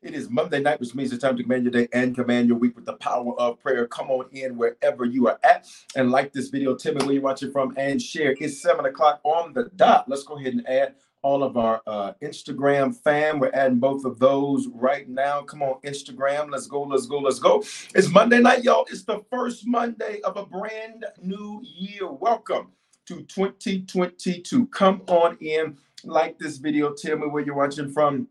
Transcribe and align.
It 0.00 0.14
is 0.14 0.30
Monday 0.30 0.60
night, 0.60 0.78
which 0.78 0.94
means 0.94 1.12
it's 1.12 1.24
time 1.24 1.36
to 1.36 1.42
command 1.42 1.64
your 1.64 1.72
day 1.72 1.88
and 1.92 2.14
command 2.14 2.46
your 2.46 2.56
week 2.56 2.76
with 2.76 2.84
the 2.84 2.92
power 2.92 3.34
of 3.40 3.58
prayer. 3.58 3.84
Come 3.88 4.12
on 4.12 4.26
in 4.30 4.56
wherever 4.56 5.04
you 5.04 5.26
are 5.26 5.40
at 5.42 5.66
and 5.96 6.12
like 6.12 6.32
this 6.32 6.50
video. 6.50 6.76
Tell 6.76 6.94
me 6.94 7.04
where 7.04 7.14
you're 7.14 7.22
watching 7.22 7.50
from 7.50 7.74
and 7.76 8.00
share. 8.00 8.36
It's 8.38 8.62
seven 8.62 8.86
o'clock 8.86 9.18
on 9.24 9.54
the 9.54 9.64
dot. 9.74 10.08
Let's 10.08 10.22
go 10.22 10.38
ahead 10.38 10.52
and 10.52 10.64
add 10.68 10.94
all 11.22 11.42
of 11.42 11.56
our 11.56 11.82
uh, 11.88 12.12
Instagram 12.22 12.94
fam. 12.94 13.40
We're 13.40 13.50
adding 13.52 13.80
both 13.80 14.04
of 14.04 14.20
those 14.20 14.68
right 14.72 15.08
now. 15.08 15.42
Come 15.42 15.62
on, 15.62 15.80
Instagram. 15.82 16.52
Let's 16.52 16.68
go, 16.68 16.82
let's 16.82 17.06
go, 17.06 17.18
let's 17.18 17.40
go. 17.40 17.64
It's 17.92 18.08
Monday 18.08 18.38
night, 18.38 18.62
y'all. 18.62 18.86
It's 18.88 19.02
the 19.02 19.24
first 19.32 19.66
Monday 19.66 20.20
of 20.20 20.36
a 20.36 20.46
brand 20.46 21.06
new 21.20 21.60
year. 21.64 22.06
Welcome 22.08 22.70
to 23.06 23.22
2022. 23.22 24.66
Come 24.68 25.02
on 25.08 25.36
in, 25.40 25.76
like 26.04 26.38
this 26.38 26.58
video. 26.58 26.94
Tell 26.94 27.18
me 27.18 27.26
where 27.26 27.42
you're 27.42 27.56
watching 27.56 27.90
from 27.90 28.28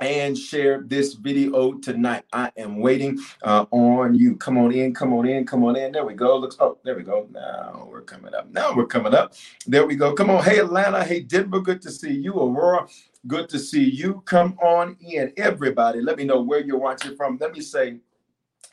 and 0.00 0.36
share 0.36 0.82
this 0.82 1.14
video 1.14 1.74
tonight. 1.74 2.24
I 2.32 2.50
am 2.56 2.78
waiting 2.78 3.18
uh, 3.42 3.66
on 3.70 4.14
you. 4.14 4.36
Come 4.36 4.58
on 4.58 4.72
in, 4.72 4.94
come 4.94 5.12
on 5.12 5.26
in, 5.26 5.46
come 5.46 5.62
on 5.64 5.76
in. 5.76 5.92
There 5.92 6.04
we 6.04 6.14
go. 6.14 6.38
Looks 6.38 6.56
oh, 6.58 6.78
there 6.84 6.96
we 6.96 7.02
go. 7.02 7.28
Now 7.30 7.86
we're 7.90 8.02
coming 8.02 8.34
up. 8.34 8.50
Now 8.50 8.74
we're 8.74 8.86
coming 8.86 9.14
up. 9.14 9.34
There 9.66 9.86
we 9.86 9.96
go. 9.96 10.14
Come 10.14 10.30
on. 10.30 10.42
Hey 10.42 10.58
Atlanta. 10.58 11.04
Hey 11.04 11.20
Denver. 11.20 11.60
Good 11.60 11.82
to 11.82 11.90
see 11.90 12.12
you. 12.12 12.34
Aurora. 12.34 12.86
Good 13.26 13.50
to 13.50 13.58
see 13.58 13.84
you. 13.84 14.22
Come 14.24 14.56
on 14.62 14.96
in, 15.00 15.32
everybody. 15.36 16.00
Let 16.00 16.16
me 16.16 16.24
know 16.24 16.40
where 16.40 16.60
you're 16.60 16.78
watching 16.78 17.16
from. 17.16 17.36
Let 17.38 17.52
me 17.52 17.60
say 17.60 17.98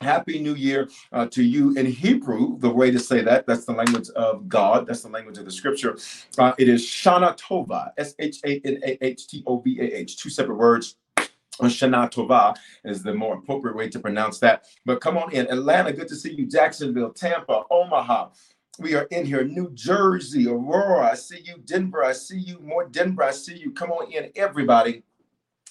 Happy 0.00 0.40
New 0.40 0.54
Year 0.54 0.88
uh, 1.12 1.26
to 1.26 1.42
you 1.42 1.74
in 1.74 1.84
Hebrew. 1.84 2.58
The 2.58 2.70
way 2.70 2.90
to 2.90 2.98
say 2.98 3.22
that, 3.22 3.46
that's 3.46 3.64
the 3.64 3.72
language 3.72 4.08
of 4.10 4.48
God. 4.48 4.86
That's 4.86 5.02
the 5.02 5.08
language 5.08 5.38
of 5.38 5.44
the 5.44 5.50
scripture. 5.50 5.98
Uh, 6.38 6.52
it 6.56 6.68
is 6.68 6.82
Shana 6.82 7.36
Tova, 7.36 7.90
S 7.98 8.14
H 8.18 8.38
A 8.44 8.60
N 8.64 8.80
A 8.84 9.04
H 9.04 9.26
T 9.28 9.42
O 9.46 9.58
V 9.58 9.80
A 9.80 9.84
H, 9.84 10.16
two 10.16 10.30
separate 10.30 10.56
words. 10.56 10.96
Shana 11.66 12.10
Tova 12.10 12.56
is 12.84 13.02
the 13.02 13.14
more 13.14 13.38
appropriate 13.38 13.76
way 13.76 13.88
to 13.88 13.98
pronounce 13.98 14.38
that. 14.40 14.66
But 14.84 15.00
come 15.00 15.18
on 15.18 15.32
in. 15.32 15.46
Atlanta, 15.50 15.92
good 15.92 16.08
to 16.08 16.16
see 16.16 16.32
you. 16.32 16.46
Jacksonville, 16.46 17.12
Tampa, 17.12 17.62
Omaha. 17.70 18.28
We 18.78 18.94
are 18.94 19.04
in 19.10 19.26
here. 19.26 19.44
New 19.44 19.70
Jersey, 19.74 20.46
Aurora. 20.46 21.10
I 21.10 21.14
see 21.14 21.40
you. 21.44 21.56
Denver. 21.64 22.04
I 22.04 22.12
see 22.12 22.38
you. 22.38 22.60
More 22.60 22.88
Denver. 22.88 23.24
I 23.24 23.32
see 23.32 23.56
you. 23.56 23.72
Come 23.72 23.90
on 23.90 24.12
in, 24.12 24.30
everybody 24.36 25.02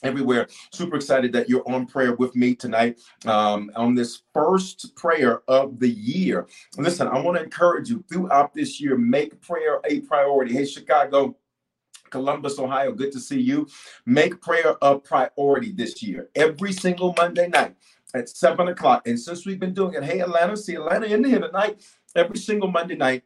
everywhere. 0.03 0.47
Super 0.71 0.95
excited 0.97 1.31
that 1.33 1.49
you're 1.49 1.67
on 1.69 1.85
prayer 1.85 2.13
with 2.13 2.35
me 2.35 2.55
tonight 2.55 2.99
um, 3.25 3.71
on 3.75 3.95
this 3.95 4.21
first 4.33 4.95
prayer 4.95 5.41
of 5.47 5.79
the 5.79 5.89
year. 5.89 6.47
Listen, 6.77 7.07
I 7.07 7.19
want 7.19 7.37
to 7.37 7.43
encourage 7.43 7.89
you 7.89 8.03
throughout 8.09 8.53
this 8.53 8.79
year, 8.79 8.97
make 8.97 9.39
prayer 9.41 9.79
a 9.89 10.01
priority. 10.01 10.53
Hey, 10.53 10.65
Chicago. 10.65 11.35
Columbus, 12.09 12.59
Ohio, 12.59 12.91
good 12.91 13.11
to 13.11 13.19
see 13.19 13.39
you. 13.39 13.67
Make 14.05 14.41
prayer 14.41 14.75
a 14.81 14.97
priority 14.97 15.71
this 15.71 16.01
year. 16.01 16.29
Every 16.35 16.73
single 16.73 17.13
Monday 17.17 17.47
night 17.47 17.75
at 18.13 18.29
seven 18.29 18.67
o'clock. 18.67 19.07
And 19.07 19.19
since 19.19 19.45
we've 19.45 19.59
been 19.59 19.73
doing 19.73 19.93
it, 19.93 20.03
hey, 20.03 20.19
Atlanta, 20.19 20.57
see 20.57 20.75
Atlanta 20.75 21.07
in 21.07 21.23
here 21.23 21.39
tonight. 21.39 21.81
Every 22.15 22.37
single 22.37 22.69
Monday 22.69 22.95
night, 22.95 23.23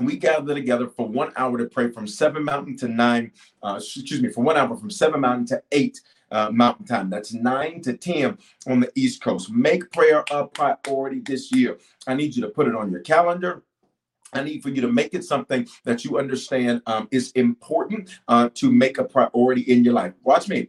we 0.00 0.16
gather 0.16 0.54
together 0.54 0.88
for 0.88 1.08
one 1.08 1.32
hour 1.36 1.58
to 1.58 1.66
pray 1.66 1.90
from 1.90 2.06
seven 2.06 2.44
mountain 2.44 2.76
to 2.78 2.88
nine, 2.88 3.32
uh, 3.62 3.74
excuse 3.78 4.22
me, 4.22 4.30
for 4.30 4.42
one 4.42 4.56
hour 4.56 4.76
from 4.76 4.90
seven 4.90 5.20
mountain 5.20 5.46
to 5.46 5.62
eight 5.72 6.00
uh, 6.30 6.50
mountain 6.50 6.86
time. 6.86 7.10
That's 7.10 7.32
nine 7.32 7.80
to 7.82 7.96
10 7.96 8.38
on 8.66 8.80
the 8.80 8.92
East 8.94 9.22
Coast. 9.22 9.50
Make 9.50 9.90
prayer 9.90 10.24
a 10.30 10.46
priority 10.46 11.20
this 11.20 11.52
year. 11.52 11.78
I 12.06 12.14
need 12.14 12.36
you 12.36 12.42
to 12.42 12.48
put 12.48 12.68
it 12.68 12.74
on 12.74 12.90
your 12.90 13.00
calendar. 13.00 13.62
I 14.32 14.42
need 14.42 14.62
for 14.62 14.70
you 14.70 14.80
to 14.82 14.92
make 14.92 15.14
it 15.14 15.24
something 15.24 15.66
that 15.84 16.04
you 16.04 16.18
understand 16.18 16.82
um, 16.86 17.08
is 17.10 17.32
important 17.32 18.10
uh, 18.28 18.48
to 18.54 18.70
make 18.70 18.98
a 18.98 19.04
priority 19.04 19.62
in 19.62 19.84
your 19.84 19.94
life. 19.94 20.12
Watch 20.22 20.48
me. 20.48 20.68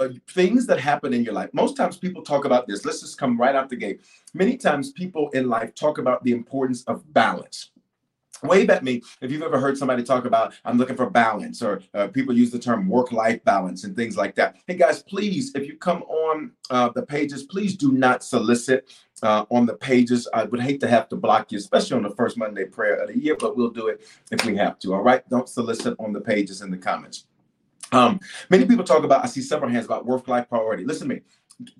Uh, 0.00 0.08
things 0.30 0.66
that 0.66 0.80
happen 0.80 1.12
in 1.12 1.22
your 1.22 1.34
life. 1.34 1.50
Most 1.52 1.76
times 1.76 1.98
people 1.98 2.22
talk 2.22 2.46
about 2.46 2.66
this. 2.66 2.84
Let's 2.84 3.00
just 3.00 3.18
come 3.18 3.38
right 3.38 3.54
out 3.54 3.68
the 3.68 3.76
gate. 3.76 4.00
Many 4.32 4.56
times 4.56 4.92
people 4.92 5.28
in 5.30 5.48
life 5.48 5.74
talk 5.74 5.98
about 5.98 6.24
the 6.24 6.32
importance 6.32 6.82
of 6.84 7.12
balance 7.12 7.70
wave 8.42 8.70
at 8.70 8.84
me 8.84 9.02
if 9.20 9.30
you've 9.30 9.42
ever 9.42 9.58
heard 9.58 9.76
somebody 9.78 10.02
talk 10.02 10.24
about 10.24 10.54
i'm 10.64 10.76
looking 10.76 10.96
for 10.96 11.08
balance 11.08 11.62
or 11.62 11.80
uh, 11.94 12.08
people 12.08 12.36
use 12.36 12.50
the 12.50 12.58
term 12.58 12.88
work-life 12.88 13.42
balance 13.44 13.84
and 13.84 13.96
things 13.96 14.16
like 14.16 14.34
that. 14.34 14.56
Hey 14.66 14.74
guys 14.74 15.02
please 15.02 15.52
if 15.54 15.66
you 15.66 15.76
come 15.76 16.02
on 16.02 16.52
uh, 16.70 16.90
the 16.90 17.02
pages 17.02 17.44
please 17.44 17.76
do 17.76 17.92
not 17.92 18.22
solicit 18.22 18.90
uh, 19.22 19.46
on 19.50 19.64
the 19.64 19.74
pages. 19.74 20.28
I 20.34 20.44
would 20.44 20.60
hate 20.60 20.80
to 20.80 20.88
have 20.88 21.08
to 21.10 21.16
block 21.16 21.52
you 21.52 21.58
especially 21.58 21.96
on 21.96 22.02
the 22.02 22.14
first 22.14 22.36
monday 22.36 22.64
prayer 22.64 22.96
of 22.96 23.08
the 23.08 23.18
year 23.18 23.36
but 23.38 23.56
we'll 23.56 23.70
do 23.70 23.88
it 23.88 24.06
if 24.30 24.44
we 24.44 24.56
have 24.56 24.78
to 24.80 24.94
all 24.94 25.02
right? 25.02 25.28
Don't 25.28 25.48
solicit 25.48 25.96
on 25.98 26.12
the 26.12 26.20
pages 26.20 26.62
in 26.62 26.70
the 26.70 26.76
comments. 26.76 27.26
Um, 27.92 28.20
many 28.50 28.66
people 28.66 28.84
talk 28.84 29.04
about 29.04 29.24
i 29.24 29.28
see 29.28 29.40
several 29.40 29.70
hands 29.70 29.86
about 29.86 30.04
work-life 30.04 30.48
priority. 30.48 30.84
Listen 30.84 31.08
to 31.08 31.14
me. 31.14 31.20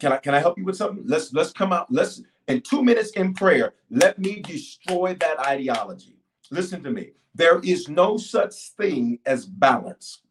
Can 0.01 0.13
i 0.13 0.17
can 0.17 0.35
i 0.35 0.39
help 0.39 0.57
you 0.57 0.65
with 0.65 0.77
something? 0.77 1.05
Let's 1.07 1.33
let's 1.33 1.53
come 1.53 1.73
out 1.73 1.87
let's 1.91 2.23
in 2.49 2.61
two 2.61 2.83
minutes 2.83 3.11
in 3.11 3.35
prayer 3.35 3.75
let 3.91 4.19
me 4.19 4.41
destroy 4.41 5.15
that 5.15 5.41
ideology 5.41 6.16
Listen 6.51 6.83
to 6.83 6.91
me. 6.91 7.11
There 7.35 7.61
is 7.61 7.89
no 7.89 8.17
such 8.17 8.55
thing 8.79 9.19
as 9.27 9.45
balance. 9.45 10.23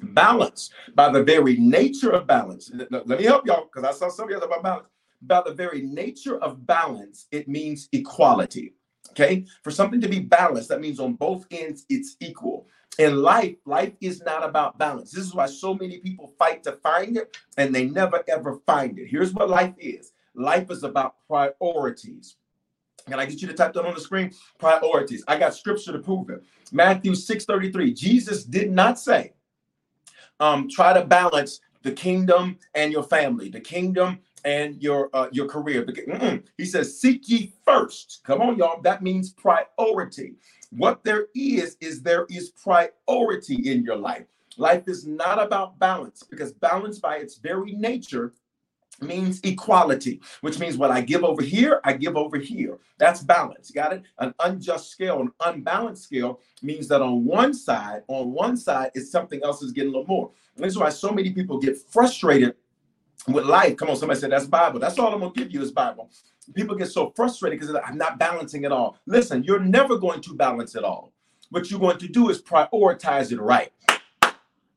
Balance, 0.00 0.70
by 0.94 1.10
the 1.10 1.24
very 1.24 1.56
nature 1.56 2.12
of 2.12 2.26
balance, 2.26 2.70
let 2.72 3.06
me 3.06 3.24
help 3.24 3.46
y'all 3.46 3.68
because 3.72 3.84
I 3.84 3.98
saw 3.98 4.08
some 4.08 4.26
of 4.26 4.30
you 4.30 4.36
about 4.38 4.62
balance. 4.62 4.88
By 5.20 5.42
the 5.44 5.52
very 5.52 5.82
nature 5.82 6.38
of 6.38 6.64
balance, 6.64 7.26
it 7.32 7.48
means 7.48 7.88
equality. 7.92 8.74
Okay. 9.10 9.44
For 9.64 9.72
something 9.72 10.00
to 10.00 10.08
be 10.08 10.20
balanced, 10.20 10.68
that 10.68 10.80
means 10.80 11.00
on 11.00 11.14
both 11.14 11.46
ends 11.50 11.84
it's 11.88 12.16
equal. 12.20 12.68
In 12.98 13.16
life, 13.16 13.56
life 13.64 13.92
is 14.00 14.22
not 14.22 14.44
about 14.44 14.78
balance. 14.78 15.10
This 15.10 15.24
is 15.24 15.34
why 15.34 15.46
so 15.46 15.74
many 15.74 15.98
people 15.98 16.32
fight 16.38 16.62
to 16.64 16.72
find 16.72 17.16
it 17.16 17.36
and 17.56 17.74
they 17.74 17.86
never 17.86 18.22
ever 18.28 18.60
find 18.66 18.98
it. 18.98 19.08
Here's 19.08 19.32
what 19.34 19.50
life 19.50 19.74
is 19.78 20.12
life 20.34 20.70
is 20.70 20.84
about 20.84 21.16
priorities. 21.26 22.36
Can 23.08 23.20
I 23.20 23.26
get 23.26 23.40
you 23.40 23.48
to 23.48 23.54
type 23.54 23.72
that 23.74 23.84
on 23.84 23.94
the 23.94 24.00
screen? 24.00 24.32
Priorities. 24.58 25.24
I 25.26 25.38
got 25.38 25.54
scripture 25.54 25.92
to 25.92 25.98
prove 25.98 26.30
it. 26.30 26.42
Matthew 26.72 27.12
6:33. 27.12 27.94
Jesus 27.94 28.44
did 28.44 28.70
not 28.70 28.98
say, 28.98 29.32
um, 30.40 30.68
try 30.68 30.92
to 30.92 31.04
balance 31.04 31.60
the 31.82 31.92
kingdom 31.92 32.58
and 32.74 32.92
your 32.92 33.02
family, 33.02 33.48
the 33.48 33.60
kingdom 33.60 34.18
and 34.44 34.80
your 34.82 35.10
uh, 35.12 35.28
your 35.32 35.46
career. 35.46 35.84
Mm-mm. 35.84 36.42
He 36.56 36.64
says, 36.64 37.00
seek 37.00 37.28
ye 37.28 37.52
first. 37.64 38.20
Come 38.24 38.40
on, 38.40 38.56
y'all. 38.58 38.80
That 38.82 39.02
means 39.02 39.32
priority. 39.32 40.34
What 40.70 41.02
there 41.02 41.26
is, 41.34 41.76
is 41.80 42.02
there 42.02 42.26
is 42.28 42.50
priority 42.50 43.70
in 43.70 43.82
your 43.82 43.96
life. 43.96 44.26
Life 44.58 44.88
is 44.88 45.06
not 45.06 45.40
about 45.40 45.78
balance 45.78 46.22
because 46.22 46.52
balance 46.52 46.98
by 46.98 47.16
its 47.16 47.38
very 47.38 47.72
nature 47.72 48.34
means 49.00 49.40
equality, 49.42 50.20
which 50.40 50.58
means 50.58 50.76
what 50.76 50.90
I 50.90 51.00
give 51.00 51.24
over 51.24 51.42
here, 51.42 51.80
I 51.84 51.92
give 51.92 52.16
over 52.16 52.38
here. 52.38 52.78
That's 52.98 53.22
balance. 53.22 53.70
Got 53.70 53.92
it? 53.94 54.02
An 54.18 54.34
unjust 54.44 54.90
scale, 54.90 55.20
an 55.20 55.32
unbalanced 55.44 56.04
scale 56.04 56.40
means 56.62 56.88
that 56.88 57.02
on 57.02 57.24
one 57.24 57.54
side, 57.54 58.02
on 58.08 58.32
one 58.32 58.56
side, 58.56 58.90
is 58.94 59.10
something 59.10 59.40
else 59.44 59.62
is 59.62 59.72
getting 59.72 59.90
a 59.90 59.98
little 59.98 60.06
more. 60.06 60.30
And 60.56 60.64
this 60.64 60.72
is 60.72 60.78
why 60.78 60.88
so 60.90 61.12
many 61.12 61.30
people 61.32 61.58
get 61.58 61.78
frustrated 61.90 62.54
with 63.28 63.44
life. 63.44 63.76
Come 63.76 63.90
on, 63.90 63.96
somebody 63.96 64.20
said 64.20 64.32
that's 64.32 64.46
Bible. 64.46 64.80
That's 64.80 64.98
all 64.98 65.12
I'm 65.12 65.20
gonna 65.20 65.32
give 65.32 65.52
you 65.52 65.62
is 65.62 65.70
Bible. 65.70 66.10
People 66.54 66.76
get 66.76 66.90
so 66.90 67.12
frustrated 67.14 67.60
because 67.60 67.74
I'm 67.86 67.98
not 67.98 68.18
balancing 68.18 68.64
it 68.64 68.72
all. 68.72 68.96
Listen, 69.06 69.44
you're 69.44 69.60
never 69.60 69.98
going 69.98 70.20
to 70.22 70.34
balance 70.34 70.74
it 70.74 70.84
all. 70.84 71.12
What 71.50 71.70
you're 71.70 71.80
going 71.80 71.98
to 71.98 72.08
do 72.08 72.30
is 72.30 72.42
prioritize 72.42 73.32
it 73.32 73.40
right. 73.40 73.70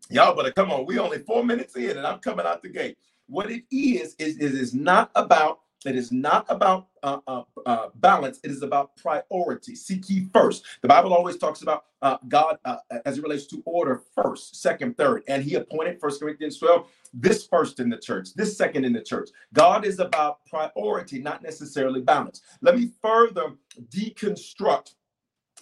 Y'all 0.10 0.36
better 0.36 0.52
come 0.52 0.72
on. 0.72 0.86
We 0.86 1.00
only 1.00 1.20
four 1.20 1.44
minutes 1.44 1.76
in, 1.78 1.98
and 1.98 2.06
I'm 2.06 2.20
coming 2.20 2.46
out 2.46 2.62
the 2.62 2.70
gate. 2.70 2.98
What 3.32 3.50
it 3.50 3.64
is 3.72 4.14
is 4.20 4.38
it 4.40 4.54
is 4.54 4.74
not 4.74 5.10
about 5.16 5.62
it 5.86 5.96
is 5.96 6.12
not 6.12 6.46
about 6.50 6.90
uh, 7.02 7.20
uh, 7.26 7.44
uh, 7.66 7.88
balance. 7.96 8.40
It 8.44 8.52
is 8.52 8.62
about 8.62 8.96
priority. 8.98 9.74
Seek 9.74 10.08
ye 10.10 10.28
first. 10.32 10.64
The 10.82 10.88
Bible 10.88 11.14
always 11.14 11.38
talks 11.38 11.64
about 11.64 11.86
uh, 12.04 12.18
God 12.28 12.58
uh, 12.66 12.78
as 13.06 13.18
it 13.18 13.24
relates 13.24 13.48
to 13.48 13.64
order 13.66 14.04
first, 14.14 14.62
second, 14.62 14.96
third. 14.98 15.24
And 15.28 15.42
he 15.42 15.56
appointed 15.56 16.00
First 16.00 16.20
Corinthians 16.20 16.60
12, 16.60 16.88
this 17.14 17.48
first 17.48 17.80
in 17.80 17.90
the 17.90 17.98
church, 17.98 18.34
this 18.36 18.56
second 18.56 18.86
in 18.86 18.94
the 18.94 19.02
church. 19.02 19.30
God 19.54 19.86
is 19.86 20.00
about 20.00 20.46
priority, 20.46 21.20
not 21.20 21.42
necessarily 21.42 22.02
balance. 22.02 22.42
Let 22.62 22.78
me 22.78 22.92
further 23.02 23.54
deconstruct 23.90 24.94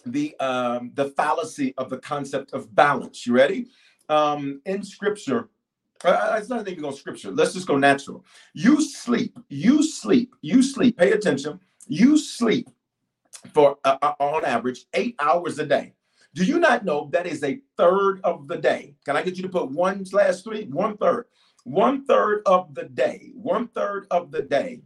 the 0.06 0.38
um, 0.40 0.92
the 0.96 1.12
fallacy 1.12 1.74
of 1.78 1.90
the 1.90 2.00
concept 2.00 2.52
of 2.52 2.74
balance. 2.76 3.26
You 3.26 3.34
ready? 3.34 3.68
Um, 4.10 4.62
in 4.66 4.84
scripture, 4.84 5.50
it's 6.06 6.50
not 6.50 6.68
even 6.68 6.82
go 6.82 6.92
scripture. 6.92 7.32
Let's 7.32 7.54
just 7.54 7.68
go 7.68 7.78
natural. 7.78 8.26
You 8.54 8.82
sleep, 8.82 9.38
you 9.50 9.84
sleep, 9.84 10.36
you 10.42 10.62
sleep. 10.62 10.98
Pay 10.98 11.12
attention. 11.12 11.60
You 11.88 12.18
sleep 12.18 12.70
for 13.54 13.78
uh, 13.84 13.98
uh, 14.02 14.14
on 14.20 14.46
average 14.46 14.86
eight 14.94 15.16
hours 15.20 15.60
a 15.60 15.66
day. 15.66 15.94
Do 16.36 16.44
you 16.44 16.60
not 16.60 16.86
know 16.86 17.10
that 17.12 17.26
is 17.26 17.44
a 17.44 17.60
third 17.76 18.22
of 18.24 18.48
the 18.48 18.58
day? 18.58 18.96
Can 19.04 19.18
I 19.18 19.24
get 19.24 19.36
you 19.36 19.44
to 19.44 19.50
put 19.50 19.72
one 19.72 20.06
slash 20.06 20.42
three? 20.42 20.66
One 20.66 20.98
third. 20.98 21.26
One 21.64 22.06
third 22.06 22.44
of 22.46 22.74
the 22.76 22.84
day. 22.84 23.32
One 23.34 23.68
third 23.68 24.06
of 24.12 24.32
the 24.32 24.44
day 24.44 24.82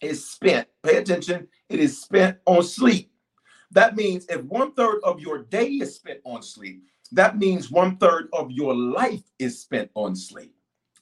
is 0.00 0.26
spent. 0.28 0.66
Pay 0.82 0.96
attention. 0.96 1.48
It 1.68 1.80
is 1.80 2.00
spent 2.00 2.38
on 2.46 2.62
sleep. 2.62 3.10
That 3.70 3.96
means 3.96 4.26
if 4.28 4.42
one 4.44 4.72
third 4.72 5.00
of 5.04 5.20
your 5.20 5.38
day 5.38 5.66
is 5.66 5.96
spent 5.96 6.20
on 6.24 6.42
sleep, 6.42 6.84
that 7.12 7.38
means 7.38 7.70
one 7.70 7.96
third 7.96 8.28
of 8.32 8.50
your 8.50 8.74
life 8.74 9.22
is 9.38 9.60
spent 9.60 9.90
on 9.94 10.16
sleep. 10.16 10.54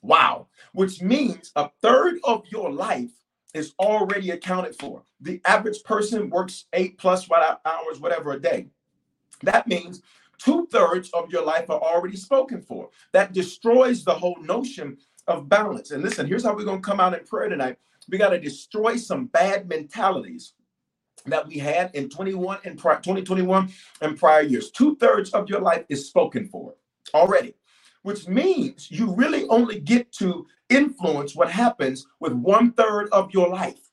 Wow. 0.02 0.48
Which 0.72 1.00
means 1.00 1.52
a 1.56 1.70
third 1.80 2.18
of 2.24 2.44
your 2.48 2.72
life 2.72 3.10
is 3.54 3.72
already 3.78 4.30
accounted 4.30 4.76
for. 4.76 5.04
The 5.20 5.40
average 5.44 5.82
person 5.84 6.30
works 6.30 6.66
eight 6.72 6.98
plus 6.98 7.28
hours, 7.30 8.00
whatever 8.00 8.32
a 8.32 8.40
day. 8.40 8.66
That 9.42 9.66
means 9.66 10.02
two 10.38 10.66
thirds 10.72 11.10
of 11.10 11.30
your 11.30 11.44
life 11.44 11.70
are 11.70 11.80
already 11.80 12.16
spoken 12.16 12.62
for. 12.62 12.90
That 13.12 13.32
destroys 13.32 14.04
the 14.04 14.14
whole 14.14 14.38
notion 14.40 14.98
of 15.28 15.48
balance. 15.48 15.92
And 15.92 16.02
listen, 16.02 16.26
here's 16.26 16.44
how 16.44 16.54
we're 16.54 16.64
going 16.64 16.82
to 16.82 16.88
come 16.88 17.00
out 17.00 17.14
in 17.14 17.24
prayer 17.24 17.48
tonight. 17.48 17.78
We 18.08 18.18
got 18.18 18.30
to 18.30 18.40
destroy 18.40 18.96
some 18.96 19.26
bad 19.26 19.68
mentalities 19.68 20.54
that 21.26 21.46
we 21.46 21.58
had 21.58 21.94
in 21.94 22.08
21 22.08 22.58
and 22.64 22.78
2021 22.78 23.70
and 24.00 24.18
prior 24.18 24.42
years. 24.42 24.70
Two 24.70 24.96
thirds 24.96 25.30
of 25.30 25.48
your 25.48 25.60
life 25.60 25.84
is 25.88 26.08
spoken 26.08 26.48
for 26.48 26.74
already, 27.14 27.54
which 28.02 28.28
means 28.28 28.90
you 28.90 29.12
really 29.14 29.46
only 29.48 29.78
get 29.78 30.12
to 30.12 30.46
influence 30.68 31.36
what 31.36 31.50
happens 31.50 32.06
with 32.20 32.32
one 32.32 32.72
third 32.72 33.08
of 33.12 33.32
your 33.32 33.48
life. 33.48 33.90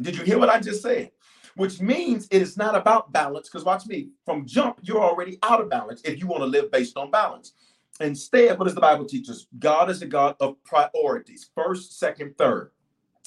Did 0.00 0.16
you 0.16 0.24
hear 0.24 0.38
what 0.38 0.48
I 0.48 0.60
just 0.60 0.82
said? 0.82 1.10
Which 1.56 1.80
means 1.80 2.26
it 2.30 2.40
is 2.40 2.56
not 2.56 2.74
about 2.74 3.12
balance. 3.12 3.48
Because 3.48 3.64
watch 3.64 3.86
me, 3.86 4.10
from 4.24 4.46
jump, 4.46 4.78
you're 4.82 5.02
already 5.02 5.38
out 5.42 5.60
of 5.60 5.68
balance 5.68 6.00
if 6.02 6.18
you 6.18 6.26
want 6.26 6.42
to 6.42 6.46
live 6.46 6.70
based 6.70 6.96
on 6.96 7.10
balance. 7.10 7.52
Instead, 8.00 8.58
what 8.58 8.64
does 8.64 8.74
the 8.74 8.80
Bible 8.80 9.04
teach 9.04 9.28
us? 9.28 9.46
God 9.58 9.90
is 9.90 10.00
a 10.00 10.06
God 10.06 10.36
of 10.40 10.62
priorities 10.64 11.50
first, 11.54 11.98
second, 11.98 12.36
third. 12.38 12.70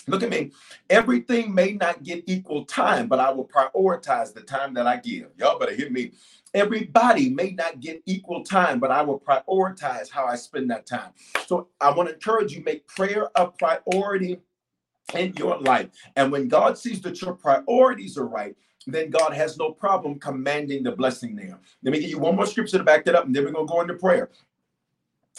Look 0.08 0.24
at 0.24 0.30
me. 0.30 0.52
Everything 0.90 1.54
may 1.54 1.74
not 1.74 2.04
get 2.04 2.24
equal 2.28 2.66
time, 2.66 3.08
but 3.08 3.20
I 3.20 3.32
will 3.32 3.48
prioritize 3.48 4.34
the 4.34 4.42
time 4.42 4.74
that 4.74 4.88
I 4.88 4.98
give. 4.98 5.30
Y'all 5.38 5.60
better 5.60 5.74
hear 5.74 5.90
me. 5.90 6.12
Everybody 6.54 7.30
may 7.30 7.52
not 7.52 7.80
get 7.80 8.04
equal 8.06 8.44
time, 8.44 8.80
but 8.80 8.92
I 8.92 9.02
will 9.02 9.20
prioritize 9.20 10.10
how 10.10 10.26
I 10.26 10.36
spend 10.36 10.70
that 10.72 10.86
time. 10.86 11.12
So 11.48 11.70
I 11.82 11.92
want 11.92 12.10
to 12.10 12.16
encourage 12.16 12.54
you 12.54 12.64
make 12.64 12.86
prayer 12.88 13.30
a 13.36 13.48
priority 13.48 14.40
in 15.16 15.34
your 15.38 15.60
life. 15.60 15.90
And 16.16 16.32
when 16.32 16.48
God 16.48 16.78
sees 16.78 17.02
that 17.02 17.22
your 17.22 17.34
priorities 17.34 18.18
are 18.18 18.28
right, 18.28 18.56
then 18.86 19.10
God 19.10 19.34
has 19.34 19.58
no 19.58 19.72
problem 19.72 20.20
commanding 20.20 20.84
the 20.84 20.92
blessing 20.92 21.36
there. 21.36 21.60
Let 21.84 21.92
me 21.92 22.00
give 22.00 22.10
you 22.10 22.20
one 22.20 22.36
more 22.36 22.46
scripture 22.46 22.78
to 22.78 22.84
back 22.84 23.06
that 23.06 23.16
up, 23.16 23.26
and 23.26 23.36
then 23.36 23.46
we're 23.46 23.52
going 23.52 23.68
to 23.68 23.74
go 23.74 23.82
into 23.82 23.94
prayer. 23.96 24.30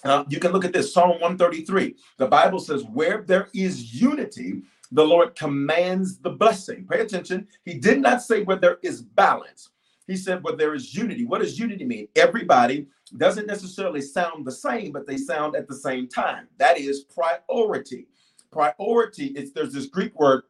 Uh, 0.05 0.25
you 0.29 0.39
can 0.39 0.53
look 0.53 0.65
at 0.65 0.73
this 0.73 0.93
Psalm 0.93 1.11
133. 1.13 1.97
The 2.19 2.27
Bible 2.27 2.61
says, 2.61 2.85
Where 2.85 3.23
there 3.23 3.49
is 3.55 4.01
unity, 4.01 4.63
the 4.93 5.05
Lord 5.05 5.35
commands 5.35 6.19
the 6.19 6.31
blessing. 6.31 6.87
Pay 6.89 7.01
attention. 7.01 7.49
He 7.65 7.75
did 7.75 8.01
not 8.01 8.23
say 8.23 8.43
where 8.45 8.57
there 8.59 8.79
is 8.83 9.03
balance. 9.03 9.71
He 10.07 10.17
said, 10.17 10.43
where 10.45 10.57
there 10.57 10.75
is 10.75 10.95
unity. 10.95 11.25
What 11.25 11.41
does 11.41 11.59
unity 11.59 11.85
mean? 11.85 12.09
Everybody 12.15 12.87
doesn't 13.17 13.47
necessarily 13.47 14.03
sound 14.03 14.45
the 14.45 14.53
same, 14.53 14.93
but 14.93 15.07
they 15.07 15.17
sound 15.17 15.57
at 15.57 15.67
the 15.67 15.75
same 15.75 16.09
time. 16.09 16.47
That 16.59 16.79
is 16.79 17.05
priority. 17.05 18.07
Priority 18.53 19.27
is 19.29 19.53
there's 19.53 19.73
this 19.73 19.87
Greek 19.87 20.19
word 20.19 20.43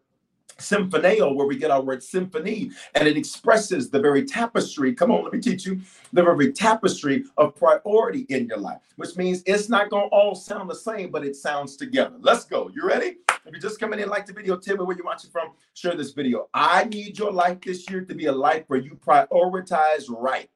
symphoneo, 0.58 1.34
where 1.34 1.46
we 1.46 1.56
get 1.56 1.70
our 1.70 1.82
word 1.82 2.02
symphony, 2.02 2.70
and 2.94 3.06
it 3.08 3.16
expresses 3.16 3.90
the 3.90 4.00
very 4.00 4.24
tapestry. 4.24 4.94
Come 4.94 5.10
on, 5.10 5.24
let 5.24 5.32
me 5.32 5.40
teach 5.40 5.66
you 5.66 5.80
the 6.12 6.22
very 6.22 6.52
tapestry 6.52 7.24
of 7.36 7.54
priority 7.54 8.26
in 8.28 8.46
your 8.46 8.58
life, 8.58 8.80
which 8.96 9.16
means 9.16 9.42
it's 9.46 9.68
not 9.68 9.90
going 9.90 10.08
to 10.08 10.14
all 10.14 10.34
sound 10.34 10.70
the 10.70 10.74
same, 10.74 11.10
but 11.10 11.24
it 11.24 11.36
sounds 11.36 11.76
together. 11.76 12.16
Let's 12.20 12.44
go. 12.44 12.70
You 12.74 12.86
ready? 12.86 13.16
If 13.46 13.52
you're 13.52 13.60
just 13.60 13.78
coming 13.78 14.00
in, 14.00 14.08
like 14.08 14.24
the 14.24 14.32
video, 14.32 14.56
tell 14.56 14.76
me 14.76 14.84
where 14.84 14.96
you're 14.96 15.04
watching 15.04 15.30
from, 15.30 15.50
share 15.74 15.94
this 15.94 16.12
video. 16.12 16.48
I 16.54 16.84
need 16.84 17.18
your 17.18 17.30
life 17.30 17.60
this 17.60 17.88
year 17.90 18.02
to 18.02 18.14
be 18.14 18.26
a 18.26 18.32
life 18.32 18.64
where 18.68 18.80
you 18.80 18.98
prioritize 19.06 20.04
right. 20.08 20.48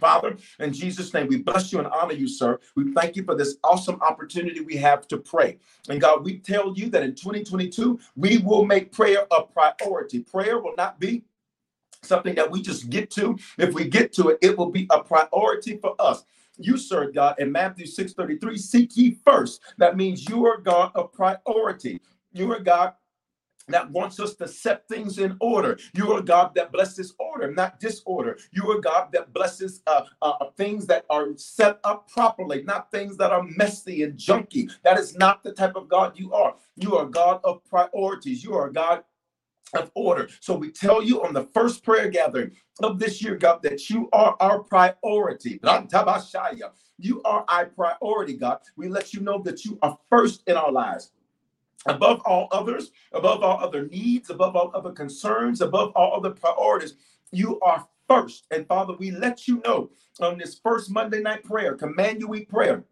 Father, 0.00 0.36
in 0.58 0.72
Jesus' 0.72 1.12
name, 1.14 1.26
we 1.28 1.38
bless 1.38 1.72
you 1.72 1.78
and 1.78 1.88
honor 1.88 2.14
you, 2.14 2.28
sir. 2.28 2.58
We 2.74 2.92
thank 2.92 3.16
you 3.16 3.24
for 3.24 3.34
this 3.34 3.56
awesome 3.64 4.00
opportunity 4.02 4.60
we 4.60 4.76
have 4.76 5.08
to 5.08 5.18
pray. 5.18 5.58
And 5.88 6.00
God, 6.00 6.24
we 6.24 6.38
tell 6.38 6.74
you 6.74 6.90
that 6.90 7.02
in 7.02 7.14
2022, 7.14 7.98
we 8.14 8.38
will 8.38 8.64
make 8.64 8.92
prayer 8.92 9.26
a 9.30 9.42
priority. 9.42 10.20
Prayer 10.20 10.60
will 10.60 10.74
not 10.76 11.00
be 11.00 11.24
something 12.02 12.34
that 12.34 12.50
we 12.50 12.62
just 12.62 12.90
get 12.90 13.10
to. 13.12 13.38
If 13.58 13.74
we 13.74 13.88
get 13.88 14.12
to 14.14 14.30
it, 14.30 14.38
it 14.42 14.56
will 14.56 14.70
be 14.70 14.86
a 14.90 15.02
priority 15.02 15.76
for 15.78 15.94
us. 15.98 16.24
You, 16.58 16.78
sir, 16.78 17.10
God, 17.10 17.36
in 17.38 17.52
Matthew 17.52 17.86
6:33, 17.86 18.58
seek 18.58 18.96
ye 18.96 19.18
first. 19.24 19.60
That 19.76 19.96
means 19.96 20.28
you 20.28 20.46
are 20.46 20.58
God 20.58 20.92
of 20.94 21.12
priority. 21.12 22.00
You 22.32 22.50
are 22.52 22.60
God 22.60 22.94
that 23.68 23.90
wants 23.90 24.20
us 24.20 24.34
to 24.36 24.48
set 24.48 24.88
things 24.88 25.18
in 25.18 25.36
order. 25.40 25.78
You 25.94 26.12
are 26.12 26.20
a 26.20 26.24
God 26.24 26.54
that 26.56 26.72
blesses 26.72 27.14
order, 27.18 27.52
not 27.52 27.80
disorder. 27.80 28.38
You 28.52 28.70
are 28.70 28.78
a 28.78 28.80
God 28.80 29.08
that 29.12 29.32
blesses 29.32 29.82
uh, 29.86 30.02
uh, 30.22 30.34
uh, 30.40 30.50
things 30.56 30.86
that 30.86 31.04
are 31.10 31.28
set 31.36 31.80
up 31.84 32.08
properly, 32.10 32.62
not 32.62 32.90
things 32.90 33.16
that 33.18 33.32
are 33.32 33.42
messy 33.42 34.02
and 34.02 34.14
junky. 34.18 34.70
That 34.84 34.98
is 34.98 35.16
not 35.16 35.42
the 35.44 35.52
type 35.52 35.76
of 35.76 35.88
God 35.88 36.14
you 36.18 36.32
are. 36.32 36.54
You 36.76 36.96
are 36.96 37.06
a 37.06 37.10
God 37.10 37.40
of 37.44 37.64
priorities. 37.68 38.44
You 38.44 38.54
are 38.54 38.68
a 38.68 38.72
God 38.72 39.04
of 39.74 39.90
order. 39.94 40.28
So 40.40 40.54
we 40.56 40.70
tell 40.72 41.02
you 41.02 41.22
on 41.24 41.34
the 41.34 41.44
first 41.44 41.84
prayer 41.84 42.08
gathering 42.08 42.52
of 42.82 42.98
this 42.98 43.22
year, 43.22 43.36
God, 43.36 43.62
that 43.62 43.90
you 43.90 44.08
are 44.12 44.36
our 44.40 44.60
priority. 44.60 45.60
You 46.98 47.22
are 47.24 47.44
our 47.48 47.66
priority, 47.66 48.34
God. 48.34 48.58
We 48.76 48.88
let 48.88 49.14
you 49.14 49.20
know 49.20 49.42
that 49.42 49.64
you 49.64 49.78
are 49.82 49.98
first 50.10 50.42
in 50.46 50.56
our 50.56 50.72
lives 50.72 51.12
above 51.86 52.20
all 52.24 52.48
others, 52.52 52.92
above 53.12 53.42
all 53.42 53.58
other 53.64 53.86
needs, 53.86 54.30
above 54.30 54.56
all 54.56 54.70
other 54.74 54.92
concerns, 54.92 55.60
above 55.60 55.92
all 55.96 56.16
other 56.16 56.30
priorities. 56.30 56.94
You 57.32 57.60
are 57.60 57.86
first. 58.08 58.46
And 58.50 58.66
Father, 58.68 58.94
we 58.98 59.10
let 59.10 59.48
you 59.48 59.60
know 59.64 59.90
on 60.20 60.38
this 60.38 60.58
first 60.62 60.90
Monday 60.90 61.20
night 61.20 61.44
prayer, 61.44 61.74
command 61.74 62.20
you 62.20 62.28
week 62.28 62.48
prayer 62.48 62.84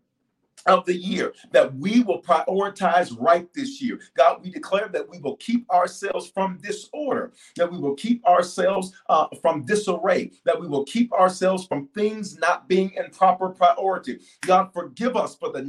of 0.67 0.85
the 0.87 0.95
year 0.95 1.35
that 1.53 1.75
we 1.75 2.03
will 2.03 2.23
prioritize 2.23 3.15
right 3.21 3.53
this 3.55 3.83
year. 3.83 4.01
God, 4.17 4.43
we 4.43 4.51
declare 4.51 4.89
that 4.89 5.09
we 5.09 5.19
will 5.19 5.37
keep 5.37 5.71
ourselves 5.71 6.31
from 6.31 6.59
disorder, 6.59 7.33
that 7.57 7.71
we 7.71 7.79
will 7.79 7.95
keep 7.95 8.25
ourselves 8.27 8.93
uh, 9.09 9.27
from 9.43 9.65
disarray, 9.65 10.31
that 10.45 10.59
we 10.59 10.67
will 10.67 10.85
keep 10.85 11.13
ourselves 11.13 11.67
from 11.67 11.89
things 11.89 12.39
not 12.39 12.69
being 12.69 12.93
in 12.97 13.11
proper 13.11 13.51
priority. 13.51 14.21
God, 14.43 14.73
forgive 14.73 15.17
us 15.17 15.37
for 15.37 15.51
the, 15.51 15.63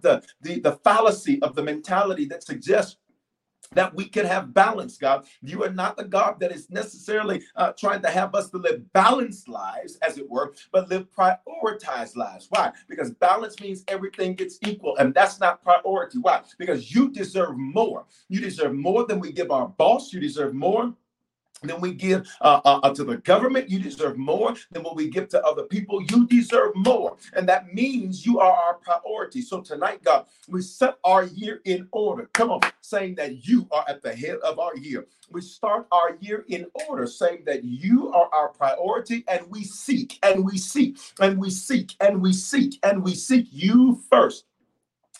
the, 0.00 0.22
the, 0.40 0.60
the 0.60 0.72
fallacy 0.84 1.40
of 1.42 1.54
the 1.54 1.62
mentality 1.62 2.24
that 2.26 2.42
suggests 2.42 2.96
that 3.74 3.94
we 3.94 4.04
can 4.06 4.26
have 4.26 4.54
balance, 4.54 4.96
God. 4.96 5.26
You 5.42 5.64
are 5.64 5.70
not 5.70 5.96
the 5.96 6.04
God 6.04 6.40
that 6.40 6.52
is 6.52 6.70
necessarily 6.70 7.42
uh, 7.56 7.72
trying 7.72 8.02
to 8.02 8.10
have 8.10 8.34
us 8.34 8.50
to 8.50 8.58
live 8.58 8.92
balanced 8.92 9.48
lives, 9.48 9.98
as 10.06 10.18
it 10.18 10.28
were, 10.28 10.54
but 10.72 10.88
live 10.90 11.06
prioritized 11.12 12.16
lives. 12.16 12.46
Why? 12.50 12.72
Because 12.88 13.10
balance 13.10 13.60
means 13.60 13.84
everything 13.88 14.34
gets 14.34 14.58
equal, 14.62 14.96
and 14.98 15.14
that's 15.14 15.40
not 15.40 15.62
priority. 15.62 16.18
Why? 16.18 16.42
Because 16.58 16.94
you 16.94 17.10
deserve 17.10 17.56
more. 17.56 18.06
You 18.28 18.40
deserve 18.40 18.74
more 18.74 19.06
than 19.06 19.20
we 19.20 19.32
give 19.32 19.50
our 19.50 19.68
boss. 19.68 20.12
You 20.12 20.20
deserve 20.20 20.54
more 20.54 20.94
than 21.62 21.80
we 21.80 21.92
give 21.92 22.28
uh, 22.40 22.60
uh, 22.64 22.80
uh, 22.82 22.94
to 22.94 23.04
the 23.04 23.18
government. 23.18 23.68
You 23.68 23.78
deserve 23.78 24.18
more 24.18 24.54
than 24.70 24.82
what 24.82 24.96
we 24.96 25.08
give 25.08 25.28
to 25.30 25.44
other 25.44 25.64
people. 25.64 26.02
You 26.02 26.26
deserve 26.26 26.72
more. 26.74 27.16
And 27.34 27.48
that 27.48 27.72
means 27.74 28.26
you 28.26 28.40
are 28.40 28.52
our 28.52 28.74
priority. 28.74 29.42
So 29.42 29.60
tonight, 29.60 30.02
God, 30.04 30.26
we 30.48 30.62
set 30.62 30.96
our 31.04 31.24
year 31.24 31.60
in 31.64 31.88
order. 31.92 32.28
Come 32.32 32.50
on, 32.50 32.60
saying 32.80 33.16
that 33.16 33.46
you 33.46 33.66
are 33.70 33.84
at 33.88 34.02
the 34.02 34.14
head 34.14 34.36
of 34.44 34.58
our 34.58 34.76
year. 34.76 35.06
We 35.30 35.40
start 35.40 35.86
our 35.92 36.16
year 36.20 36.44
in 36.48 36.66
order, 36.88 37.06
saying 37.06 37.44
that 37.46 37.64
you 37.64 38.12
are 38.12 38.28
our 38.32 38.48
priority 38.48 39.24
and 39.28 39.46
we 39.50 39.64
seek 39.64 40.18
and 40.22 40.44
we 40.44 40.58
seek 40.58 40.98
and 41.20 41.38
we 41.38 41.50
seek 41.50 41.96
and 42.00 42.20
we 42.20 42.32
seek 42.32 42.78
and 42.82 43.02
we 43.02 43.14
seek 43.14 43.46
you 43.50 44.00
first. 44.10 44.44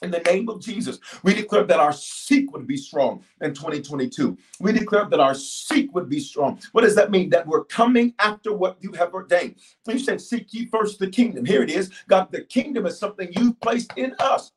In 0.02 0.10
the 0.10 0.18
name 0.20 0.48
of 0.48 0.60
Jesus, 0.60 0.98
we 1.22 1.32
declare 1.32 1.62
that 1.64 1.78
our 1.78 1.92
seek 1.92 2.52
would 2.52 2.66
be 2.66 2.76
strong 2.76 3.22
in 3.40 3.54
2022. 3.54 4.36
We 4.58 4.72
declare 4.72 5.06
that 5.08 5.20
our 5.20 5.34
seek 5.34 5.94
would 5.94 6.08
be 6.08 6.18
strong. 6.18 6.60
What 6.72 6.82
does 6.82 6.96
that 6.96 7.10
mean? 7.12 7.30
That 7.30 7.46
we're 7.46 7.64
coming 7.64 8.12
after 8.18 8.52
what 8.52 8.78
you 8.80 8.92
have 8.92 9.14
ordained. 9.14 9.56
You 9.86 10.00
said, 10.00 10.20
Seek 10.20 10.52
ye 10.52 10.66
first 10.66 10.98
the 10.98 11.08
kingdom. 11.08 11.44
Here 11.44 11.62
it 11.62 11.70
is. 11.70 11.90
God, 12.08 12.32
the 12.32 12.42
kingdom 12.42 12.86
is 12.86 12.98
something 12.98 13.30
you've 13.36 13.60
placed 13.60 13.92
in 13.96 14.14
us. 14.18 14.50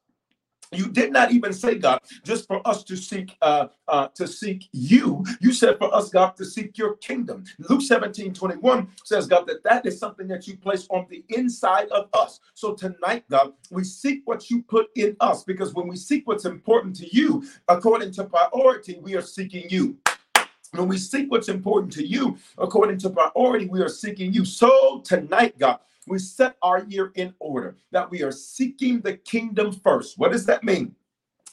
You 0.72 0.88
did 0.88 1.12
not 1.12 1.32
even 1.32 1.54
say, 1.54 1.76
God, 1.76 2.00
just 2.24 2.48
for 2.48 2.66
us 2.68 2.84
to 2.86 2.96
seek 2.96 3.36
uh, 3.42 3.68
uh, 3.88 4.08
to 4.16 4.28
seek 4.28 4.68
you. 4.72 5.24
You 5.40 5.54
said 5.54 5.78
for 5.78 5.94
us, 5.94 6.10
God, 6.10 6.36
to 6.38 6.46
seek 6.46 6.78
your 6.78 6.96
kingdom. 6.98 7.44
Luke 7.70 7.82
17, 7.82 8.34
21 8.34 8.88
says, 9.04 9.28
God, 9.28 9.48
that 9.48 9.64
that 9.64 9.86
is 9.86 10.00
something 10.00 10.28
that 10.28 10.48
you 10.48 10.58
place 10.58 10.88
on 10.90 11.06
the 11.10 11.24
inside 11.30 11.90
of 11.90 12.10
us. 12.14 12.40
So 12.54 12.74
tonight, 12.74 13.26
God, 13.30 13.54
we 13.72 13.84
seek 13.84 14.22
what 14.26 14.50
you 14.50 14.64
put 14.64 14.88
in 14.96 15.16
us 15.20 15.44
because 15.44 15.74
when 15.74 15.88
we 15.88 15.96
seek 15.96 16.28
what's 16.28 16.46
important 16.46 16.96
to 16.98 17.16
you, 17.16 17.46
according 17.68 18.12
to 18.14 18.24
priority, 18.26 19.00
we 19.02 19.16
are 19.16 19.22
seeking 19.22 19.70
you. 19.70 19.98
When 20.72 20.88
we 20.88 20.98
seek 20.98 21.32
what's 21.32 21.48
important 21.48 21.94
to 21.94 22.06
you, 22.06 22.38
according 22.58 22.98
to 23.00 23.10
priority, 23.10 23.68
we 23.68 23.82
are 23.82 23.90
seeking 23.90 24.34
you. 24.34 24.44
So 24.44 25.02
tonight, 25.06 25.58
God, 25.58 25.80
we 26.08 26.20
set 26.20 26.58
our 26.62 26.84
year 26.86 27.12
in 27.16 27.34
order, 27.40 27.76
that 27.92 28.10
we 28.10 28.24
are 28.24 28.32
seeking 28.32 29.02
the 29.02 29.18
kingdom 29.18 29.72
first. 29.72 30.18
What 30.18 30.32
does 30.32 30.46
that 30.46 30.64
mean? 30.64 30.96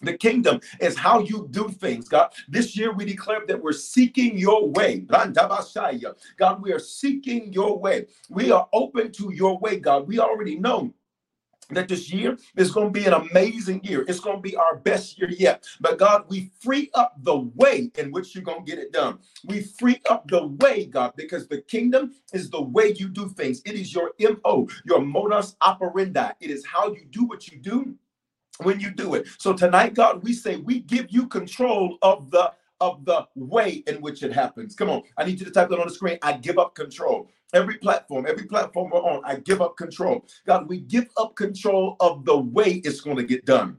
The 0.02 0.18
kingdom 0.18 0.60
is 0.80 0.98
how 0.98 1.20
you 1.20 1.46
do 1.52 1.68
things, 1.68 2.08
God. 2.08 2.32
This 2.48 2.76
year 2.76 2.92
we 2.92 3.04
declare 3.04 3.46
that 3.46 3.62
we're 3.62 3.72
seeking 3.72 4.36
your 4.36 4.68
way. 4.68 4.98
God, 4.98 5.36
we 6.60 6.72
are 6.72 6.78
seeking 6.80 7.52
your 7.52 7.78
way. 7.78 8.06
We 8.28 8.50
are 8.50 8.68
open 8.72 9.12
to 9.12 9.32
your 9.32 9.58
way, 9.58 9.78
God. 9.78 10.08
We 10.08 10.18
already 10.18 10.58
know 10.58 10.92
that 11.74 11.88
this 11.88 12.12
year 12.12 12.38
is 12.56 12.70
going 12.72 12.92
to 12.92 13.00
be 13.00 13.06
an 13.06 13.14
amazing 13.14 13.82
year. 13.84 14.04
It's 14.08 14.20
going 14.20 14.36
to 14.36 14.42
be 14.42 14.56
our 14.56 14.76
best 14.76 15.18
year 15.18 15.30
yet. 15.30 15.64
But 15.80 15.98
God, 15.98 16.24
we 16.28 16.50
free 16.60 16.90
up 16.94 17.14
the 17.22 17.38
way 17.56 17.90
in 17.98 18.12
which 18.12 18.34
you're 18.34 18.44
going 18.44 18.64
to 18.64 18.70
get 18.70 18.80
it 18.80 18.92
done. 18.92 19.18
We 19.46 19.62
free 19.62 20.00
up 20.10 20.28
the 20.28 20.48
way, 20.48 20.86
God, 20.86 21.14
because 21.16 21.48
the 21.48 21.62
kingdom 21.62 22.14
is 22.32 22.50
the 22.50 22.62
way 22.62 22.94
you 22.96 23.08
do 23.08 23.28
things. 23.30 23.62
It 23.66 23.74
is 23.74 23.94
your 23.94 24.12
MO, 24.20 24.68
your 24.84 25.00
modus 25.02 25.56
operandi. 25.62 26.32
It 26.40 26.50
is 26.50 26.66
how 26.66 26.92
you 26.92 27.06
do 27.10 27.24
what 27.24 27.48
you 27.48 27.58
do 27.58 27.94
when 28.62 28.80
you 28.80 28.90
do 28.90 29.14
it. 29.14 29.26
So 29.38 29.52
tonight, 29.54 29.94
God, 29.94 30.22
we 30.24 30.32
say 30.32 30.56
we 30.56 30.80
give 30.80 31.08
you 31.10 31.26
control 31.28 31.98
of 32.02 32.30
the 32.30 32.52
of 32.80 33.04
the 33.06 33.26
way 33.34 33.82
in 33.88 34.02
which 34.02 34.22
it 34.22 34.32
happens. 34.32 34.74
Come 34.76 34.90
on, 34.90 35.02
I 35.16 35.24
need 35.24 35.40
you 35.40 35.46
to 35.46 35.52
type 35.52 35.70
that 35.70 35.80
on 35.80 35.88
the 35.88 35.94
screen. 35.94 36.18
I 36.22 36.34
give 36.34 36.58
up 36.58 36.74
control. 36.74 37.30
Every 37.52 37.76
platform, 37.78 38.26
every 38.28 38.46
platform 38.46 38.90
we're 38.92 39.00
on, 39.00 39.22
I 39.24 39.36
give 39.36 39.60
up 39.60 39.76
control. 39.76 40.24
God, 40.46 40.68
we 40.68 40.80
give 40.80 41.08
up 41.18 41.36
control 41.36 41.96
of 42.00 42.24
the 42.24 42.36
way 42.36 42.82
it's 42.84 43.00
going 43.00 43.18
to 43.18 43.24
get 43.24 43.44
done. 43.44 43.78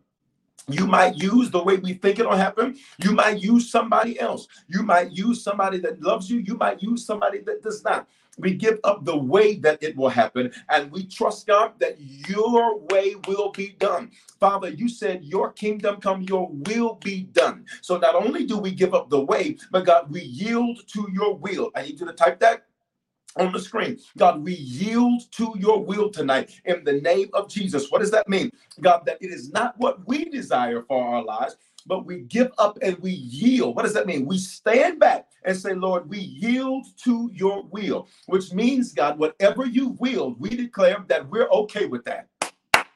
You 0.70 0.88
might 0.88 1.16
use 1.18 1.52
the 1.52 1.64
way 1.64 1.78
we 1.78 1.94
think 1.96 2.20
it'll 2.20 2.36
happen. 2.36 2.78
You 3.04 3.12
might 3.12 3.40
use 3.40 3.70
somebody 3.70 4.20
else. 4.20 4.48
You 4.68 4.84
might 4.84 5.12
use 5.12 5.44
somebody 5.44 5.78
that 5.80 6.02
loves 6.02 6.30
you. 6.30 6.40
You 6.40 6.56
might 6.56 6.82
use 6.82 7.06
somebody 7.06 7.40
that 7.42 7.62
does 7.64 7.84
not. 7.84 8.08
We 8.40 8.56
give 8.56 8.80
up 8.84 9.06
the 9.06 9.16
way 9.18 9.58
that 9.58 9.84
it 9.84 9.96
will 9.96 10.10
happen 10.10 10.52
and 10.70 10.92
we 10.92 11.06
trust 11.06 11.48
God 11.48 11.74
that 11.80 11.98
your 12.00 12.80
way 12.80 13.16
will 13.28 13.52
be 13.52 13.76
done. 13.80 14.12
Father, 14.40 14.70
you 14.70 14.90
said 14.90 15.24
your 15.24 15.52
kingdom 15.52 16.02
come, 16.02 16.24
your 16.24 16.50
will 16.52 16.96
be 16.96 17.24
done. 17.34 17.66
So 17.82 17.98
not 17.98 18.16
only 18.16 18.46
do 18.46 18.58
we 18.58 18.72
give 18.72 18.96
up 18.96 19.10
the 19.10 19.22
way, 19.22 19.58
but 19.72 19.86
God, 19.86 20.12
we 20.12 20.22
yield 20.22 20.80
to 20.88 21.08
your 21.14 21.36
will. 21.36 21.72
I 21.76 21.84
need 21.84 22.00
you 22.00 22.08
to 22.08 22.14
type 22.14 22.40
that 22.40 22.66
on 23.36 23.52
the 23.52 23.60
screen. 23.60 24.00
God, 24.18 24.44
we 24.44 24.54
yield 24.54 25.24
to 25.34 25.54
your 25.58 25.84
will 25.84 26.10
tonight 26.10 26.52
in 26.66 26.84
the 26.84 27.02
name 27.02 27.30
of 27.34 27.50
Jesus. 27.50 27.90
What 27.90 28.00
does 28.00 28.12
that 28.12 28.30
mean? 28.30 28.52
God, 28.82 29.04
that 29.06 29.18
it 29.22 29.32
is 29.32 29.52
not 29.52 29.78
what 29.78 30.06
we 30.08 30.26
desire 30.26 30.84
for 30.84 31.04
our 31.04 31.24
lives, 31.24 31.58
but 31.86 32.06
we 32.06 32.22
give 32.22 32.52
up 32.58 32.78
and 32.82 32.98
we 33.00 33.12
yield. 33.12 33.76
What 33.76 33.84
does 33.84 33.94
that 33.94 34.08
mean? 34.08 34.26
We 34.26 34.38
stand 34.38 35.00
back 35.00 35.28
and 35.44 35.56
say, 35.56 35.74
Lord, 35.74 36.10
we 36.10 36.20
yield 36.20 36.86
to 37.04 37.30
your 37.34 37.64
will, 37.64 38.08
which 38.28 38.54
means, 38.54 38.94
God, 38.94 39.20
whatever 39.20 39.66
you 39.66 39.90
will, 40.00 40.36
we 40.40 40.50
declare 40.50 41.04
that 41.08 41.30
we're 41.30 41.50
okay 41.50 41.86
with 41.86 42.06
that. 42.06 42.28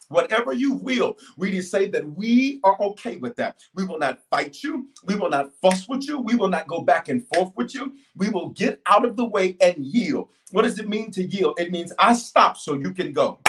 Whatever 0.09 0.53
you 0.53 0.73
will, 0.75 1.17
we 1.37 1.51
just 1.51 1.71
say 1.71 1.87
that 1.89 2.09
we 2.17 2.61
are 2.63 2.77
okay 2.81 3.17
with 3.17 3.35
that. 3.37 3.57
We 3.75 3.85
will 3.85 3.99
not 3.99 4.19
fight 4.31 4.63
you. 4.63 4.89
We 5.05 5.15
will 5.15 5.29
not 5.29 5.51
fuss 5.61 5.89
with 5.89 6.07
you. 6.07 6.19
We 6.19 6.35
will 6.35 6.49
not 6.49 6.67
go 6.67 6.81
back 6.81 7.09
and 7.09 7.27
forth 7.33 7.53
with 7.55 7.75
you. 7.75 7.93
We 8.15 8.29
will 8.29 8.49
get 8.49 8.81
out 8.87 9.05
of 9.05 9.17
the 9.17 9.25
way 9.25 9.57
and 9.61 9.77
yield. 9.85 10.29
What 10.51 10.63
does 10.63 10.79
it 10.79 10.89
mean 10.89 11.11
to 11.11 11.23
yield? 11.23 11.59
It 11.59 11.71
means 11.71 11.93
I 11.99 12.13
stop 12.13 12.57
so 12.57 12.75
you 12.75 12.93
can 12.93 13.13
go. 13.13 13.39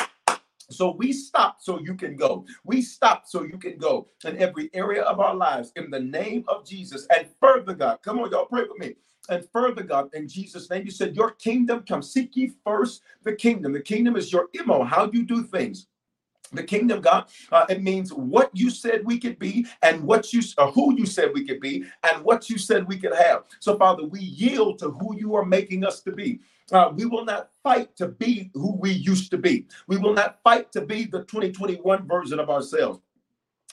So 0.70 0.92
we 0.98 1.12
stop 1.12 1.58
so 1.60 1.80
you 1.80 1.94
can 1.94 2.16
go. 2.16 2.46
We 2.64 2.82
stop 2.82 3.24
so 3.26 3.44
you 3.44 3.58
can 3.58 3.78
go 3.78 4.08
in 4.24 4.38
every 4.42 4.70
area 4.74 5.02
of 5.02 5.20
our 5.20 5.34
lives 5.34 5.72
in 5.76 5.90
the 5.90 6.00
name 6.00 6.44
of 6.48 6.66
Jesus. 6.66 7.06
And 7.16 7.28
further, 7.40 7.74
God, 7.74 8.00
come 8.02 8.20
on, 8.20 8.30
y'all, 8.32 8.46
pray 8.46 8.62
with 8.62 8.78
me. 8.78 8.96
And 9.30 9.46
further, 9.52 9.82
God, 9.82 10.10
in 10.14 10.28
Jesus' 10.28 10.70
name, 10.70 10.84
you 10.84 10.90
said, 10.92 11.16
Your 11.16 11.32
kingdom 11.32 11.84
come. 11.88 12.02
Seek 12.02 12.36
ye 12.36 12.52
first 12.64 13.02
the 13.24 13.34
kingdom. 13.34 13.72
The 13.74 13.82
kingdom 13.82 14.16
is 14.16 14.32
your 14.32 14.48
MO, 14.66 14.84
how 14.84 15.06
do 15.06 15.18
you 15.18 15.24
do 15.26 15.44
things 15.44 15.88
the 16.52 16.62
kingdom 16.62 17.00
god 17.00 17.26
uh, 17.52 17.66
it 17.68 17.82
means 17.82 18.12
what 18.12 18.50
you 18.54 18.70
said 18.70 19.04
we 19.04 19.18
could 19.18 19.38
be 19.38 19.66
and 19.82 20.02
what 20.02 20.32
you 20.32 20.42
or 20.58 20.70
who 20.72 20.96
you 20.96 21.06
said 21.06 21.30
we 21.32 21.44
could 21.44 21.60
be 21.60 21.84
and 22.02 22.24
what 22.24 22.48
you 22.50 22.58
said 22.58 22.86
we 22.86 22.98
could 22.98 23.14
have. 23.14 23.44
So 23.60 23.76
father 23.76 24.04
we 24.04 24.20
yield 24.20 24.78
to 24.80 24.90
who 24.90 25.16
you 25.16 25.34
are 25.34 25.44
making 25.44 25.84
us 25.84 26.00
to 26.02 26.12
be. 26.12 26.40
Uh, 26.70 26.92
we 26.94 27.06
will 27.06 27.24
not 27.24 27.50
fight 27.62 27.96
to 27.96 28.08
be 28.08 28.50
who 28.52 28.76
we 28.76 28.90
used 28.90 29.30
to 29.30 29.38
be. 29.38 29.66
We 29.86 29.96
will 29.96 30.12
not 30.12 30.38
fight 30.44 30.70
to 30.72 30.82
be 30.82 31.04
the 31.04 31.20
2021 31.20 32.06
version 32.06 32.38
of 32.38 32.50
ourselves 32.50 33.00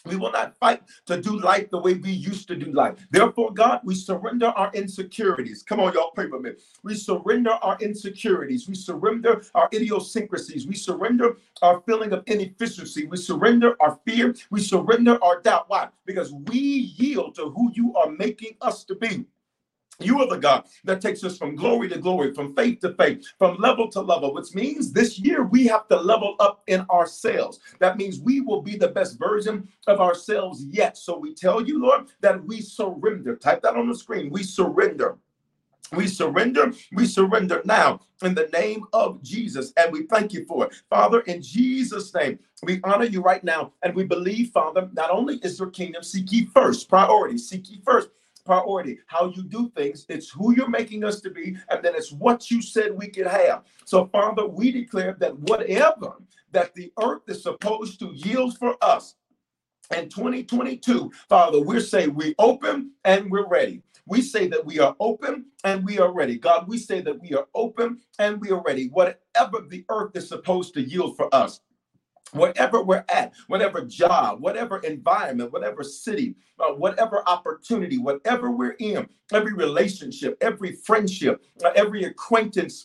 we 0.05 0.15
will 0.15 0.31
not 0.31 0.57
fight 0.57 0.81
to 1.05 1.21
do 1.21 1.39
life 1.39 1.69
the 1.71 1.79
way 1.79 1.95
we 1.95 2.11
used 2.11 2.47
to 2.47 2.55
do 2.55 2.71
life. 2.71 2.95
Therefore, 3.11 3.53
God, 3.53 3.81
we 3.83 3.95
surrender 3.95 4.47
our 4.47 4.71
insecurities. 4.73 5.63
Come 5.63 5.79
on, 5.79 5.93
y'all, 5.93 6.11
pray 6.11 6.29
for 6.29 6.39
me. 6.39 6.51
We 6.83 6.95
surrender 6.95 7.51
our 7.51 7.77
insecurities. 7.81 8.67
We 8.67 8.75
surrender 8.75 9.41
our 9.53 9.69
idiosyncrasies. 9.73 10.67
We 10.67 10.75
surrender 10.75 11.37
our 11.61 11.81
feeling 11.81 12.13
of 12.13 12.23
inefficiency. 12.27 13.05
We 13.07 13.17
surrender 13.17 13.75
our 13.79 13.99
fear. 14.05 14.35
We 14.51 14.61
surrender 14.61 15.23
our 15.23 15.41
doubt. 15.41 15.65
Why? 15.67 15.89
Because 16.05 16.33
we 16.33 16.59
yield 16.97 17.35
to 17.35 17.49
who 17.49 17.71
you 17.73 17.95
are 17.95 18.09
making 18.09 18.57
us 18.61 18.83
to 18.85 18.95
be. 18.95 19.25
You 19.99 20.21
are 20.21 20.27
the 20.27 20.37
God 20.37 20.65
that 20.83 21.01
takes 21.01 21.23
us 21.23 21.37
from 21.37 21.55
glory 21.55 21.87
to 21.89 21.97
glory, 21.97 22.33
from 22.33 22.55
faith 22.55 22.79
to 22.81 22.93
faith, 22.95 23.25
from 23.37 23.57
level 23.57 23.89
to 23.91 24.01
level, 24.01 24.33
which 24.33 24.53
means 24.53 24.91
this 24.91 25.17
year 25.19 25.43
we 25.43 25.67
have 25.67 25.87
to 25.87 25.95
level 25.95 26.35
up 26.39 26.63
in 26.67 26.85
ourselves. 26.91 27.59
That 27.79 27.97
means 27.97 28.19
we 28.19 28.41
will 28.41 28.61
be 28.61 28.75
the 28.75 28.89
best 28.89 29.17
version 29.17 29.67
of 29.87 30.01
ourselves 30.01 30.65
yet. 30.65 30.97
So 30.97 31.17
we 31.17 31.33
tell 31.33 31.65
you, 31.65 31.81
Lord, 31.81 32.07
that 32.21 32.43
we 32.43 32.61
surrender. 32.61 33.35
Type 33.35 33.61
that 33.61 33.75
on 33.75 33.87
the 33.87 33.95
screen. 33.95 34.29
We 34.29 34.43
surrender. 34.43 35.17
We 35.93 36.07
surrender. 36.07 36.73
We 36.91 37.05
surrender 37.05 37.61
now 37.63 38.01
in 38.21 38.33
the 38.33 38.49
name 38.51 38.85
of 38.91 39.21
Jesus. 39.23 39.71
And 39.77 39.93
we 39.93 40.07
thank 40.07 40.33
you 40.33 40.43
for 40.45 40.65
it. 40.65 40.73
Father, 40.89 41.21
in 41.21 41.41
Jesus' 41.41 42.13
name, 42.13 42.39
we 42.63 42.81
honor 42.83 43.05
you 43.05 43.21
right 43.21 43.43
now. 43.43 43.71
And 43.83 43.95
we 43.95 44.03
believe, 44.03 44.49
Father, 44.49 44.89
not 44.93 45.11
only 45.11 45.37
is 45.37 45.59
your 45.59 45.69
kingdom, 45.69 46.03
seek 46.03 46.31
ye 46.31 46.45
first, 46.47 46.89
priority, 46.89 47.37
seek 47.37 47.69
ye 47.69 47.81
first 47.85 48.09
priority. 48.45 48.99
How 49.07 49.29
you 49.29 49.43
do 49.43 49.71
things, 49.75 50.05
it's 50.09 50.29
who 50.29 50.55
you're 50.55 50.69
making 50.69 51.03
us 51.03 51.21
to 51.21 51.31
be, 51.31 51.57
and 51.69 51.83
then 51.83 51.95
it's 51.95 52.11
what 52.13 52.51
you 52.51 52.61
said 52.61 52.93
we 52.97 53.07
could 53.09 53.27
have. 53.27 53.63
So, 53.85 54.05
Father, 54.07 54.47
we 54.47 54.71
declare 54.71 55.15
that 55.19 55.37
whatever 55.39 56.13
that 56.51 56.75
the 56.75 56.93
earth 57.01 57.23
is 57.27 57.43
supposed 57.43 57.99
to 57.99 58.11
yield 58.13 58.57
for 58.57 58.77
us 58.83 59.15
in 59.95 60.09
2022, 60.09 61.11
Father, 61.29 61.59
we 61.61 61.79
say 61.79 62.07
we 62.07 62.35
open 62.39 62.91
and 63.05 63.31
we're 63.31 63.47
ready. 63.47 63.81
We 64.05 64.21
say 64.21 64.47
that 64.47 64.65
we 64.65 64.79
are 64.79 64.95
open 64.99 65.45
and 65.63 65.85
we 65.85 65.99
are 65.99 66.11
ready. 66.11 66.37
God, 66.37 66.67
we 66.67 66.77
say 66.77 67.01
that 67.01 67.19
we 67.21 67.33
are 67.33 67.47
open 67.55 67.99
and 68.19 68.39
we 68.41 68.51
are 68.51 68.61
ready. 68.63 68.87
Whatever 68.89 69.65
the 69.69 69.85
earth 69.89 70.11
is 70.15 70.27
supposed 70.27 70.73
to 70.75 70.81
yield 70.81 71.17
for 71.17 71.33
us, 71.33 71.61
wherever 72.35 72.83
we're 72.83 73.05
at, 73.09 73.33
whatever 73.47 73.83
job, 73.83 74.41
whatever 74.41 74.79
environment, 74.79 75.53
whatever 75.53 75.83
city, 75.83 76.35
uh, 76.59 76.73
whatever 76.73 77.27
opportunity, 77.27 77.97
whatever 77.99 78.51
we're 78.51 78.77
in, 78.79 79.07
every 79.33 79.53
relationship, 79.53 80.37
every 80.41 80.73
friendship, 80.73 81.43
uh, 81.65 81.71
every 81.75 82.05
acquaintance 82.05 82.77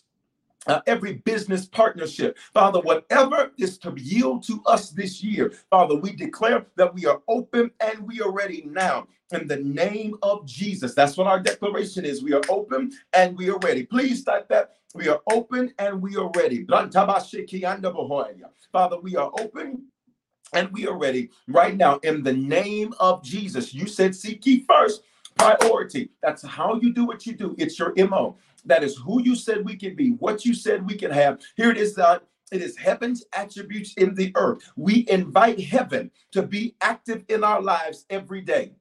uh, 0.68 0.80
every 0.86 1.14
business 1.14 1.66
partnership. 1.66 2.38
Father, 2.54 2.80
whatever 2.80 3.52
is 3.58 3.78
to 3.80 3.94
yield 3.98 4.44
to 4.44 4.62
us 4.66 4.90
this 4.90 5.22
year, 5.22 5.52
Father, 5.70 5.96
we 5.96 6.12
declare 6.12 6.66
that 6.76 6.94
we 6.94 7.06
are 7.06 7.22
open 7.28 7.70
and 7.80 8.00
we 8.06 8.20
are 8.22 8.32
ready 8.32 8.64
now 8.66 9.06
in 9.32 9.48
the 9.48 9.58
name 9.58 10.16
of 10.22 10.46
Jesus. 10.46 10.94
That's 10.94 11.16
what 11.16 11.26
our 11.26 11.40
declaration 11.40 12.04
is. 12.04 12.22
We 12.22 12.34
are 12.34 12.42
open 12.48 12.92
and 13.14 13.36
we 13.36 13.50
are 13.50 13.58
ready. 13.60 13.84
Please 13.84 14.24
type 14.24 14.48
that. 14.50 14.76
We 14.94 15.08
are 15.08 15.20
open 15.30 15.72
and 15.78 16.02
we 16.02 16.16
are 16.16 16.30
ready. 16.36 16.64
Father, 18.72 19.00
we 19.00 19.16
are 19.16 19.30
open 19.38 19.84
and 20.52 20.72
we 20.72 20.86
are 20.86 20.96
ready 20.98 21.30
right 21.48 21.76
now 21.76 21.98
in 21.98 22.22
the 22.22 22.32
name 22.32 22.92
of 22.98 23.22
Jesus. 23.22 23.72
You 23.72 23.86
said, 23.86 24.14
Seek 24.14 24.44
ye 24.46 24.64
first 24.68 25.02
priority. 25.36 26.10
That's 26.22 26.42
how 26.42 26.74
you 26.80 26.92
do 26.92 27.04
what 27.04 27.24
you 27.26 27.34
do. 27.34 27.54
It's 27.58 27.78
your 27.78 27.94
MO. 27.96 28.36
That 28.64 28.82
is 28.82 28.96
who 28.96 29.22
you 29.22 29.34
said 29.34 29.64
we 29.64 29.76
can 29.76 29.94
be, 29.94 30.10
what 30.10 30.44
you 30.44 30.54
said 30.54 30.86
we 30.86 30.96
can 30.96 31.10
have. 31.10 31.40
Here 31.56 31.70
it 31.70 31.78
is, 31.78 31.96
uh, 31.98 32.18
it 32.52 32.60
is 32.60 32.76
heaven's 32.76 33.24
attributes 33.32 33.94
in 33.94 34.14
the 34.14 34.32
earth. 34.34 34.62
We 34.76 35.06
invite 35.08 35.60
heaven 35.60 36.10
to 36.32 36.42
be 36.42 36.74
active 36.80 37.24
in 37.28 37.44
our 37.44 37.62
lives 37.62 38.06
every 38.10 38.40
day. 38.40 38.72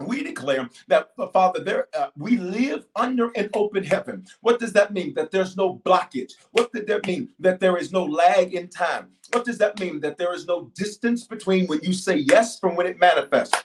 We 0.00 0.22
declare 0.22 0.68
that, 0.88 1.10
uh, 1.18 1.26
Father, 1.28 1.60
there 1.60 1.88
uh, 1.96 2.08
we 2.16 2.36
live 2.38 2.86
under 2.96 3.30
an 3.36 3.50
open 3.54 3.84
heaven. 3.84 4.26
What 4.40 4.58
does 4.58 4.72
that 4.72 4.92
mean? 4.92 5.14
That 5.14 5.30
there's 5.30 5.56
no 5.56 5.80
blockage. 5.84 6.32
What 6.52 6.72
did 6.72 6.86
that 6.86 7.06
mean? 7.06 7.28
That 7.38 7.60
there 7.60 7.76
is 7.76 7.92
no 7.92 8.04
lag 8.04 8.54
in 8.54 8.68
time. 8.68 9.08
What 9.32 9.44
does 9.44 9.58
that 9.58 9.78
mean? 9.78 10.00
That 10.00 10.16
there 10.16 10.34
is 10.34 10.46
no 10.46 10.72
distance 10.74 11.26
between 11.26 11.66
when 11.66 11.80
you 11.82 11.92
say 11.92 12.16
yes 12.16 12.58
from 12.58 12.76
when 12.76 12.86
it 12.86 12.98
manifests. 12.98 13.62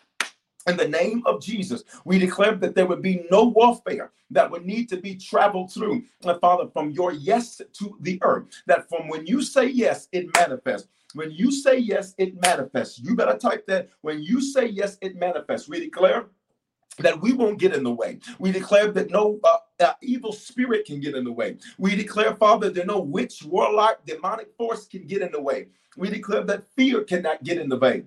In 0.68 0.78
the 0.78 0.88
name 0.88 1.22
of 1.28 1.42
Jesus, 1.42 1.84
we 2.06 2.18
declare 2.18 2.56
that 2.56 2.74
there 2.74 2.88
would 2.88 3.02
be 3.02 3.26
no 3.30 3.44
warfare 3.46 4.12
that 4.32 4.50
would 4.50 4.66
need 4.66 4.90
to 4.90 4.98
be 4.98 5.16
traveled 5.16 5.72
through, 5.72 6.04
uh, 6.26 6.40
Father, 6.40 6.68
from 6.74 6.90
your 6.90 7.14
yes 7.14 7.62
to 7.74 7.96
the 8.02 8.18
earth. 8.24 8.46
That 8.66 8.90
from 8.90 9.08
when 9.08 9.28
you 9.28 9.44
say 9.44 9.68
yes, 9.68 10.08
it 10.12 10.28
manifests. 10.36 10.90
When 11.16 11.32
you 11.32 11.50
say 11.52 11.78
yes, 11.78 12.14
it 12.18 12.40
manifests. 12.42 13.00
You 13.00 13.16
better 13.16 13.38
type 13.38 13.66
that. 13.68 13.90
When 14.02 14.22
you 14.22 14.42
say 14.42 14.68
yes, 14.68 14.98
it 15.02 15.16
manifests. 15.16 15.70
We 15.70 15.80
declare 15.80 16.26
that 17.00 17.22
we 17.22 17.32
won't 17.34 17.60
get 17.60 17.74
in 17.74 17.84
the 17.84 17.92
way. 17.92 18.20
We 18.38 18.52
declare 18.52 18.92
that 18.92 19.12
no 19.12 19.40
uh, 19.44 19.58
uh, 19.80 19.94
evil 20.02 20.34
spirit 20.34 20.86
can 20.86 21.00
get 21.00 21.16
in 21.16 21.24
the 21.24 21.32
way. 21.32 21.58
We 21.78 21.96
declare, 21.96 22.36
Father, 22.36 22.70
that 22.70 22.88
no 22.88 23.00
witch, 23.00 23.44
warlock, 23.44 24.06
demonic 24.06 24.56
force 24.58 24.88
can 24.88 25.08
get 25.08 25.22
in 25.22 25.32
the 25.32 25.42
way. 25.42 25.68
We 25.98 26.10
declare 26.10 26.44
that 26.44 26.66
fear 26.76 27.04
cannot 27.04 27.44
get 27.44 27.60
in 27.60 27.70
the 27.70 27.80
way. 27.80 28.04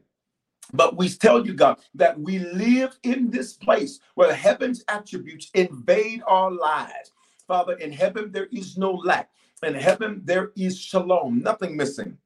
But 0.75 0.97
we 0.97 1.09
tell 1.09 1.47
you, 1.47 1.55
God, 1.55 1.79
that 1.95 2.21
we 2.21 2.41
live 2.41 2.99
in 3.03 3.31
this 3.31 3.55
place 3.55 4.01
where 4.17 4.35
heaven's 4.35 4.85
attributes 4.89 5.51
invade 5.55 6.23
our 6.27 6.51
lives. 6.51 7.13
Father, 7.47 7.73
in 7.75 7.91
heaven 7.91 8.31
there 8.33 8.49
is 8.53 8.77
no 8.77 8.93
lack. 8.93 9.31
In 9.63 9.75
heaven 9.75 10.21
there 10.25 10.53
is 10.57 10.79
shalom, 10.79 11.41
nothing 11.41 11.75
missing, 11.77 12.19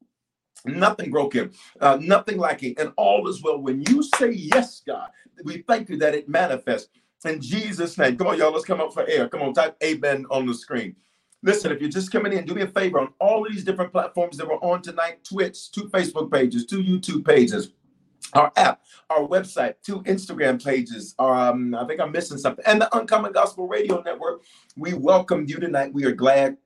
nothing 0.67 1.11
broken, 1.11 1.53
uh, 1.81 1.99
nothing 2.01 2.39
lacking, 2.39 2.75
and 2.79 2.93
all 2.97 3.29
is 3.29 3.43
well. 3.43 3.59
When 3.59 3.83
you 3.89 4.03
say 4.03 4.33
yes, 4.33 4.83
God, 4.87 5.11
we 5.45 5.59
thank 5.69 5.89
you 5.89 5.97
that 5.99 6.15
it 6.15 6.29
manifests 6.29 6.89
in 7.25 7.41
Jesus' 7.41 7.97
name. 7.99 8.17
Come 8.17 8.29
on, 8.29 8.39
y'all, 8.39 8.53
let's 8.53 8.65
come 8.65 8.81
up 8.81 8.93
for 8.93 9.07
air. 9.07 9.29
Come 9.29 9.43
on, 9.43 9.55
type 9.55 9.77
amen 9.83 10.27
on 10.31 10.47
the 10.47 10.55
screen. 10.55 10.97
Listen, 11.45 11.73
if 11.73 11.81
you're 11.81 11.91
just 11.91 12.13
coming 12.13 12.33
in, 12.33 12.45
do 12.45 12.55
me 12.55 12.63
a 12.63 12.69
favor 12.69 13.01
on 13.01 13.13
all 13.19 13.45
of 13.45 13.53
these 13.53 13.65
different 13.65 13.93
platforms 13.93 14.37
that 14.37 14.47
we're 14.47 14.55
on 14.57 14.81
tonight 14.81 15.25
Twitch, 15.25 15.73
two 15.73 15.89
Facebook 15.89 16.33
pages, 16.33 16.67
two 16.67 16.83
YouTube 16.83 17.27
pages 17.27 17.73
our 18.35 18.53
app, 18.57 18.81
our 19.11 19.27
website, 19.27 19.75
two 19.85 20.03
Instagram 20.03 20.63
pages. 20.63 21.15
Um, 21.19 21.75
I 21.75 21.87
think 21.87 22.01
I'm 22.01 22.13
missing 22.13 22.39
something, 22.39 22.65
and 22.67 22.81
the 22.81 22.97
Uncommon 22.97 23.33
Gospel 23.33 23.69
Radio 23.69 24.01
Network. 24.03 24.43
We 24.77 24.95
welcome 24.95 25.47
you 25.47 25.59
tonight. 25.59 25.93
We 25.93 26.05
are 26.05 26.13
glad 26.13 26.57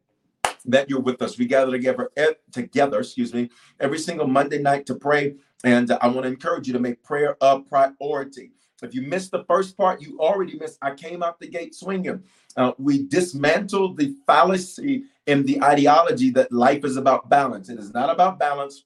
that 0.67 0.91
you're 0.91 1.01
with 1.01 1.23
us. 1.23 1.39
We 1.39 1.47
gather 1.47 1.73
together, 1.73 2.11
eh, 2.17 2.33
together, 2.53 3.01
excuse 3.01 3.33
me, 3.33 3.51
every 3.81 3.99
single 3.99 4.27
Monday 4.27 4.61
night 4.61 4.87
to 4.87 4.95
pray, 4.95 5.35
and 5.65 5.91
uh, 5.91 5.99
I 6.01 6.09
want 6.09 6.23
to 6.23 6.29
encourage 6.29 6.67
you 6.67 6.73
to 6.73 6.81
make 6.81 7.03
prayer 7.03 7.37
a 7.41 7.61
priority. 7.61 8.53
If 8.83 8.95
you 8.95 9.03
missed 9.03 9.31
the 9.31 9.45
first 9.45 9.77
part, 9.77 10.03
you 10.03 10.19
already 10.21 10.59
missed. 10.59 10.79
I 10.83 10.95
came 10.95 11.23
out 11.23 11.41
the 11.41 11.49
gate 11.49 11.75
swinging. 11.75 12.23
Uh, 12.57 12.73
we 12.79 13.07
dismantled 13.07 13.97
the 13.97 14.15
fallacy 14.27 15.05
in 15.27 15.45
the 15.45 15.63
ideology 15.63 16.31
that 16.31 16.53
life 16.53 16.85
is 16.85 16.97
about 16.97 17.29
balance. 17.31 17.69
It 17.69 17.79
is 17.79 17.95
not 17.95 18.11
about 18.11 18.39
balance. 18.39 18.85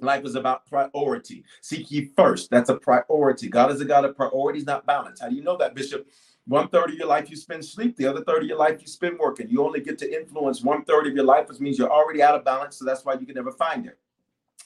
Life 0.00 0.24
is 0.24 0.34
about 0.34 0.66
priority. 0.66 1.44
Seek 1.60 1.90
ye 1.90 2.10
first. 2.16 2.50
That's 2.50 2.70
a 2.70 2.76
priority. 2.76 3.48
God 3.48 3.70
is 3.70 3.82
a 3.82 3.84
God 3.84 4.06
of 4.06 4.16
priorities, 4.16 4.64
not 4.64 4.86
balance. 4.86 5.20
How 5.20 5.28
do 5.28 5.34
you 5.34 5.42
know 5.42 5.58
that, 5.58 5.74
Bishop? 5.74 6.08
One 6.50 6.66
third 6.66 6.90
of 6.90 6.96
your 6.96 7.06
life 7.06 7.30
you 7.30 7.36
spend 7.36 7.64
sleep, 7.64 7.96
the 7.96 8.06
other 8.06 8.24
third 8.24 8.42
of 8.42 8.48
your 8.48 8.58
life 8.58 8.80
you 8.80 8.88
spend 8.88 9.20
working. 9.20 9.48
You 9.48 9.64
only 9.64 9.80
get 9.80 9.98
to 9.98 10.20
influence 10.20 10.62
one 10.62 10.82
third 10.82 11.06
of 11.06 11.14
your 11.14 11.24
life, 11.24 11.48
which 11.48 11.60
means 11.60 11.78
you're 11.78 11.92
already 11.92 12.24
out 12.24 12.34
of 12.34 12.44
balance. 12.44 12.76
So 12.76 12.84
that's 12.84 13.04
why 13.04 13.14
you 13.14 13.24
can 13.24 13.36
never 13.36 13.52
find 13.52 13.86
it. 13.86 13.96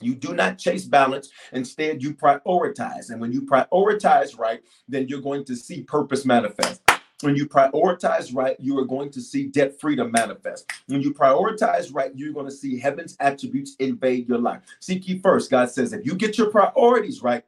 You 0.00 0.14
do 0.14 0.32
not 0.32 0.56
chase 0.56 0.86
balance. 0.86 1.28
Instead, 1.52 2.02
you 2.02 2.14
prioritize. 2.14 3.10
And 3.10 3.20
when 3.20 3.32
you 3.32 3.42
prioritize 3.42 4.38
right, 4.38 4.62
then 4.88 5.08
you're 5.08 5.20
going 5.20 5.44
to 5.44 5.54
see 5.54 5.82
purpose 5.82 6.24
manifest. 6.24 6.80
When 7.20 7.36
you 7.36 7.46
prioritize 7.46 8.34
right, 8.34 8.56
you 8.58 8.78
are 8.78 8.86
going 8.86 9.10
to 9.10 9.20
see 9.20 9.48
debt 9.48 9.78
freedom 9.78 10.10
manifest. 10.10 10.64
When 10.86 11.02
you 11.02 11.12
prioritize 11.12 11.94
right, 11.94 12.12
you're 12.14 12.32
going 12.32 12.46
to 12.46 12.52
see 12.52 12.78
heaven's 12.78 13.14
attributes 13.20 13.76
invade 13.78 14.26
your 14.26 14.38
life. 14.38 14.62
Seek 14.80 15.06
ye 15.06 15.18
first. 15.18 15.50
God 15.50 15.70
says, 15.70 15.92
if 15.92 16.06
you 16.06 16.14
get 16.14 16.38
your 16.38 16.48
priorities 16.48 17.22
right, 17.22 17.44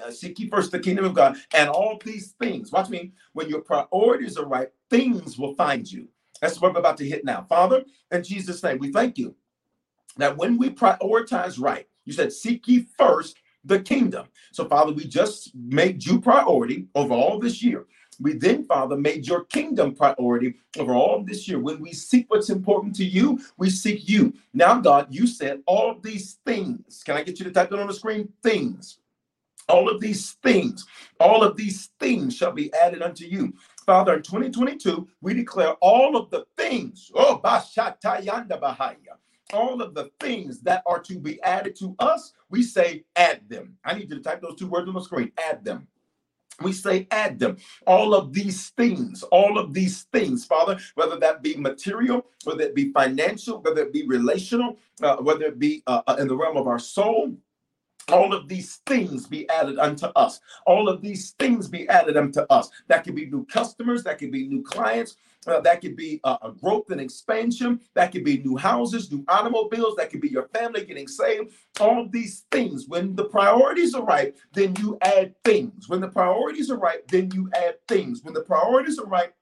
uh, 0.00 0.10
seek 0.10 0.38
ye 0.38 0.48
first 0.48 0.72
the 0.72 0.78
kingdom 0.78 1.04
of 1.04 1.14
God 1.14 1.36
and 1.54 1.68
all 1.68 1.98
these 2.04 2.32
things. 2.40 2.72
Watch 2.72 2.90
me. 2.90 3.12
When 3.32 3.48
your 3.48 3.60
priorities 3.60 4.36
are 4.36 4.46
right, 4.46 4.68
things 4.90 5.38
will 5.38 5.54
find 5.54 5.90
you. 5.90 6.08
That's 6.40 6.60
what 6.60 6.74
we're 6.74 6.80
about 6.80 6.98
to 6.98 7.08
hit 7.08 7.24
now. 7.24 7.46
Father, 7.48 7.84
in 8.10 8.22
Jesus' 8.24 8.62
name, 8.62 8.78
we 8.78 8.92
thank 8.92 9.18
you 9.18 9.34
that 10.18 10.36
when 10.36 10.58
we 10.58 10.70
prioritize 10.70 11.60
right, 11.60 11.88
you 12.04 12.12
said, 12.12 12.32
seek 12.32 12.68
ye 12.68 12.86
first 12.98 13.38
the 13.64 13.80
kingdom. 13.80 14.26
So, 14.52 14.66
Father, 14.66 14.92
we 14.92 15.06
just 15.06 15.54
made 15.54 16.04
you 16.04 16.20
priority 16.20 16.88
over 16.94 17.14
all 17.14 17.38
this 17.38 17.62
year. 17.62 17.86
We 18.20 18.34
then, 18.34 18.64
Father, 18.64 18.96
made 18.96 19.26
your 19.26 19.44
kingdom 19.46 19.94
priority 19.94 20.54
over 20.78 20.94
all 20.94 21.24
this 21.24 21.48
year. 21.48 21.58
When 21.58 21.80
we 21.80 21.92
seek 21.92 22.30
what's 22.30 22.50
important 22.50 22.94
to 22.96 23.04
you, 23.04 23.40
we 23.58 23.70
seek 23.70 24.08
you. 24.08 24.34
Now, 24.54 24.80
God, 24.80 25.08
you 25.10 25.26
said 25.26 25.62
all 25.66 25.98
these 26.00 26.38
things. 26.46 27.02
Can 27.04 27.16
I 27.16 27.24
get 27.24 27.38
you 27.40 27.46
to 27.46 27.52
type 27.52 27.72
it 27.72 27.78
on 27.78 27.88
the 27.88 27.94
screen? 27.94 28.28
Things. 28.42 28.98
All 29.72 29.88
of 29.88 30.00
these 30.00 30.32
things, 30.42 30.86
all 31.18 31.42
of 31.42 31.56
these 31.56 31.90
things 31.98 32.36
shall 32.36 32.52
be 32.52 32.72
added 32.74 33.00
unto 33.00 33.24
you. 33.24 33.54
Father, 33.86 34.16
in 34.16 34.22
2022, 34.22 35.08
we 35.22 35.32
declare 35.32 35.72
all 35.80 36.14
of 36.14 36.30
the 36.30 36.44
things, 36.58 37.10
oh, 37.14 37.40
Bahaya, 37.42 38.44
all 39.54 39.80
of 39.80 39.94
the 39.94 40.10
things 40.20 40.60
that 40.60 40.82
are 40.86 41.00
to 41.00 41.18
be 41.18 41.42
added 41.42 41.74
to 41.76 41.96
us, 41.98 42.34
we 42.50 42.62
say 42.62 43.04
add 43.16 43.48
them. 43.48 43.78
I 43.82 43.94
need 43.94 44.10
you 44.10 44.16
to 44.16 44.22
type 44.22 44.42
those 44.42 44.56
two 44.56 44.68
words 44.68 44.88
on 44.88 44.94
the 44.94 45.00
screen, 45.00 45.32
add 45.38 45.64
them 45.64 45.88
we 46.60 46.72
say 46.72 47.06
add 47.10 47.38
them 47.38 47.56
all 47.86 48.14
of 48.14 48.32
these 48.32 48.70
things 48.70 49.22
all 49.24 49.58
of 49.58 49.72
these 49.72 50.02
things 50.12 50.44
father 50.44 50.78
whether 50.94 51.18
that 51.18 51.42
be 51.42 51.56
material 51.56 52.26
whether 52.44 52.62
it 52.62 52.74
be 52.74 52.92
financial 52.92 53.60
whether 53.62 53.82
it 53.82 53.92
be 53.92 54.06
relational 54.06 54.76
uh, 55.02 55.16
whether 55.16 55.46
it 55.46 55.58
be 55.58 55.82
uh, 55.86 56.02
uh 56.06 56.16
in 56.18 56.28
the 56.28 56.36
realm 56.36 56.56
of 56.56 56.66
our 56.66 56.78
soul 56.78 57.34
all 58.10 58.34
of 58.34 58.48
these 58.48 58.76
things 58.86 59.26
be 59.26 59.48
added 59.48 59.78
unto 59.78 60.06
us 60.16 60.40
all 60.66 60.88
of 60.88 61.00
these 61.00 61.30
things 61.38 61.68
be 61.68 61.88
added 61.88 62.16
unto 62.16 62.40
us 62.50 62.70
that 62.88 63.04
could 63.04 63.14
be 63.14 63.26
new 63.26 63.44
customers 63.46 64.02
that 64.02 64.18
could 64.18 64.32
be 64.32 64.46
new 64.48 64.62
clients 64.62 65.16
uh, 65.46 65.60
that 65.60 65.80
could 65.80 65.96
be 65.96 66.20
uh, 66.24 66.36
a 66.42 66.52
growth 66.52 66.90
and 66.90 67.00
expansion. 67.00 67.80
That 67.94 68.12
could 68.12 68.24
be 68.24 68.38
new 68.38 68.56
houses, 68.56 69.10
new 69.10 69.24
automobiles. 69.28 69.96
That 69.96 70.10
could 70.10 70.20
be 70.20 70.28
your 70.28 70.48
family 70.48 70.84
getting 70.84 71.08
saved. 71.08 71.52
All 71.80 72.00
of 72.00 72.12
these 72.12 72.44
things. 72.50 72.86
When 72.86 73.16
the 73.16 73.24
priorities 73.24 73.94
are 73.94 74.04
right, 74.04 74.34
then 74.52 74.74
you 74.78 74.98
add 75.02 75.34
things. 75.44 75.88
When 75.88 76.00
the 76.00 76.08
priorities 76.08 76.70
are 76.70 76.78
right, 76.78 77.06
then 77.08 77.30
you 77.32 77.50
add 77.54 77.76
things. 77.88 78.22
When 78.22 78.34
the 78.34 78.42
priorities 78.42 78.98
are 78.98 79.06
right, 79.06 79.32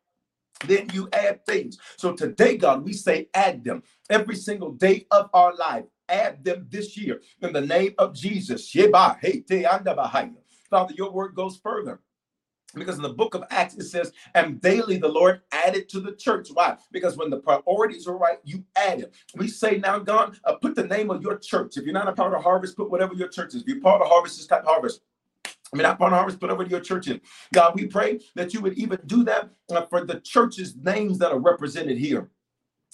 then 0.67 0.89
you 0.93 1.09
add 1.13 1.45
things. 1.47 1.79
So 1.97 2.13
today, 2.15 2.57
God, 2.57 2.85
we 2.85 2.93
say 2.93 3.29
add 3.35 3.65
them 3.65 3.83
every 4.09 4.37
single 4.37 4.73
day 4.73 5.07
of 5.11 5.29
our 5.33 5.55
life. 5.55 5.85
Add 6.11 6.45
them 6.45 6.67
this 6.69 6.97
year 6.97 7.23
in 7.41 7.53
the 7.53 7.61
name 7.61 7.95
of 7.99 8.15
Jesus. 8.15 8.71
Father, 10.71 10.95
your 10.95 11.11
word 11.11 11.35
goes 11.35 11.57
further. 11.57 12.01
Because 12.75 12.97
in 12.97 13.03
the 13.03 13.09
book 13.09 13.35
of 13.35 13.43
Acts, 13.51 13.75
it 13.75 13.85
says, 13.85 14.13
and 14.35 14.61
daily 14.61 14.97
the 14.97 15.09
Lord 15.09 15.41
added 15.51 15.89
to 15.89 16.01
the 16.01 16.13
church. 16.13 16.49
Why? 16.53 16.77
Because 16.93 17.17
when 17.17 17.29
the 17.29 17.39
priorities 17.39 18.07
are 18.07 18.17
right, 18.17 18.39
you 18.45 18.65
add 18.77 19.01
it. 19.01 19.15
We 19.35 19.49
say 19.49 19.79
now, 19.79 19.99
God, 19.99 20.39
uh, 20.45 20.55
put 20.55 20.77
the 20.77 20.87
name 20.87 21.11
of 21.11 21.23
your 21.23 21.39
church. 21.39 21.77
If 21.77 21.85
you're 21.85 21.93
not 21.93 22.09
a 22.09 22.13
part 22.13 22.33
of 22.33 22.43
Harvest, 22.43 22.77
put 22.77 22.91
whatever 22.91 23.15
your 23.15 23.29
church 23.29 23.55
is. 23.55 23.63
If 23.63 23.69
you're 23.69 23.81
part 23.81 24.03
of 24.03 24.09
Harvest, 24.09 24.37
just 24.37 24.49
type 24.49 24.65
Harvest. 24.65 25.01
I 25.45 25.77
mean, 25.77 25.83
not 25.83 25.99
part 25.99 26.13
of 26.13 26.19
Harvest, 26.19 26.39
put 26.39 26.49
whatever 26.51 26.69
your 26.69 26.81
church 26.81 27.09
is. 27.09 27.19
God, 27.53 27.75
we 27.75 27.87
pray 27.87 28.21
that 28.37 28.55
you 28.55 28.61
would 28.61 28.75
even 28.79 28.99
do 29.07 29.25
that 29.25 29.51
uh, 29.71 29.87
for 29.87 30.05
the 30.05 30.21
churches' 30.21 30.77
names 30.77 31.19
that 31.19 31.33
are 31.33 31.39
represented 31.39 31.99
here. 31.99 32.31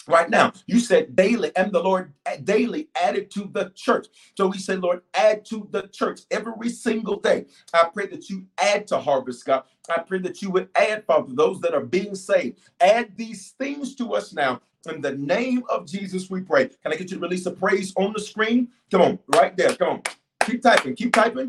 Right 0.08 0.28
now. 0.30 0.52
You 0.66 0.78
said 0.80 1.16
daily, 1.16 1.52
and 1.56 1.72
the 1.72 1.82
Lord 1.82 2.12
eh, 2.26 2.38
daily 2.42 2.88
added 3.00 3.30
to 3.32 3.50
the 3.52 3.72
church. 3.74 4.06
So 4.36 4.46
we 4.48 4.58
say, 4.58 4.76
Lord, 4.76 5.02
add 5.14 5.44
to 5.46 5.68
the 5.70 5.88
church 5.88 6.22
every 6.30 6.68
single 6.70 7.20
day. 7.20 7.46
I 7.72 7.88
pray 7.92 8.06
that 8.08 8.28
you 8.28 8.46
add 8.58 8.86
to 8.88 8.98
harvest, 8.98 9.44
God. 9.44 9.64
I 9.88 10.00
pray 10.00 10.18
that 10.20 10.42
you 10.42 10.50
would 10.50 10.68
add, 10.74 11.04
Father, 11.04 11.32
those 11.34 11.60
that 11.60 11.74
are 11.74 11.84
being 11.84 12.14
saved. 12.14 12.58
Add 12.80 13.16
these 13.16 13.54
things 13.58 13.94
to 13.96 14.14
us 14.14 14.32
now. 14.32 14.60
In 14.88 15.00
the 15.00 15.12
name 15.12 15.64
of 15.68 15.86
Jesus, 15.86 16.30
we 16.30 16.42
pray. 16.42 16.68
Can 16.68 16.92
I 16.92 16.96
get 16.96 17.10
you 17.10 17.16
to 17.16 17.22
release 17.22 17.46
a 17.46 17.50
praise 17.50 17.92
on 17.96 18.12
the 18.12 18.20
screen? 18.20 18.68
Come 18.90 19.02
on, 19.02 19.18
right 19.34 19.56
there. 19.56 19.74
Come 19.74 19.88
on. 19.88 20.02
Keep 20.44 20.62
typing, 20.62 20.94
keep 20.94 21.12
typing. 21.12 21.48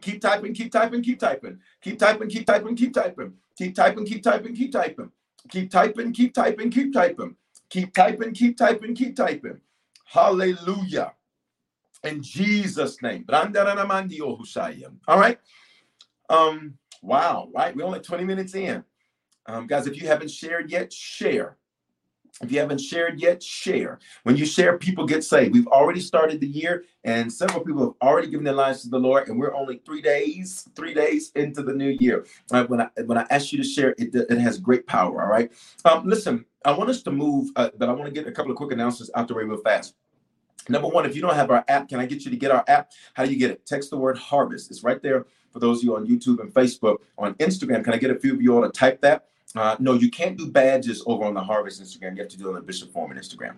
Keep 0.00 0.20
typing, 0.20 0.54
keep 0.54 0.72
typing, 0.72 1.02
keep 1.02 1.18
typing. 1.18 1.58
Keep 1.80 1.98
typing, 1.98 2.28
keep 2.28 2.46
typing, 2.46 2.76
keep 2.76 2.94
typing. 2.94 3.32
Keep 3.56 3.74
typing, 3.74 4.04
keep 4.06 4.22
typing, 4.22 4.54
keep 4.54 4.72
typing. 4.72 5.10
Keep 5.48 5.70
typing, 5.70 6.12
keep 6.12 6.34
typing, 6.34 6.70
keep 6.70 6.92
typing. 6.92 7.36
Keep 7.70 7.94
typing, 7.94 8.34
keep 8.34 8.56
typing, 8.56 8.94
keep 8.94 9.16
typing. 9.16 9.60
Hallelujah. 10.04 11.14
In 12.04 12.22
Jesus' 12.22 13.00
name. 13.02 13.24
All 15.06 15.18
right. 15.18 15.38
Um, 16.28 16.78
wow, 17.02 17.48
right? 17.54 17.74
We're 17.74 17.84
only 17.84 18.00
20 18.00 18.24
minutes 18.24 18.54
in. 18.54 18.84
Um, 19.46 19.66
guys, 19.66 19.86
if 19.86 20.00
you 20.00 20.06
haven't 20.06 20.30
shared 20.30 20.70
yet, 20.70 20.92
share. 20.92 21.56
If 22.42 22.52
you 22.52 22.58
haven't 22.60 22.80
shared 22.80 23.20
yet, 23.20 23.42
share. 23.42 23.98
When 24.22 24.36
you 24.36 24.46
share, 24.46 24.78
people 24.78 25.06
get 25.06 25.24
saved. 25.24 25.54
We've 25.54 25.66
already 25.68 26.00
started 26.00 26.40
the 26.40 26.46
year, 26.46 26.84
and 27.04 27.32
several 27.32 27.64
people 27.64 27.82
have 27.82 28.08
already 28.08 28.28
given 28.28 28.44
their 28.44 28.54
lives 28.54 28.82
to 28.82 28.88
the 28.88 28.98
Lord, 28.98 29.28
and 29.28 29.38
we're 29.38 29.54
only 29.54 29.80
three 29.84 30.02
days, 30.02 30.68
three 30.74 30.94
days 30.94 31.32
into 31.34 31.62
the 31.62 31.72
new 31.72 31.96
year. 32.00 32.26
Right? 32.50 32.68
When 32.68 32.80
I 32.80 32.88
when 33.04 33.18
I 33.18 33.26
ask 33.30 33.52
you 33.52 33.58
to 33.58 33.68
share, 33.68 33.94
it, 33.98 34.14
it 34.14 34.38
has 34.38 34.58
great 34.58 34.86
power. 34.86 35.22
All 35.22 35.28
right. 35.28 35.50
Um, 35.84 36.06
listen, 36.06 36.44
I 36.64 36.72
want 36.72 36.90
us 36.90 37.02
to 37.02 37.10
move, 37.10 37.50
uh, 37.56 37.70
but 37.76 37.88
I 37.88 37.92
want 37.92 38.06
to 38.06 38.12
get 38.12 38.26
a 38.26 38.32
couple 38.32 38.50
of 38.50 38.56
quick 38.56 38.72
announcements 38.72 39.10
out 39.14 39.28
the 39.28 39.34
way 39.34 39.44
real 39.44 39.58
fast. 39.62 39.94
Number 40.68 40.88
one, 40.88 41.06
if 41.06 41.16
you 41.16 41.22
don't 41.22 41.34
have 41.34 41.50
our 41.50 41.64
app, 41.68 41.88
can 41.88 42.00
I 42.00 42.06
get 42.06 42.24
you 42.24 42.30
to 42.30 42.36
get 42.36 42.50
our 42.50 42.64
app? 42.68 42.90
How 43.14 43.24
do 43.24 43.32
you 43.32 43.38
get 43.38 43.50
it? 43.50 43.66
Text 43.66 43.90
the 43.90 43.96
word 43.96 44.18
harvest. 44.18 44.70
It's 44.70 44.84
right 44.84 45.02
there 45.02 45.26
for 45.52 45.58
those 45.58 45.78
of 45.78 45.84
you 45.84 45.96
on 45.96 46.06
YouTube 46.06 46.40
and 46.40 46.52
Facebook. 46.52 46.98
On 47.18 47.34
Instagram, 47.34 47.82
can 47.82 47.94
I 47.94 47.96
get 47.96 48.10
a 48.10 48.18
few 48.18 48.34
of 48.34 48.42
you 48.42 48.54
all 48.54 48.62
to 48.62 48.68
type 48.68 49.00
that? 49.00 49.29
Uh, 49.56 49.76
no, 49.78 49.94
you 49.94 50.10
can't 50.10 50.36
do 50.36 50.50
badges 50.50 51.02
over 51.06 51.24
on 51.24 51.34
the 51.34 51.42
Harvest 51.42 51.82
Instagram. 51.82 52.16
You 52.16 52.22
have 52.22 52.30
to 52.30 52.38
do 52.38 52.46
it 52.46 52.48
on 52.50 52.54
the 52.56 52.62
Bishop 52.62 52.92
Foreman 52.92 53.18
Instagram. 53.18 53.56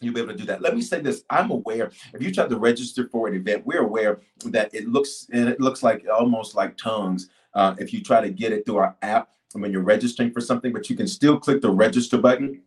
You'll 0.00 0.14
be 0.14 0.20
able 0.20 0.32
to 0.32 0.38
do 0.38 0.46
that. 0.46 0.62
Let 0.62 0.74
me 0.74 0.80
say 0.82 1.00
this. 1.00 1.24
I'm 1.30 1.50
aware 1.50 1.90
if 2.14 2.22
you 2.22 2.32
try 2.32 2.46
to 2.46 2.58
register 2.58 3.08
for 3.10 3.28
an 3.28 3.34
event, 3.34 3.66
we're 3.66 3.82
aware 3.82 4.20
that 4.46 4.74
it 4.74 4.88
looks 4.88 5.26
and 5.32 5.48
it 5.48 5.60
looks 5.60 5.82
like 5.82 6.06
almost 6.12 6.54
like 6.54 6.76
tongues. 6.76 7.30
Uh, 7.54 7.74
if 7.78 7.92
you 7.92 8.02
try 8.02 8.20
to 8.20 8.30
get 8.30 8.52
it 8.52 8.66
through 8.66 8.76
our 8.76 8.96
app, 9.02 9.30
when 9.52 9.72
you're 9.72 9.82
registering 9.82 10.32
for 10.32 10.40
something, 10.40 10.72
but 10.72 10.90
you 10.90 10.96
can 10.96 11.06
still 11.06 11.38
click 11.38 11.60
the 11.60 11.70
register 11.70 12.18
button 12.18 12.62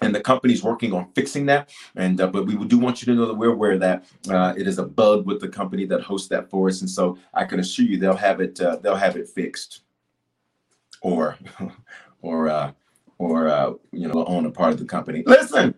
and 0.00 0.14
the 0.14 0.20
company's 0.20 0.62
working 0.62 0.92
on 0.92 1.10
fixing 1.14 1.46
that. 1.46 1.70
And 1.96 2.20
uh, 2.20 2.28
but 2.28 2.46
we 2.46 2.56
do 2.66 2.78
want 2.78 3.02
you 3.02 3.06
to 3.06 3.14
know 3.14 3.26
that 3.26 3.34
we're 3.34 3.52
aware 3.52 3.78
that 3.78 4.04
uh, 4.28 4.54
it 4.56 4.66
is 4.66 4.78
a 4.78 4.84
bug 4.84 5.26
with 5.26 5.40
the 5.40 5.48
company 5.48 5.84
that 5.86 6.02
hosts 6.02 6.28
that 6.28 6.50
for 6.50 6.68
us, 6.68 6.80
and 6.80 6.90
so 6.90 7.18
I 7.34 7.44
can 7.44 7.60
assure 7.60 7.84
you 7.84 7.98
they'll 7.98 8.16
have 8.16 8.40
it 8.40 8.60
uh, 8.60 8.76
they'll 8.76 8.96
have 8.96 9.16
it 9.16 9.28
fixed, 9.28 9.82
or 11.02 11.36
or 12.22 12.48
uh, 12.48 12.72
or 13.18 13.48
uh, 13.48 13.72
you 13.92 14.08
know 14.08 14.24
own 14.26 14.46
a 14.46 14.50
part 14.50 14.72
of 14.72 14.78
the 14.78 14.84
company. 14.84 15.22
Listen, 15.26 15.74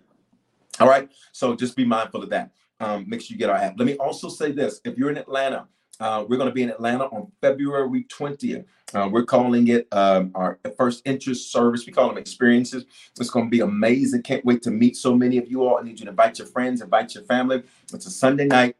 all 0.78 0.88
right. 0.88 1.08
So 1.32 1.54
just 1.54 1.76
be 1.76 1.84
mindful 1.84 2.22
of 2.22 2.30
that. 2.30 2.52
Um, 2.80 3.08
make 3.08 3.20
sure 3.20 3.34
you 3.34 3.38
get 3.38 3.50
our 3.50 3.56
app. 3.56 3.74
Let 3.78 3.86
me 3.86 3.96
also 3.96 4.28
say 4.28 4.52
this: 4.52 4.80
if 4.84 4.96
you're 4.98 5.10
in 5.10 5.18
Atlanta 5.18 5.68
uh, 6.02 6.24
we're 6.28 6.36
going 6.36 6.48
to 6.48 6.54
be 6.54 6.64
in 6.64 6.70
Atlanta 6.70 7.04
on 7.04 7.30
February 7.40 8.04
20th. 8.04 8.64
Uh, 8.92 9.08
we're 9.10 9.24
calling 9.24 9.68
it 9.68 9.86
um, 9.92 10.32
our 10.34 10.58
first 10.76 11.00
interest 11.04 11.52
service. 11.52 11.86
We 11.86 11.92
call 11.92 12.08
them 12.08 12.18
experiences. 12.18 12.84
It's 13.20 13.30
going 13.30 13.46
to 13.46 13.50
be 13.50 13.60
amazing. 13.60 14.22
Can't 14.22 14.44
wait 14.44 14.62
to 14.62 14.72
meet 14.72 14.96
so 14.96 15.14
many 15.14 15.38
of 15.38 15.48
you 15.48 15.64
all. 15.64 15.78
I 15.78 15.82
need 15.82 16.00
you 16.00 16.06
to 16.06 16.10
invite 16.10 16.38
your 16.38 16.48
friends, 16.48 16.82
invite 16.82 17.14
your 17.14 17.22
family. 17.24 17.62
It's 17.92 18.06
a 18.06 18.10
Sunday 18.10 18.46
night. 18.46 18.74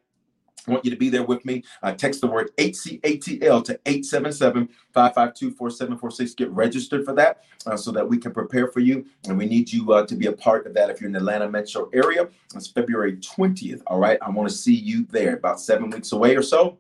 I 0.67 0.71
want 0.73 0.85
you 0.85 0.91
to 0.91 0.97
be 0.97 1.09
there 1.11 1.23
with 1.23 1.45
me. 1.45 1.63
Uh, 1.83 1.93
text 1.93 2.21
the 2.21 2.27
word 2.27 2.51
HCATL 2.57 3.65
to 3.65 3.79
877-552-4746. 4.95 6.37
Get 6.37 6.51
registered 6.51 7.05
for 7.05 7.15
that 7.15 7.45
uh, 7.67 7.77
so 7.77 7.93
that 7.93 8.09
we 8.09 8.19
can 8.19 8.33
prepare 8.33 8.67
for 8.67 8.81
you. 8.81 9.05
And 9.29 9.39
we 9.39 9.47
need 9.47 9.73
you 9.73 9.93
uh, 9.93 10.07
to 10.07 10.17
be 10.17 10.27
a 10.27 10.33
part 10.33 10.67
of 10.67 10.75
that 10.75 10.91
if 10.91 11.01
you're 11.01 11.07
in 11.07 11.13
the 11.13 11.21
Atlanta 11.21 11.49
metro 11.49 11.89
area. 11.93 12.29
It's 12.55 12.67
February 12.69 13.17
20th. 13.17 13.83
All 13.87 13.99
right. 13.99 14.19
I 14.23 14.31
want 14.31 14.49
to 14.49 14.55
see 14.55 14.75
you 14.75 15.07
there 15.07 15.37
about 15.37 15.61
seven 15.61 15.91
weeks 15.91 16.11
away 16.13 16.37
or 16.37 16.43
so. 16.43 16.79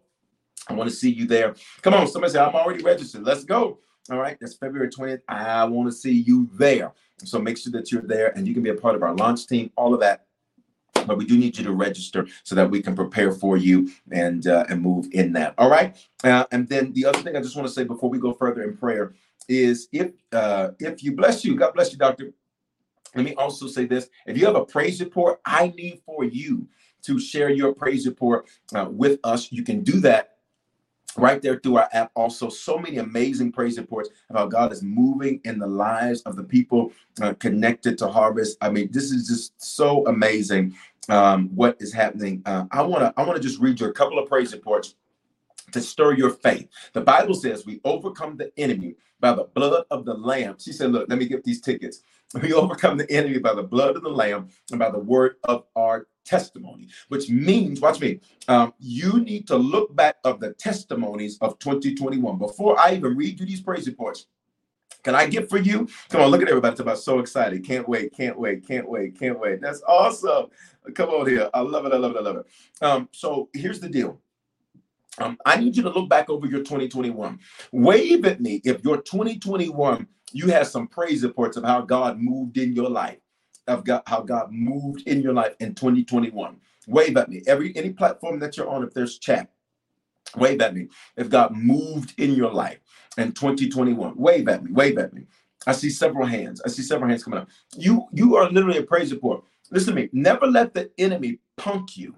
I 0.68 0.74
want 0.74 0.88
to 0.88 0.94
see 0.94 1.10
you 1.10 1.26
there. 1.26 1.54
Come 1.82 1.94
on, 1.94 2.06
somebody 2.06 2.32
say, 2.32 2.38
I'm 2.38 2.54
already 2.54 2.82
registered. 2.82 3.24
Let's 3.24 3.44
go. 3.44 3.78
All 4.10 4.18
right, 4.18 4.36
that's 4.40 4.54
February 4.54 4.88
20th. 4.88 5.20
I 5.28 5.64
want 5.64 5.88
to 5.88 5.96
see 5.96 6.12
you 6.12 6.48
there. 6.54 6.92
So 7.24 7.38
make 7.38 7.56
sure 7.56 7.72
that 7.72 7.92
you're 7.92 8.02
there 8.02 8.36
and 8.36 8.48
you 8.48 8.54
can 8.54 8.62
be 8.62 8.70
a 8.70 8.74
part 8.74 8.96
of 8.96 9.02
our 9.02 9.14
launch 9.14 9.46
team, 9.46 9.70
all 9.76 9.94
of 9.94 10.00
that. 10.00 10.26
But 11.06 11.18
we 11.18 11.24
do 11.24 11.36
need 11.36 11.56
you 11.56 11.64
to 11.64 11.72
register 11.72 12.26
so 12.44 12.54
that 12.54 12.70
we 12.70 12.82
can 12.82 12.94
prepare 12.94 13.32
for 13.32 13.56
you 13.56 13.90
and 14.10 14.46
uh, 14.46 14.64
and 14.68 14.80
move 14.80 15.08
in 15.12 15.32
that. 15.32 15.54
All 15.58 15.70
right. 15.70 15.96
Uh, 16.22 16.44
and 16.52 16.68
then 16.68 16.92
the 16.92 17.06
other 17.06 17.20
thing 17.20 17.36
I 17.36 17.40
just 17.40 17.56
want 17.56 17.66
to 17.66 17.74
say 17.74 17.82
before 17.84 18.08
we 18.08 18.18
go 18.18 18.32
further 18.32 18.62
in 18.62 18.76
prayer 18.76 19.14
is 19.48 19.88
if 19.92 20.12
uh, 20.32 20.70
if 20.78 21.02
you 21.02 21.16
bless 21.16 21.44
you, 21.44 21.56
God 21.56 21.74
bless 21.74 21.92
you, 21.92 21.98
doctor. 21.98 22.32
Let 23.16 23.24
me 23.24 23.34
also 23.34 23.66
say 23.66 23.84
this: 23.84 24.08
if 24.26 24.38
you 24.38 24.46
have 24.46 24.54
a 24.54 24.64
praise 24.64 25.00
report, 25.00 25.40
I 25.44 25.72
need 25.76 26.02
for 26.06 26.24
you 26.24 26.68
to 27.02 27.18
share 27.18 27.50
your 27.50 27.72
praise 27.72 28.06
report 28.06 28.48
uh, 28.74 28.86
with 28.88 29.18
us. 29.24 29.50
You 29.50 29.64
can 29.64 29.82
do 29.82 29.98
that 30.00 30.31
right 31.16 31.42
there 31.42 31.58
through 31.58 31.76
our 31.76 31.88
app 31.92 32.10
also 32.14 32.48
so 32.48 32.78
many 32.78 32.98
amazing 32.98 33.52
praise 33.52 33.78
reports 33.78 34.08
about 34.30 34.50
god 34.50 34.72
is 34.72 34.82
moving 34.82 35.40
in 35.44 35.58
the 35.58 35.66
lives 35.66 36.22
of 36.22 36.36
the 36.36 36.44
people 36.44 36.92
uh, 37.20 37.34
connected 37.34 37.98
to 37.98 38.08
harvest. 38.08 38.56
I 38.60 38.70
mean 38.70 38.90
this 38.90 39.10
is 39.10 39.28
just 39.28 39.60
so 39.62 40.06
amazing 40.06 40.74
um, 41.08 41.48
what 41.54 41.76
is 41.80 41.92
happening. 41.92 42.42
Uh, 42.46 42.64
i 42.70 42.82
want 42.82 43.02
to 43.02 43.12
i 43.20 43.24
want 43.24 43.36
to 43.36 43.42
just 43.46 43.60
read 43.60 43.80
you 43.80 43.88
a 43.88 43.92
couple 43.92 44.18
of 44.18 44.28
praise 44.28 44.52
reports 44.52 44.94
to 45.72 45.80
stir 45.80 46.14
your 46.14 46.30
faith. 46.30 46.68
The 46.92 47.00
bible 47.00 47.34
says 47.34 47.66
we 47.66 47.80
overcome 47.84 48.36
the 48.36 48.52
enemy 48.58 48.94
by 49.20 49.32
the 49.34 49.44
blood 49.44 49.84
of 49.90 50.04
the 50.04 50.14
lamb. 50.14 50.56
She 50.58 50.72
said 50.72 50.92
look 50.92 51.08
let 51.08 51.18
me 51.18 51.26
get 51.26 51.44
these 51.44 51.60
tickets. 51.60 52.02
We 52.42 52.54
overcome 52.54 52.96
the 52.96 53.10
enemy 53.10 53.40
by 53.40 53.52
the 53.52 53.62
blood 53.62 53.94
of 53.94 54.02
the 54.02 54.08
lamb 54.08 54.48
and 54.70 54.78
by 54.78 54.90
the 54.90 54.98
word 54.98 55.36
of 55.44 55.64
our 55.76 56.06
testimony, 56.24 56.88
which 57.08 57.28
means, 57.28 57.80
watch 57.80 58.00
me, 58.00 58.20
um, 58.48 58.72
you 58.78 59.20
need 59.20 59.46
to 59.48 59.56
look 59.56 59.94
back 59.94 60.16
of 60.24 60.40
the 60.40 60.52
testimonies 60.54 61.38
of 61.40 61.58
2021. 61.58 62.38
Before 62.38 62.78
I 62.78 62.94
even 62.94 63.16
read 63.16 63.40
you 63.40 63.46
these 63.46 63.60
praise 63.60 63.86
reports, 63.86 64.26
can 65.02 65.14
I 65.14 65.26
get 65.26 65.50
for 65.50 65.58
you? 65.58 65.88
Come 66.10 66.20
on, 66.20 66.30
look 66.30 66.42
at 66.42 66.48
everybody. 66.48 66.72
It's 66.72 66.80
about 66.80 66.98
so 66.98 67.18
excited. 67.18 67.64
Can't 67.66 67.88
wait, 67.88 68.14
can't 68.14 68.38
wait, 68.38 68.66
can't 68.66 68.88
wait, 68.88 69.18
can't 69.18 69.38
wait. 69.38 69.60
That's 69.60 69.82
awesome. 69.88 70.46
Come 70.94 71.10
on 71.10 71.26
here. 71.26 71.50
I 71.52 71.60
love 71.60 71.86
it. 71.86 71.92
I 71.92 71.96
love 71.96 72.12
it. 72.12 72.18
I 72.18 72.20
love 72.20 72.36
it. 72.36 72.46
Um, 72.82 73.08
so 73.12 73.48
here's 73.52 73.80
the 73.80 73.88
deal. 73.88 74.20
Um, 75.18 75.36
I 75.44 75.56
need 75.56 75.76
you 75.76 75.82
to 75.82 75.90
look 75.90 76.08
back 76.08 76.30
over 76.30 76.46
your 76.46 76.60
2021. 76.60 77.38
Wave 77.72 78.24
at 78.24 78.40
me 78.40 78.60
if 78.64 78.82
your 78.84 79.02
2021 79.02 80.06
you 80.32 80.48
had 80.48 80.66
some 80.66 80.88
praise 80.88 81.22
reports 81.22 81.56
of 81.56 81.64
how 81.64 81.82
God 81.82 82.18
moved 82.18 82.56
in 82.56 82.72
your 82.72 82.88
life 82.88 83.18
of 83.66 83.84
God, 83.84 84.02
how 84.06 84.20
God 84.22 84.52
moved 84.52 85.06
in 85.06 85.22
your 85.22 85.32
life 85.32 85.54
in 85.60 85.74
2021. 85.74 86.56
Wave 86.88 87.16
at 87.16 87.28
me. 87.28 87.42
Every 87.46 87.76
any 87.76 87.90
platform 87.90 88.38
that 88.40 88.56
you're 88.56 88.68
on, 88.68 88.82
if 88.84 88.92
there's 88.92 89.18
chat, 89.18 89.50
wave 90.36 90.60
at 90.60 90.74
me. 90.74 90.88
If 91.16 91.30
God 91.30 91.54
moved 91.54 92.14
in 92.18 92.34
your 92.34 92.52
life 92.52 92.80
in 93.18 93.32
2021, 93.32 94.16
wave 94.16 94.48
at 94.48 94.64
me. 94.64 94.72
Wave 94.72 94.98
at 94.98 95.12
me. 95.12 95.26
I 95.66 95.72
see 95.72 95.90
several 95.90 96.26
hands. 96.26 96.60
I 96.64 96.68
see 96.68 96.82
several 96.82 97.08
hands 97.08 97.24
coming 97.24 97.40
up. 97.40 97.48
You 97.76 98.06
you 98.12 98.36
are 98.36 98.50
literally 98.50 98.78
a 98.78 98.82
praise 98.82 99.12
report. 99.12 99.44
Listen 99.70 99.94
to 99.94 100.02
me. 100.02 100.08
Never 100.12 100.46
let 100.46 100.74
the 100.74 100.90
enemy 100.98 101.38
punk 101.56 101.96
you 101.96 102.14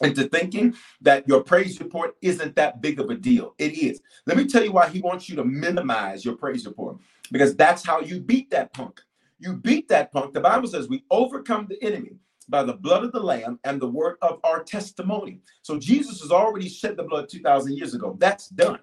into 0.00 0.24
thinking 0.28 0.74
that 1.00 1.26
your 1.28 1.42
praise 1.42 1.80
report 1.80 2.16
isn't 2.22 2.56
that 2.56 2.80
big 2.80 3.00
of 3.00 3.10
a 3.10 3.14
deal. 3.14 3.54
It 3.58 3.72
is. 3.72 4.00
Let 4.26 4.36
me 4.36 4.46
tell 4.46 4.64
you 4.64 4.72
why 4.72 4.88
he 4.88 5.00
wants 5.00 5.28
you 5.28 5.36
to 5.36 5.44
minimize 5.44 6.24
your 6.24 6.36
praise 6.36 6.66
report 6.66 6.98
because 7.32 7.56
that's 7.56 7.84
how 7.84 8.00
you 8.00 8.20
beat 8.20 8.50
that 8.50 8.72
punk. 8.72 9.00
You 9.38 9.54
beat 9.54 9.88
that 9.88 10.12
punk. 10.12 10.34
The 10.34 10.40
Bible 10.40 10.68
says 10.68 10.88
we 10.88 11.04
overcome 11.10 11.66
the 11.68 11.82
enemy 11.82 12.16
by 12.48 12.62
the 12.64 12.72
blood 12.72 13.04
of 13.04 13.12
the 13.12 13.20
Lamb 13.20 13.58
and 13.64 13.80
the 13.80 13.88
word 13.88 14.16
of 14.22 14.40
our 14.44 14.62
testimony. 14.62 15.40
So 15.62 15.78
Jesus 15.78 16.20
has 16.22 16.30
already 16.30 16.68
shed 16.68 16.96
the 16.96 17.04
blood 17.04 17.28
2,000 17.28 17.76
years 17.76 17.94
ago. 17.94 18.16
That's 18.18 18.48
done. 18.48 18.80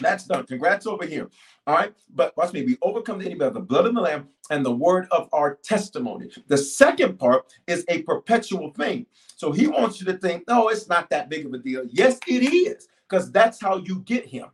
That's 0.00 0.24
done. 0.24 0.46
Congrats 0.46 0.86
over 0.86 1.06
here. 1.06 1.28
All 1.66 1.74
right. 1.74 1.92
But 2.14 2.36
watch 2.36 2.52
me. 2.52 2.64
We 2.64 2.78
overcome 2.82 3.18
the 3.18 3.26
enemy 3.26 3.40
by 3.40 3.50
the 3.50 3.60
blood 3.60 3.86
of 3.86 3.94
the 3.94 4.00
Lamb 4.00 4.28
and 4.50 4.64
the 4.64 4.74
word 4.74 5.06
of 5.10 5.28
our 5.32 5.56
testimony. 5.56 6.30
The 6.48 6.58
second 6.58 7.18
part 7.18 7.52
is 7.66 7.84
a 7.88 8.02
perpetual 8.02 8.72
thing. 8.72 9.06
So 9.36 9.52
he 9.52 9.68
wants 9.68 10.00
you 10.00 10.06
to 10.06 10.18
think, 10.18 10.44
no, 10.48 10.68
it's 10.68 10.88
not 10.88 11.10
that 11.10 11.28
big 11.28 11.46
of 11.46 11.52
a 11.52 11.58
deal. 11.58 11.84
Yes, 11.90 12.18
it 12.26 12.42
is, 12.52 12.88
because 13.08 13.30
that's 13.30 13.60
how 13.60 13.78
you 13.78 14.00
get 14.00 14.26
him. 14.26 14.46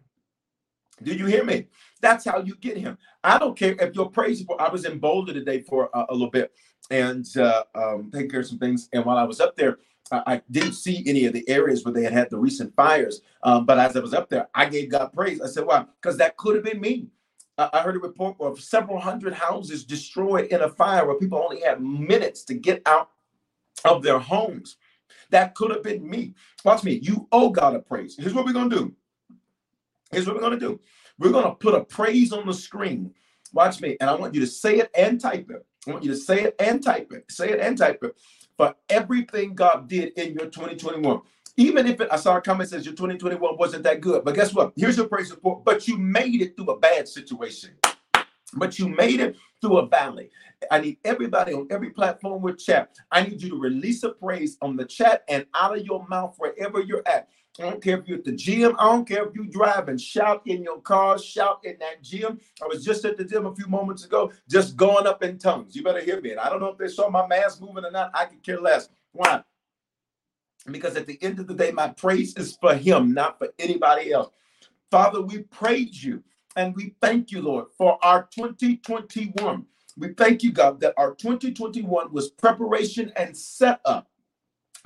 Do 1.02 1.14
you 1.14 1.26
hear 1.26 1.44
me? 1.44 1.66
That's 2.00 2.24
how 2.24 2.40
you 2.40 2.54
get 2.56 2.76
him. 2.76 2.98
I 3.24 3.38
don't 3.38 3.58
care 3.58 3.74
if 3.80 3.94
your 3.94 4.10
praise 4.10 4.40
report. 4.40 4.60
I 4.60 4.70
was 4.70 4.84
in 4.84 4.98
Boulder 4.98 5.32
today 5.32 5.62
for 5.62 5.90
a, 5.94 6.06
a 6.10 6.12
little 6.12 6.30
bit 6.30 6.52
and 6.90 7.26
uh, 7.36 7.64
um, 7.74 8.10
taking 8.12 8.30
care 8.30 8.40
of 8.40 8.46
some 8.46 8.58
things. 8.58 8.88
And 8.92 9.04
while 9.04 9.16
I 9.16 9.24
was 9.24 9.40
up 9.40 9.56
there, 9.56 9.78
I, 10.10 10.22
I 10.26 10.42
didn't 10.50 10.72
see 10.72 11.02
any 11.06 11.26
of 11.26 11.32
the 11.32 11.48
areas 11.48 11.84
where 11.84 11.92
they 11.92 12.02
had 12.02 12.12
had 12.12 12.30
the 12.30 12.38
recent 12.38 12.74
fires. 12.74 13.22
Um, 13.42 13.66
but 13.66 13.78
as 13.78 13.96
I 13.96 14.00
was 14.00 14.14
up 14.14 14.28
there, 14.28 14.48
I 14.54 14.66
gave 14.66 14.90
God 14.90 15.12
praise. 15.12 15.40
I 15.40 15.46
said, 15.48 15.66
"Why?" 15.66 15.84
Because 16.00 16.16
that 16.18 16.36
could 16.36 16.54
have 16.54 16.64
been 16.64 16.80
me. 16.80 17.08
I, 17.58 17.68
I 17.72 17.80
heard 17.82 17.96
a 17.96 18.00
report 18.00 18.36
of 18.40 18.60
several 18.60 18.98
hundred 18.98 19.34
houses 19.34 19.84
destroyed 19.84 20.46
in 20.46 20.62
a 20.62 20.68
fire 20.68 21.06
where 21.06 21.18
people 21.18 21.38
only 21.38 21.60
had 21.60 21.82
minutes 21.82 22.44
to 22.44 22.54
get 22.54 22.82
out 22.86 23.10
of 23.84 24.02
their 24.02 24.18
homes. 24.18 24.76
That 25.30 25.54
could 25.54 25.70
have 25.70 25.82
been 25.82 26.08
me. 26.08 26.34
Watch 26.64 26.84
me. 26.84 27.00
You 27.02 27.28
owe 27.32 27.50
God 27.50 27.74
a 27.74 27.80
praise. 27.80 28.16
Here's 28.18 28.34
what 28.34 28.44
we're 28.46 28.52
gonna 28.52 28.74
do. 28.74 28.94
Here's 30.10 30.26
what 30.26 30.36
we're 30.36 30.42
gonna 30.42 30.58
do. 30.58 30.80
We're 31.18 31.32
gonna 31.32 31.54
put 31.54 31.74
a 31.74 31.84
praise 31.84 32.32
on 32.32 32.46
the 32.46 32.54
screen. 32.54 33.12
Watch 33.52 33.80
me, 33.80 33.96
and 34.00 34.08
I 34.08 34.14
want 34.14 34.34
you 34.34 34.40
to 34.40 34.46
say 34.46 34.78
it 34.78 34.90
and 34.96 35.20
type 35.20 35.50
it. 35.50 35.64
I 35.86 35.92
want 35.92 36.04
you 36.04 36.10
to 36.10 36.16
say 36.16 36.42
it 36.44 36.54
and 36.58 36.82
type 36.82 37.12
it. 37.12 37.24
Say 37.30 37.50
it 37.50 37.60
and 37.60 37.76
type 37.76 38.02
it 38.02 38.14
for 38.56 38.74
everything 38.90 39.54
God 39.54 39.88
did 39.88 40.12
in 40.18 40.34
your 40.34 40.46
2021. 40.46 41.20
Even 41.56 41.86
if 41.86 42.00
it, 42.00 42.08
I 42.12 42.16
saw 42.16 42.36
a 42.36 42.40
comment 42.40 42.70
says 42.70 42.84
your 42.84 42.94
2021 42.94 43.56
wasn't 43.56 43.82
that 43.84 44.00
good, 44.00 44.24
but 44.24 44.34
guess 44.34 44.54
what? 44.54 44.72
Here's 44.76 44.96
your 44.96 45.08
praise 45.08 45.30
report. 45.30 45.64
But 45.64 45.88
you 45.88 45.98
made 45.98 46.40
it 46.40 46.56
through 46.56 46.70
a 46.70 46.78
bad 46.78 47.08
situation. 47.08 47.70
But 48.54 48.78
you 48.78 48.88
made 48.88 49.20
it 49.20 49.36
through 49.60 49.78
a 49.78 49.86
valley. 49.86 50.30
I 50.70 50.80
need 50.80 50.98
everybody 51.04 51.52
on 51.52 51.66
every 51.70 51.90
platform 51.90 52.42
with 52.42 52.58
chat. 52.58 52.96
I 53.10 53.22
need 53.22 53.42
you 53.42 53.50
to 53.50 53.58
release 53.58 54.02
a 54.02 54.10
praise 54.10 54.56
on 54.62 54.76
the 54.76 54.84
chat 54.84 55.24
and 55.28 55.46
out 55.54 55.76
of 55.76 55.84
your 55.84 56.06
mouth 56.08 56.34
wherever 56.38 56.80
you're 56.80 57.06
at. 57.06 57.28
I 57.60 57.62
don't 57.62 57.82
care 57.82 57.98
if 57.98 58.06
you're 58.06 58.18
at 58.18 58.24
the 58.24 58.32
gym. 58.32 58.76
I 58.78 58.84
don't 58.84 59.06
care 59.06 59.26
if 59.26 59.34
you 59.34 59.44
drive 59.44 59.88
and 59.88 60.00
shout 60.00 60.42
in 60.46 60.62
your 60.62 60.80
car, 60.80 61.18
shout 61.18 61.60
in 61.64 61.76
that 61.80 62.02
gym. 62.02 62.40
I 62.62 62.66
was 62.66 62.84
just 62.84 63.04
at 63.04 63.16
the 63.16 63.24
gym 63.24 63.46
a 63.46 63.54
few 63.54 63.66
moments 63.66 64.04
ago, 64.04 64.32
just 64.48 64.76
going 64.76 65.06
up 65.06 65.22
in 65.24 65.38
tongues. 65.38 65.74
You 65.74 65.82
better 65.82 66.00
hear 66.00 66.20
me. 66.20 66.30
And 66.30 66.40
I 66.40 66.48
don't 66.48 66.60
know 66.60 66.68
if 66.68 66.78
they 66.78 66.88
saw 66.88 67.10
my 67.10 67.26
mask 67.26 67.60
moving 67.60 67.84
or 67.84 67.90
not. 67.90 68.10
I 68.14 68.26
could 68.26 68.42
care 68.42 68.60
less. 68.60 68.88
Why? 69.12 69.42
Because 70.70 70.96
at 70.96 71.06
the 71.06 71.18
end 71.22 71.40
of 71.40 71.46
the 71.46 71.54
day, 71.54 71.72
my 71.72 71.88
praise 71.88 72.36
is 72.36 72.56
for 72.56 72.74
him, 72.74 73.12
not 73.12 73.38
for 73.38 73.48
anybody 73.58 74.12
else. 74.12 74.30
Father, 74.90 75.20
we 75.20 75.38
praise 75.38 76.02
you 76.02 76.22
and 76.56 76.74
we 76.76 76.94
thank 77.00 77.30
you, 77.30 77.42
Lord, 77.42 77.66
for 77.76 77.98
our 78.04 78.28
2021. 78.34 79.66
We 79.96 80.12
thank 80.14 80.42
you, 80.42 80.52
God, 80.52 80.80
that 80.80 80.94
our 80.96 81.14
2021 81.14 82.12
was 82.12 82.30
preparation 82.30 83.12
and 83.16 83.36
set 83.36 83.80
up 83.84 84.08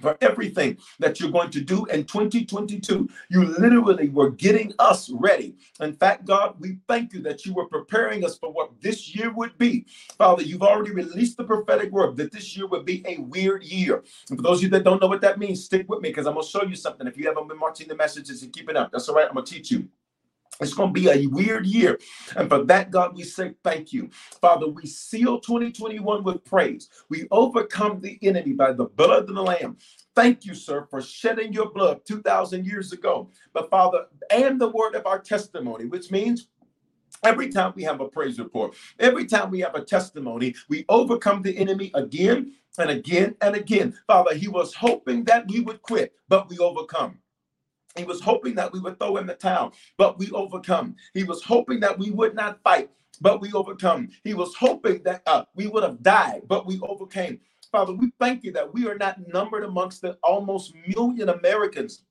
for 0.02 0.18
everything 0.20 0.76
that 0.98 1.20
you're 1.20 1.30
going 1.30 1.50
to 1.50 1.60
do 1.60 1.86
in 1.86 2.04
2022. 2.04 3.08
You 3.30 3.44
literally 3.44 4.10
were 4.10 4.30
getting 4.30 4.74
us 4.78 5.08
ready. 5.10 5.54
In 5.80 5.94
fact, 5.94 6.26
God, 6.26 6.56
we 6.58 6.78
thank 6.88 7.12
you 7.14 7.22
that 7.22 7.46
you 7.46 7.54
were 7.54 7.68
preparing 7.68 8.24
us 8.24 8.36
for 8.36 8.52
what 8.52 8.70
this 8.82 9.14
year 9.14 9.32
would 9.32 9.56
be. 9.58 9.86
Father, 10.18 10.42
you've 10.42 10.62
already 10.62 10.90
released 10.90 11.36
the 11.36 11.44
prophetic 11.44 11.90
word 11.90 12.16
that 12.16 12.32
this 12.32 12.56
year 12.56 12.66
would 12.66 12.84
be 12.84 13.02
a 13.06 13.18
weird 13.18 13.62
year. 13.62 14.04
And 14.28 14.38
for 14.38 14.42
those 14.42 14.58
of 14.58 14.64
you 14.64 14.68
that 14.70 14.84
don't 14.84 15.00
know 15.00 15.08
what 15.08 15.20
that 15.22 15.38
means, 15.38 15.64
stick 15.64 15.88
with 15.88 16.00
me 16.00 16.10
because 16.10 16.26
I'm 16.26 16.34
going 16.34 16.44
to 16.44 16.50
show 16.50 16.64
you 16.64 16.76
something. 16.76 17.06
If 17.06 17.16
you 17.16 17.26
haven't 17.26 17.48
been 17.48 17.60
watching 17.60 17.88
the 17.88 17.96
messages 17.96 18.42
and 18.42 18.52
keeping 18.52 18.76
up, 18.76 18.90
that's 18.92 19.08
all 19.08 19.14
right. 19.14 19.28
I'm 19.28 19.34
going 19.34 19.46
to 19.46 19.52
teach 19.52 19.70
you. 19.70 19.88
It's 20.60 20.74
going 20.74 20.94
to 20.94 21.00
be 21.00 21.08
a 21.08 21.26
weird 21.26 21.66
year. 21.66 21.98
And 22.36 22.48
for 22.48 22.64
that, 22.64 22.90
God, 22.90 23.16
we 23.16 23.24
say 23.24 23.54
thank 23.64 23.92
you. 23.92 24.10
Father, 24.40 24.68
we 24.68 24.86
seal 24.86 25.40
2021 25.40 26.22
with 26.22 26.44
praise. 26.44 26.88
We 27.08 27.26
overcome 27.30 28.00
the 28.00 28.18
enemy 28.22 28.52
by 28.52 28.72
the 28.72 28.84
blood 28.84 29.28
of 29.28 29.34
the 29.34 29.42
Lamb. 29.42 29.78
Thank 30.14 30.44
you, 30.44 30.54
sir, 30.54 30.86
for 30.90 31.00
shedding 31.00 31.52
your 31.52 31.70
blood 31.70 32.02
2,000 32.06 32.66
years 32.66 32.92
ago. 32.92 33.30
But 33.52 33.70
Father, 33.70 34.06
and 34.30 34.60
the 34.60 34.68
word 34.68 34.94
of 34.94 35.06
our 35.06 35.18
testimony, 35.18 35.86
which 35.86 36.10
means 36.10 36.48
Every 37.24 37.50
time 37.50 37.72
we 37.76 37.84
have 37.84 38.00
a 38.00 38.08
praise 38.08 38.38
report, 38.38 38.74
every 38.98 39.26
time 39.26 39.50
we 39.50 39.60
have 39.60 39.76
a 39.76 39.84
testimony, 39.84 40.54
we 40.68 40.84
overcome 40.88 41.42
the 41.42 41.56
enemy 41.56 41.92
again 41.94 42.52
and 42.78 42.90
again 42.90 43.36
and 43.40 43.54
again. 43.54 43.94
Father, 44.08 44.34
he 44.34 44.48
was 44.48 44.74
hoping 44.74 45.22
that 45.24 45.46
we 45.48 45.60
would 45.60 45.82
quit, 45.82 46.14
but 46.28 46.48
we 46.48 46.58
overcome. 46.58 47.18
He 47.96 48.04
was 48.04 48.20
hoping 48.20 48.54
that 48.54 48.72
we 48.72 48.80
would 48.80 48.98
throw 48.98 49.16
in 49.18 49.26
the 49.26 49.34
towel, 49.34 49.72
but 49.98 50.18
we 50.18 50.30
overcome. 50.30 50.96
He 51.14 51.24
was 51.24 51.42
hoping 51.42 51.80
that 51.80 51.98
we 51.98 52.10
would 52.10 52.34
not 52.34 52.62
fight, 52.62 52.90
but 53.20 53.40
we 53.40 53.52
overcome. 53.52 54.08
He 54.24 54.34
was 54.34 54.54
hoping 54.54 55.02
that 55.04 55.22
uh, 55.26 55.44
we 55.54 55.66
would 55.66 55.82
have 55.82 56.02
died, 56.02 56.42
but 56.48 56.66
we 56.66 56.80
overcame. 56.80 57.40
Father, 57.70 57.92
we 57.92 58.12
thank 58.18 58.44
you 58.44 58.52
that 58.52 58.72
we 58.72 58.86
are 58.86 58.96
not 58.96 59.26
numbered 59.28 59.64
amongst 59.64 60.02
the 60.02 60.18
almost 60.22 60.74
million 60.86 61.28
Americans 61.28 62.04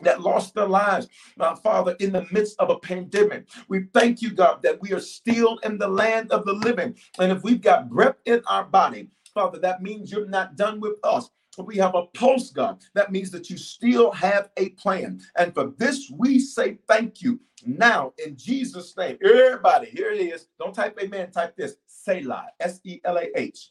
that 0.00 0.20
lost 0.20 0.54
their 0.54 0.66
lives, 0.66 1.08
uh, 1.38 1.54
Father, 1.56 1.96
in 2.00 2.12
the 2.12 2.26
midst 2.32 2.58
of 2.58 2.70
a 2.70 2.78
pandemic. 2.78 3.46
We 3.68 3.84
thank 3.94 4.22
you, 4.22 4.30
God, 4.30 4.62
that 4.62 4.80
we 4.80 4.92
are 4.92 5.00
still 5.00 5.58
in 5.58 5.78
the 5.78 5.88
land 5.88 6.32
of 6.32 6.44
the 6.44 6.52
living. 6.52 6.96
And 7.18 7.30
if 7.30 7.42
we've 7.42 7.60
got 7.60 7.88
breath 7.88 8.16
in 8.24 8.42
our 8.46 8.64
body, 8.64 9.08
Father, 9.32 9.58
that 9.60 9.82
means 9.82 10.10
you're 10.10 10.28
not 10.28 10.56
done 10.56 10.80
with 10.80 10.94
us 11.04 11.30
we 11.62 11.76
have 11.76 11.94
a 11.94 12.06
pulse 12.06 12.50
God. 12.50 12.82
That 12.94 13.12
means 13.12 13.30
that 13.30 13.48
you 13.48 13.56
still 13.56 14.10
have 14.12 14.50
a 14.56 14.70
plan. 14.70 15.20
And 15.36 15.54
for 15.54 15.72
this, 15.78 16.10
we 16.16 16.38
say 16.38 16.78
thank 16.88 17.22
you. 17.22 17.40
Now, 17.64 18.12
in 18.24 18.36
Jesus' 18.36 18.96
name, 18.96 19.18
everybody, 19.24 19.90
here 19.90 20.10
it 20.10 20.20
is. 20.20 20.48
Don't 20.58 20.74
type 20.74 20.98
amen, 21.02 21.30
type 21.30 21.56
this 21.56 21.76
Selah, 21.86 22.46
S 22.60 22.80
E 22.84 23.00
L 23.04 23.18
A 23.18 23.30
H. 23.36 23.70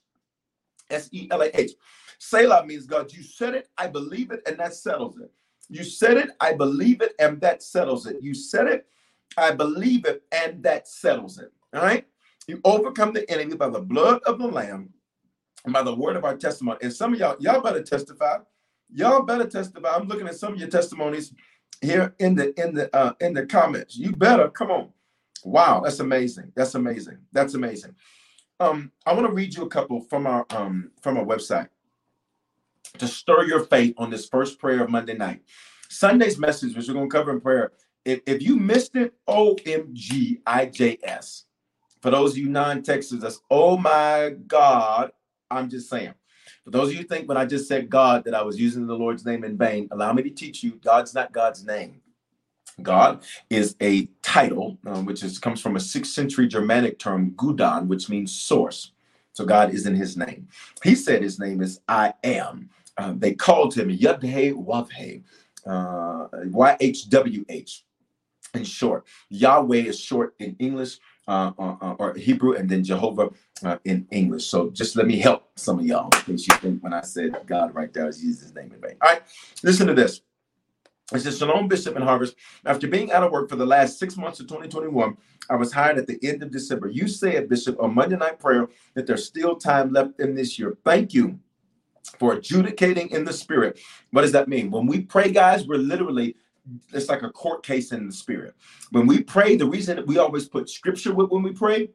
S 0.90 1.10
E 1.12 1.28
L 1.30 1.42
A 1.42 1.50
H. 1.54 1.72
Selah 2.20 2.66
means, 2.66 2.86
God, 2.86 3.12
you 3.12 3.22
said 3.22 3.54
it, 3.54 3.70
I 3.78 3.88
believe 3.88 4.32
it, 4.32 4.42
and 4.48 4.58
that 4.60 4.74
settles 4.74 5.20
it. 5.20 5.32
You 5.70 5.84
said 5.84 6.18
it, 6.18 6.30
I 6.40 6.54
believe 6.54 7.02
it, 7.02 7.14
and 7.20 7.42
that 7.42 7.64
settles 7.64 8.06
it. 8.06 8.18
You 8.22 8.34
said 8.34 8.68
it, 8.68 8.88
I 9.38 9.52
believe 9.52 10.06
it, 10.06 10.24
and 10.32 10.64
that 10.64 10.88
settles 10.88 11.40
it. 11.40 11.52
All 11.74 11.82
right? 11.82 12.06
You 12.48 12.62
overcome 12.64 13.14
the 13.14 13.30
enemy 13.30 13.56
by 13.56 13.70
the 13.70 13.80
blood 13.80 14.22
of 14.24 14.40
the 14.40 14.48
Lamb 14.48 14.90
by 15.72 15.84
the 15.84 15.96
word 15.96 16.16
of 16.16 16.26
our 16.26 16.36
testimony. 16.36 16.80
And 16.82 16.92
some 16.92 17.14
of 17.14 17.20
y'all, 17.20 17.38
y'all 17.40 17.62
better 17.62 17.82
testify. 17.82 18.38
Y'all 18.94 19.22
better 19.24 19.46
testify. 19.46 19.90
I'm 19.96 20.08
looking 20.08 20.28
at 20.28 20.36
some 20.36 20.54
of 20.54 20.60
your 20.60 20.70
testimonies 20.70 21.34
here 21.82 22.16
in 22.20 22.36
the 22.36 22.60
in 22.62 22.74
the 22.74 22.94
uh 22.96 23.14
in 23.22 23.34
the 23.34 23.46
comments. 23.46 23.98
You 23.98 24.12
better 24.12 24.50
come 24.50 24.72
on. 24.72 24.90
Wow, 25.44 25.82
that's 25.82 26.00
amazing. 26.00 26.52
That's 26.56 26.76
amazing. 26.76 27.20
That's 27.32 27.54
amazing. 27.54 27.96
Um, 28.60 28.92
I 29.06 29.14
want 29.14 29.28
to 29.28 29.34
read 29.34 29.56
you 29.56 29.64
a 29.64 29.70
couple 29.70 30.02
from 30.02 30.28
our 30.28 30.46
um 30.50 30.92
from 31.02 31.18
our 31.18 31.26
website 31.26 31.70
to 33.00 33.08
stir 33.08 33.46
your 33.46 33.62
faith 33.62 33.96
on 33.98 34.10
this 34.10 34.28
first 34.28 34.60
prayer 34.60 34.84
of 34.84 34.90
Monday 34.90 35.16
night. 35.16 35.42
Sunday's 35.90 36.38
message, 36.38 36.76
which 36.76 36.88
we're 36.88 36.94
going 36.94 37.10
to 37.10 37.16
cover 37.16 37.32
in 37.32 37.42
prayer. 37.42 37.72
If, 38.06 38.22
if 38.26 38.42
you 38.42 38.58
missed 38.58 38.96
it, 38.96 39.14
OMG 39.28 40.44
IJS. 40.44 41.44
For 42.02 42.12
those 42.12 42.32
of 42.32 42.38
you 42.38 42.50
non-Texans, 42.50 43.22
that's 43.22 43.40
oh 43.50 43.78
my 43.78 44.36
God, 44.48 45.12
I'm 45.54 45.70
just 45.70 45.90
saying. 45.90 46.14
For 46.66 46.72
those 46.72 46.90
of 46.90 46.96
you 46.96 47.04
think 47.04 47.28
when 47.28 47.38
I 47.38 47.46
just 47.46 47.68
said 47.68 47.90
God 47.90 48.24
that 48.26 48.34
I 48.34 48.42
was 48.42 48.60
using 48.60 48.88
the 48.88 48.96
Lord's 48.96 49.26
name 49.26 49.44
in 49.44 49.58
vain, 49.58 49.88
allow 49.92 50.14
me 50.14 50.24
to 50.24 50.30
teach 50.30 50.64
you 50.64 50.80
God's 50.84 51.14
not 51.14 51.32
God's 51.32 51.66
name. 51.66 52.02
God 52.82 53.24
is 53.50 53.76
a 53.82 54.08
title, 54.22 54.78
um, 54.88 55.06
which 55.06 55.24
is 55.24 55.38
comes 55.38 55.62
from 55.62 55.76
a 55.76 55.80
sixth 55.80 56.14
century 56.14 56.48
Germanic 56.48 56.98
term, 56.98 57.32
Gudon, 57.32 57.88
which 57.88 58.10
means 58.10 58.34
source. 58.34 58.92
So 59.34 59.46
God 59.46 59.74
isn't 59.74 59.96
his 59.96 60.18
name. 60.18 60.48
He 60.84 60.96
said 60.96 61.22
his 61.22 61.40
name 61.40 61.62
is 61.62 61.80
I 61.88 62.14
am. 62.24 62.70
Uh, 62.98 63.14
they 63.18 63.34
called 63.34 63.76
him 63.76 63.90
Yudhe 63.90 64.54
Wavhe, 64.54 65.24
uh, 65.66 66.28
YHWH 66.48 67.82
in 68.54 68.64
short. 68.64 69.06
Yahweh 69.30 69.78
is 69.78 70.00
short 70.00 70.36
in 70.40 70.56
English 70.60 71.00
uh, 71.28 71.52
uh, 71.58 71.76
uh, 71.82 71.96
or 72.00 72.14
Hebrew, 72.16 72.56
and 72.56 72.70
then 72.70 72.84
Jehovah 72.84 73.30
uh, 73.64 73.78
in 73.86 74.08
English. 74.12 74.46
So 74.46 74.70
just 74.70 74.96
let 74.96 75.08
me 75.08 75.18
help 75.18 75.50
some 75.56 75.80
of 75.80 75.86
y'all 75.86 76.06
in 76.06 76.38
case 76.38 76.48
you 76.48 76.56
think 76.56 76.84
when 76.84 76.94
I 76.94 77.02
said 77.02 77.36
God 77.46 77.74
right 77.74 77.92
there, 77.94 78.06
I 78.06 78.08
his 78.08 78.54
name 78.54 78.72
in 78.74 78.82
vain. 78.82 78.98
All 79.02 79.12
right, 79.12 79.22
listen 79.64 79.88
to 79.88 79.94
this. 79.94 80.22
It 81.14 81.20
says, 81.20 81.38
Shalom, 81.38 81.68
Bishop 81.68 81.96
and 81.96 82.04
Harvest. 82.04 82.36
After 82.66 82.88
being 82.88 83.12
out 83.12 83.24
of 83.24 83.32
work 83.32 83.50
for 83.50 83.56
the 83.56 83.66
last 83.66 84.00
six 84.00 84.18
months 84.18 84.40
of 84.40 84.48
2021, 84.48 85.16
I 85.50 85.56
was 85.56 85.72
hired 85.72 85.98
at 85.98 86.08
the 86.08 86.18
end 86.24 86.42
of 86.42 86.50
December. 86.50 86.88
You 86.88 87.08
said, 87.08 87.50
Bishop, 87.50 87.80
on 87.80 87.94
Monday 87.94 88.16
Night 88.16 88.40
Prayer 88.40 88.68
that 88.96 89.06
there's 89.06 89.26
still 89.26 89.56
time 89.56 89.92
left 89.92 90.20
in 90.20 90.34
this 90.34 90.58
year. 90.58 90.76
Thank 90.84 91.14
you 91.14 91.40
for 92.18 92.34
adjudicating 92.34 93.10
in 93.12 93.26
the 93.26 93.34
spirit. 93.34 93.80
What 94.12 94.22
does 94.22 94.32
that 94.32 94.48
mean? 94.48 94.72
When 94.72 94.88
we 94.88 95.02
pray, 95.02 95.32
guys, 95.32 95.68
we're 95.68 95.78
literally 95.78 96.36
it's 96.94 97.10
like 97.10 97.24
a 97.24 97.30
court 97.30 97.64
case 97.64 97.92
in 97.92 98.08
the 98.08 98.14
spirit. 98.14 98.56
When 98.92 99.08
we 99.08 99.22
pray, 99.22 99.56
the 99.56 99.66
reason 99.66 99.98
that 99.98 100.08
we 100.08 100.18
always 100.18 100.48
put 100.48 100.70
scripture 100.70 101.14
with 101.14 101.30
when 101.30 101.44
we 101.44 101.52
pray 101.52 101.90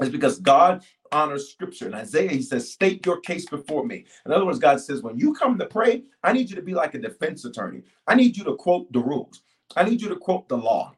is 0.00 0.08
because 0.08 0.38
God 0.38 0.84
honors 1.12 1.50
scripture. 1.50 1.86
In 1.86 1.94
Isaiah, 1.94 2.30
he 2.30 2.42
says, 2.42 2.70
state 2.70 3.04
your 3.04 3.20
case 3.20 3.46
before 3.46 3.84
me. 3.84 4.04
In 4.24 4.32
other 4.32 4.46
words, 4.46 4.58
God 4.58 4.80
says, 4.80 5.02
when 5.02 5.18
you 5.18 5.34
come 5.34 5.58
to 5.58 5.66
pray, 5.66 6.04
I 6.22 6.32
need 6.32 6.48
you 6.48 6.56
to 6.56 6.62
be 6.62 6.74
like 6.74 6.94
a 6.94 6.98
defense 6.98 7.44
attorney. 7.44 7.82
I 8.06 8.14
need 8.14 8.36
you 8.36 8.44
to 8.44 8.54
quote 8.54 8.92
the 8.92 9.00
rules. 9.00 9.42
I 9.76 9.84
need 9.84 10.00
you 10.00 10.08
to 10.08 10.16
quote 10.16 10.48
the 10.48 10.56
law. 10.56 10.94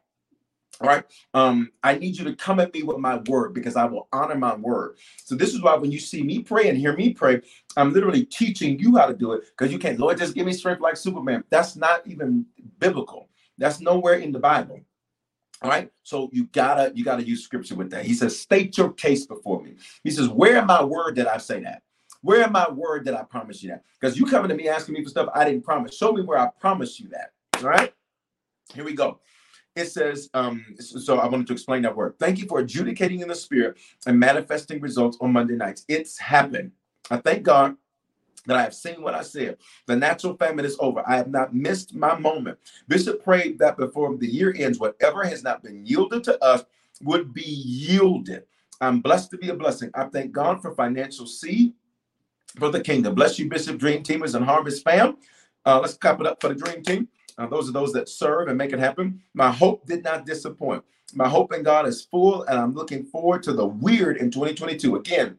Right. 0.83 1.05
Um, 1.33 1.71
I 1.83 1.97
need 1.97 2.17
you 2.17 2.25
to 2.25 2.35
come 2.35 2.59
at 2.59 2.73
me 2.73 2.83
with 2.83 2.97
my 2.99 3.17
word 3.27 3.53
because 3.53 3.77
I 3.77 3.85
will 3.85 4.09
honor 4.13 4.35
my 4.35 4.55
word. 4.55 4.97
So 5.23 5.35
this 5.35 5.53
is 5.53 5.61
why 5.61 5.75
when 5.75 5.91
you 5.91 5.99
see 5.99 6.23
me 6.23 6.39
pray 6.41 6.69
and 6.69 6.77
hear 6.77 6.95
me 6.95 7.13
pray, 7.13 7.41
I'm 7.77 7.93
literally 7.93 8.25
teaching 8.25 8.79
you 8.79 8.97
how 8.97 9.07
to 9.07 9.13
do 9.13 9.33
it 9.33 9.45
because 9.57 9.71
you 9.73 9.79
can't, 9.79 9.99
Lord, 9.99 10.17
just 10.19 10.35
give 10.35 10.45
me 10.45 10.53
strength 10.53 10.81
like 10.81 10.97
Superman. 10.97 11.43
That's 11.49 11.77
not 11.77 12.07
even 12.07 12.45
biblical. 12.79 13.29
That's 13.57 13.81
nowhere 13.81 14.15
in 14.15 14.33
the 14.33 14.39
Bible. 14.39 14.81
All 15.61 15.69
right. 15.69 15.91
So 16.03 16.29
you 16.33 16.45
gotta 16.47 16.91
you 16.95 17.05
gotta 17.05 17.23
use 17.25 17.43
scripture 17.43 17.75
with 17.75 17.91
that. 17.91 18.05
He 18.05 18.13
says, 18.13 18.39
state 18.39 18.77
your 18.77 18.93
case 18.93 19.25
before 19.25 19.63
me. 19.63 19.75
He 20.03 20.11
says, 20.11 20.29
Where 20.29 20.57
am 20.57 20.67
my 20.67 20.83
word 20.83 21.15
did 21.15 21.27
I 21.27 21.37
say 21.37 21.61
that? 21.63 21.83
Where 22.21 22.43
am 22.43 22.53
my 22.53 22.69
word 22.71 23.05
did 23.05 23.15
I 23.15 23.23
promise 23.23 23.63
you 23.63 23.71
that? 23.71 23.83
Because 23.99 24.17
you 24.17 24.25
coming 24.25 24.49
to 24.49 24.55
me 24.55 24.69
asking 24.69 24.95
me 24.95 25.03
for 25.03 25.09
stuff 25.09 25.29
I 25.35 25.45
didn't 25.45 25.63
promise. 25.63 25.95
Show 25.97 26.13
me 26.13 26.23
where 26.23 26.39
I 26.39 26.49
promised 26.59 26.99
you 26.99 27.09
that. 27.09 27.31
All 27.63 27.69
right. 27.69 27.93
Here 28.73 28.85
we 28.85 28.93
go. 28.93 29.19
It 29.75 29.85
says, 29.85 30.29
um, 30.35 30.65
so 30.79 31.17
I 31.17 31.27
wanted 31.27 31.47
to 31.47 31.53
explain 31.53 31.81
that 31.81 31.95
word. 31.95 32.15
Thank 32.19 32.37
you 32.39 32.45
for 32.47 32.59
adjudicating 32.59 33.21
in 33.21 33.27
the 33.27 33.35
spirit 33.35 33.77
and 34.05 34.19
manifesting 34.19 34.79
results 34.79 35.17
on 35.19 35.33
Monday 35.33 35.55
nights. 35.55 35.83
It's 35.87 36.17
happened. 36.19 36.71
I 37.09 37.17
thank 37.17 37.43
God 37.43 37.75
that 38.45 38.57
I 38.57 38.61
have 38.61 38.75
seen 38.75 39.01
what 39.01 39.15
I 39.15 39.23
said. 39.23 39.57
The 39.87 39.95
natural 39.95 40.35
famine 40.37 40.65
is 40.65 40.77
over. 40.79 41.03
I 41.07 41.15
have 41.15 41.29
not 41.29 41.55
missed 41.55 41.95
my 41.95 42.17
moment. 42.19 42.59
Bishop 42.87 43.23
prayed 43.23 43.57
that 43.59 43.77
before 43.77 44.15
the 44.15 44.27
year 44.27 44.53
ends, 44.57 44.79
whatever 44.79 45.23
has 45.23 45.43
not 45.43 45.63
been 45.63 45.85
yielded 45.85 46.23
to 46.25 46.43
us 46.43 46.63
would 47.01 47.33
be 47.33 47.41
yielded. 47.41 48.43
I'm 48.81 48.99
blessed 48.99 49.31
to 49.31 49.37
be 49.37 49.49
a 49.49 49.55
blessing. 49.55 49.91
I 49.93 50.05
thank 50.05 50.33
God 50.33 50.61
for 50.61 50.75
financial 50.75 51.25
seed 51.25 51.73
for 52.59 52.69
the 52.69 52.81
kingdom. 52.81 53.15
Bless 53.15 53.39
you, 53.39 53.49
Bishop 53.49 53.77
Dream 53.77 54.03
Teamers 54.03 54.35
and 54.35 54.45
Harvest 54.45 54.83
Fam. 54.83 55.17
Uh, 55.65 55.79
let's 55.79 55.93
clap 55.95 56.19
it 56.19 56.27
up 56.27 56.41
for 56.41 56.49
the 56.49 56.55
Dream 56.55 56.83
Team. 56.83 57.07
Uh, 57.37 57.47
those 57.47 57.69
are 57.69 57.71
those 57.71 57.91
that 57.93 58.09
serve 58.09 58.47
and 58.47 58.57
make 58.57 58.73
it 58.73 58.79
happen. 58.79 59.21
My 59.33 59.51
hope 59.51 59.85
did 59.85 60.03
not 60.03 60.25
disappoint. 60.25 60.83
My 61.13 61.27
hope 61.27 61.53
in 61.53 61.63
God 61.63 61.87
is 61.87 62.03
full, 62.03 62.43
and 62.43 62.59
I'm 62.59 62.73
looking 62.73 63.05
forward 63.05 63.43
to 63.43 63.53
the 63.53 63.65
weird 63.65 64.17
in 64.17 64.31
2022. 64.31 64.95
Again, 64.95 65.37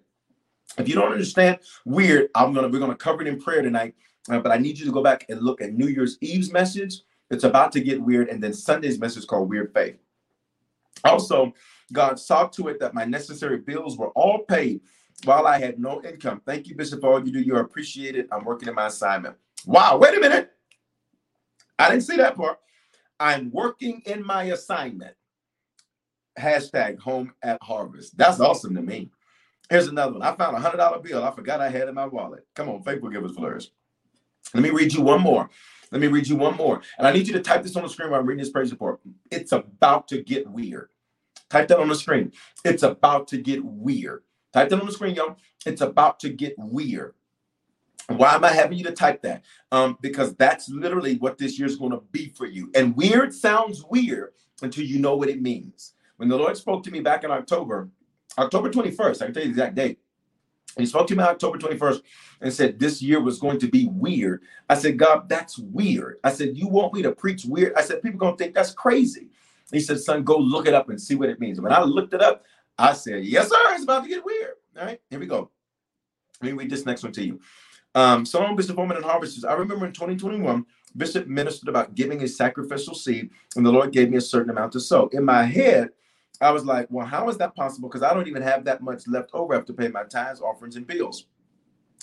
if 0.79 0.89
you 0.89 0.95
don't 0.95 1.13
understand 1.13 1.59
weird, 1.85 2.31
I'm 2.35 2.53
gonna 2.53 2.69
we're 2.69 2.81
gonna 2.81 2.95
cover 2.95 3.23
it 3.23 3.29
in 3.29 3.41
prayer 3.41 3.63
tonight. 3.63 3.95
Uh, 4.31 4.39
but 4.39 4.53
I 4.53 4.57
need 4.57 4.79
you 4.79 4.87
to 4.87 4.93
go 4.93 5.03
back 5.03 5.27
and 5.29 5.41
look 5.43 5.61
at 5.61 5.75
New 5.75 5.89
Year's 5.89 6.17
Eve's 6.21 6.51
message. 6.51 7.03
It's 7.31 7.45
about 7.45 7.73
to 7.73 7.81
get 7.81 8.01
weird, 8.01 8.29
and 8.29 8.43
then 8.43 8.55
Sunday's 8.55 8.99
message 8.99 9.27
called 9.27 9.49
Weird 9.49 9.73
Faith. 9.75 9.97
Also, 11.05 11.53
God 11.93 12.19
saw 12.19 12.47
to 12.47 12.69
it 12.69 12.81
that 12.81 12.95
my 12.95 13.05
necessary 13.05 13.59
bills 13.59 13.99
were 13.99 14.11
all 14.11 14.41
paid 14.45 14.81
while 15.25 15.47
I 15.47 15.59
had 15.59 15.79
no 15.79 16.03
income. 16.03 16.41
Thank 16.47 16.67
you, 16.69 16.75
Bishop, 16.75 17.01
for 17.01 17.13
all 17.13 17.25
you 17.25 17.33
do. 17.33 17.41
You're 17.41 17.61
appreciated. 17.61 18.29
I'm 18.33 18.45
working 18.45 18.69
in 18.69 18.75
my 18.75 18.87
assignment. 18.87 19.37
Wow, 19.67 19.99
wait 19.99 20.17
a 20.17 20.21
minute. 20.21 20.54
I 21.79 21.91
didn't 21.91 22.05
see 22.05 22.17
that 22.17 22.37
part. 22.37 22.59
I'm 23.21 23.51
working 23.51 24.03
in 24.07 24.25
my 24.25 24.45
assignment. 24.45 25.15
Hashtag 26.39 26.99
home 26.99 27.33
at 27.43 27.59
harvest. 27.63 28.17
That's 28.17 28.41
awesome 28.41 28.75
to 28.75 28.83
me. 28.83 29.11
Here's 29.71 29.89
another 29.89 30.15
one. 30.15 30.23
I 30.23 30.35
found 30.35 30.57
a 30.57 30.61
hundred 30.61 30.79
dollar 30.79 30.99
bill. 30.99 31.25
I 31.25 31.31
forgot 31.31 31.61
I 31.61 31.71
had 31.71 31.89
in 31.89 31.95
my 31.95 32.07
wallet. 32.07 32.47
Come 32.55 32.69
on, 32.69 32.83
faithful 32.83 33.09
givers 33.09 33.35
flourish. 33.35 33.71
Let 34.53 34.63
me 34.63 34.71
read 34.71 34.93
you 34.93 35.03
one 35.03 35.21
more. 35.21 35.49
Let 35.91 36.01
me 36.01 36.09
read 36.09 36.27
you 36.27 36.37
one 36.37 36.57
more. 36.57 36.83
And 36.99 37.07
I 37.07 37.13
need 37.13 37.27
you 37.27 37.33
to 37.35 37.41
type 37.41 37.63
this 37.63 37.77
on 37.77 37.83
the 37.85 37.89
screen 37.89 38.11
while 38.11 38.21
I'm 38.21 38.27
reading 38.27 38.43
this 38.43 38.51
praise 38.53 38.71
report. 38.71 39.01
It's 39.31 39.53
about 39.53 40.09
to 40.09 40.23
get 40.23 40.49
weird. 40.49 40.91
Type 41.51 41.69
that 41.69 41.79
on 41.79 41.89
the 41.89 41.95
screen. 41.95 42.33
It's 42.65 42.83
about 42.83 43.29
to 43.29 43.39
get 43.39 43.65
weird. 43.65 44.23
Type 44.53 44.69
that 44.71 44.81
on 44.81 44.87
the 44.87 44.93
screen, 44.93 45.15
y'all. 45.15 45.37
It's 45.67 45.81
about 45.81 46.21
to 46.21 46.31
get 46.31 46.55
weird. 46.59 47.15
Why 48.09 48.35
am 48.35 48.45
I 48.45 48.51
having 48.51 48.77
you 48.77 48.85
to 48.85 48.93
type 48.93 49.23
that? 49.23 49.45
Um, 49.73 49.97
because 50.01 50.35
that's 50.37 50.69
literally 50.69 51.17
what 51.17 51.39
this 51.39 51.59
year 51.59 51.67
is 51.67 51.77
going 51.77 51.93
to 51.93 52.03
be 52.13 52.29
for 52.29 52.47
you. 52.47 52.71
And 52.75 52.95
weird 52.97 53.33
sounds 53.33 53.83
weird 53.85 54.33
until 54.63 54.85
you 54.85 54.99
know 54.99 55.17
what 55.17 55.29
it 55.29 55.41
means. 55.41 55.95
When 56.17 56.29
the 56.29 56.37
Lord 56.37 56.57
spoke 56.57 56.83
to 56.85 56.91
me 56.91 57.01
back 57.01 57.25
in 57.25 57.31
October, 57.31 57.89
October 58.39 58.71
21st, 58.71 59.23
I 59.23 59.25
can 59.25 59.35
tell 59.35 59.43
you 59.43 59.49
the 59.49 59.55
exact 59.55 59.75
date. 59.75 59.99
He 60.77 60.87
spoke 60.87 61.07
to 61.09 61.17
me 61.17 61.23
on 61.23 61.31
October 61.31 61.57
21st 61.59 62.03
and 62.41 62.53
said 62.53 62.79
this 62.79 63.01
year 63.01 63.21
was 63.21 63.39
going 63.39 63.59
to 63.61 63.69
be 63.69 63.89
weird. 63.93 64.43
I 64.69 64.75
said, 64.75 64.99
God, 64.99 65.29
that's 65.29 65.59
weird. 65.59 66.19
I 66.25 66.33
said, 66.33 66.57
You 66.57 66.67
want 66.69 66.95
me 66.95 67.03
to 67.03 67.13
preach 67.13 67.45
weird? 67.45 67.75
I 67.77 67.83
said, 67.83 68.03
People 68.03 68.19
gonna 68.19 68.37
think 68.37 68.55
that's 68.55 68.73
crazy. 68.73 69.29
He 69.73 69.81
said, 69.81 70.01
Son, 70.01 70.25
go 70.25 70.37
look 70.37 70.67
it 70.67 70.75
up 70.75 70.89
and 70.89 71.01
see 71.01 71.15
what 71.15 71.29
it 71.29 71.41
means. 71.41 71.61
When 71.61 71.73
I 71.73 71.83
looked 71.83 72.13
it 72.13 72.21
up, 72.21 72.45
I 72.77 72.93
said, 72.93 73.25
Yes, 73.25 73.49
sir, 73.49 73.57
it's 73.69 73.85
about 73.85 74.03
to 74.03 74.09
get 74.09 74.25
weird. 74.25 74.55
All 74.79 74.85
right, 74.85 75.01
here 75.11 75.21
we 75.21 75.27
go. 75.27 75.51
Let 76.43 76.53
me 76.53 76.59
read 76.59 76.71
this 76.71 76.85
next 76.85 77.05
one 77.05 77.13
to 77.13 77.25
you. 77.25 77.41
Um, 77.95 78.27
Psalm 78.27 78.57
Bishop 78.57 78.77
Foreman 78.77 78.97
and 78.97 79.07
Harvesters. 79.07 79.45
I 79.45 79.55
remember 79.55 79.87
in 79.87 79.93
2021, 79.93 80.67
Bishop 80.97 81.27
ministered 81.27 81.69
about 81.69 81.95
giving 81.95 82.23
a 82.23 82.29
sacrificial 82.29 82.95
seed, 82.95 83.31
and 83.57 83.65
the 83.65 83.71
Lord 83.71 83.93
gave 83.93 84.11
me 84.11 84.17
a 84.17 84.21
certain 84.21 84.51
amount 84.51 84.73
to 84.73 84.81
sow. 84.81 85.09
In 85.13 85.25
my 85.25 85.45
head, 85.45 85.91
I 86.41 86.51
was 86.51 86.65
like, 86.65 86.89
well, 86.91 87.07
how 87.07 87.29
is 87.29 87.39
that 87.39 87.55
possible? 87.55 87.89
Because 87.89 88.03
I 88.03 88.13
don't 88.13 88.29
even 88.29 88.43
have 88.43 88.65
that 88.65 88.83
much 88.83 89.07
left 89.07 89.31
over 89.33 89.55
after 89.55 89.73
pay 89.73 89.89
my 89.89 90.05
tithes, 90.05 90.41
offerings, 90.41 90.77
and 90.77 90.87
bills. 90.87 91.27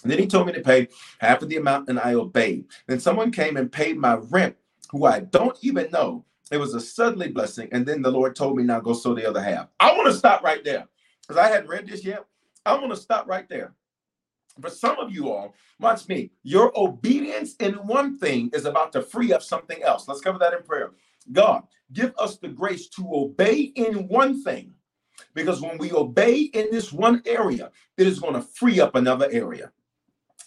And 0.04 0.12
then 0.12 0.20
he 0.20 0.28
told 0.28 0.48
me 0.48 0.54
to 0.54 0.62
pay 0.62 0.88
half 1.20 1.42
of 1.42 1.50
the 1.50 1.58
amount, 1.58 1.90
and 1.90 2.00
I 2.00 2.14
obeyed. 2.14 2.66
Then 2.88 3.00
someone 3.00 3.32
came 3.32 3.58
and 3.58 3.72
paid 3.72 3.98
my 3.98 4.16
rent, 4.16 4.56
who 4.92 5.06
I 5.06 5.20
don't 5.20 5.58
even 5.62 5.92
know. 5.92 6.26
It 6.52 6.58
was 6.58 6.74
a 6.74 6.82
suddenly 6.82 7.30
blessing. 7.30 7.70
And 7.72 7.86
then 7.86 8.02
the 8.02 8.12
Lord 8.12 8.36
told 8.36 8.58
me, 8.58 8.64
now 8.64 8.80
go 8.80 8.94
sow 8.94 9.14
the 9.14 9.28
other 9.28 9.42
half. 9.42 9.68
I 9.80 9.94
want 9.94 10.08
to 10.08 10.18
stop 10.18 10.44
right 10.44 10.64
there 10.64 10.88
because 11.22 11.38
I 11.38 11.50
hadn't 11.50 11.70
read 11.70 11.88
this 11.88 12.04
yet. 12.04 12.26
I 12.66 12.74
want 12.74 12.90
to 12.92 12.98
stop 12.98 13.28
right 13.28 13.48
there. 13.48 13.74
For 14.62 14.70
some 14.70 15.00
of 15.00 15.12
you 15.12 15.32
all, 15.32 15.56
watch 15.80 16.08
me. 16.08 16.32
Your 16.44 16.72
obedience 16.80 17.56
in 17.56 17.74
one 17.74 18.18
thing 18.18 18.50
is 18.54 18.66
about 18.66 18.92
to 18.94 19.02
free 19.02 19.34
up 19.34 19.42
something 19.42 19.82
else. 19.84 20.08
Let's 20.08 20.22
cover 20.22 20.40
that 20.40 20.54
in 20.54 20.64
prayer. 20.64 20.92
God, 21.32 21.64
give 21.94 22.14
us 22.18 22.38
the 22.38 22.48
grace 22.48 22.88
to 22.90 23.08
obey 23.14 23.72
in 23.76 24.08
one 24.08 24.44
thing. 24.44 24.74
Because 25.34 25.62
when 25.62 25.78
we 25.78 25.92
obey 25.92 26.42
in 26.42 26.70
this 26.72 26.92
one 26.92 27.22
area, 27.26 27.72
it 27.98 28.08
is 28.08 28.20
going 28.20 28.34
to 28.34 28.42
free 28.42 28.80
up 28.80 28.96
another 28.96 29.30
area. 29.32 29.72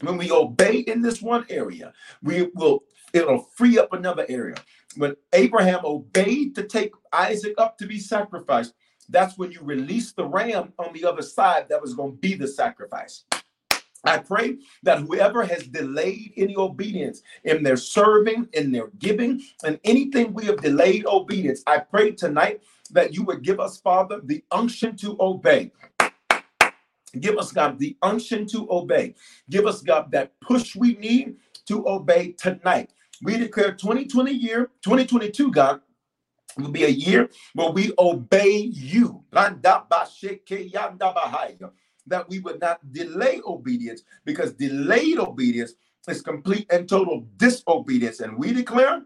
When 0.01 0.17
we 0.17 0.31
obey 0.31 0.79
in 0.79 1.01
this 1.01 1.23
one 1.23 1.47
area, 1.49 1.93
we 2.23 2.51
will 2.55 2.85
it'll 3.13 3.49
free 3.55 3.79
up 3.79 3.93
another 3.93 4.27
area. 4.29 4.57
When 4.97 5.15
Abraham 5.33 5.81
obeyed 5.85 6.55
to 6.57 6.65
take 6.65 6.93
Isaac 7.13 7.55
up 7.59 7.79
to 7.79 7.87
be 7.87 8.01
sacrificed, 8.01 8.75
that's 9.09 9.39
when 9.39 9.53
you 9.53 9.61
release 9.63 10.13
the 10.13 10.25
ram 10.25 10.73
on 10.79 10.93
the 10.93 11.05
other 11.05 11.23
side 11.23 11.69
that 11.69 11.81
was 11.81 11.95
going 11.95 12.13
to 12.13 12.19
be 12.19 12.35
the 12.35 12.49
sacrifice. 12.49 13.25
I 14.05 14.19
pray 14.19 14.59
that 14.83 15.01
whoever 15.01 15.45
has 15.45 15.65
delayed 15.69 16.35
any 16.37 16.57
obedience 16.57 17.23
in 17.45 17.63
their 17.63 17.77
serving, 17.77 18.49
in 18.53 18.73
their 18.73 18.89
giving, 18.99 19.43
and 19.65 19.81
anything 19.85 20.35
we 20.35 20.47
have 20.47 20.61
delayed 20.63 21.07
obedience, 21.07 21.63
I 21.67 21.79
pray 21.79 22.13
tonight 22.13 22.63
that 22.93 23.15
you 23.15 23.25
would 23.25 23.43
give 23.43 23.61
us, 23.61 23.79
Father, 23.79 24.21
the 24.25 24.45
unction 24.51 24.97
to 24.99 25.17
obey. 25.21 25.73
Give 27.21 27.39
us, 27.39 27.53
God, 27.53 27.79
the 27.79 27.97
unction 28.03 28.47
to 28.49 28.69
obey. 28.71 29.15
Give 29.51 29.67
us, 29.67 29.83
God, 29.83 30.11
that 30.13 30.39
push 30.41 30.77
we 30.77 30.95
need 30.97 31.37
to 31.67 31.87
obey 31.89 32.33
tonight. 32.33 32.93
We 33.23 33.39
declare 33.39 33.73
2020 33.73 34.33
year, 34.33 34.71
2022, 34.83 35.53
God, 35.53 35.81
will 36.59 36.71
be 36.71 36.85
a 36.85 36.89
year 36.89 37.31
where 37.55 37.71
we 37.71 37.93
obey 37.99 38.57
you 38.59 39.25
that 42.07 42.29
we 42.29 42.39
would 42.41 42.61
not 42.61 42.93
delay 42.93 43.41
obedience 43.47 44.03
because 44.25 44.53
delayed 44.53 45.19
obedience 45.19 45.75
is 46.09 46.23
complete 46.23 46.67
and 46.71 46.89
total 46.89 47.27
disobedience. 47.37 48.21
And 48.21 48.37
we 48.39 48.53
declare 48.53 49.03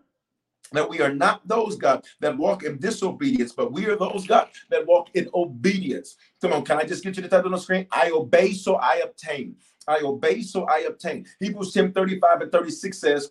that 0.72 0.88
we 0.88 1.00
are 1.00 1.12
not 1.12 1.46
those, 1.46 1.76
God, 1.76 2.04
that 2.20 2.36
walk 2.36 2.64
in 2.64 2.78
disobedience, 2.78 3.52
but 3.52 3.72
we 3.72 3.86
are 3.86 3.96
those, 3.96 4.26
God, 4.26 4.48
that 4.70 4.86
walk 4.86 5.08
in 5.14 5.28
obedience. 5.34 6.16
Come 6.40 6.52
on, 6.52 6.64
can 6.64 6.78
I 6.78 6.84
just 6.84 7.02
get 7.02 7.16
you 7.16 7.22
the 7.22 7.28
title 7.28 7.46
on 7.46 7.52
the 7.52 7.58
screen? 7.58 7.86
I 7.90 8.10
obey, 8.10 8.52
so 8.52 8.76
I 8.76 9.00
obtain. 9.04 9.56
I 9.86 10.00
obey, 10.02 10.42
so 10.42 10.64
I 10.64 10.80
obtain. 10.80 11.26
Hebrews 11.40 11.72
10 11.72 11.92
35 11.92 12.40
and 12.42 12.52
36 12.52 12.98
says, 12.98 13.30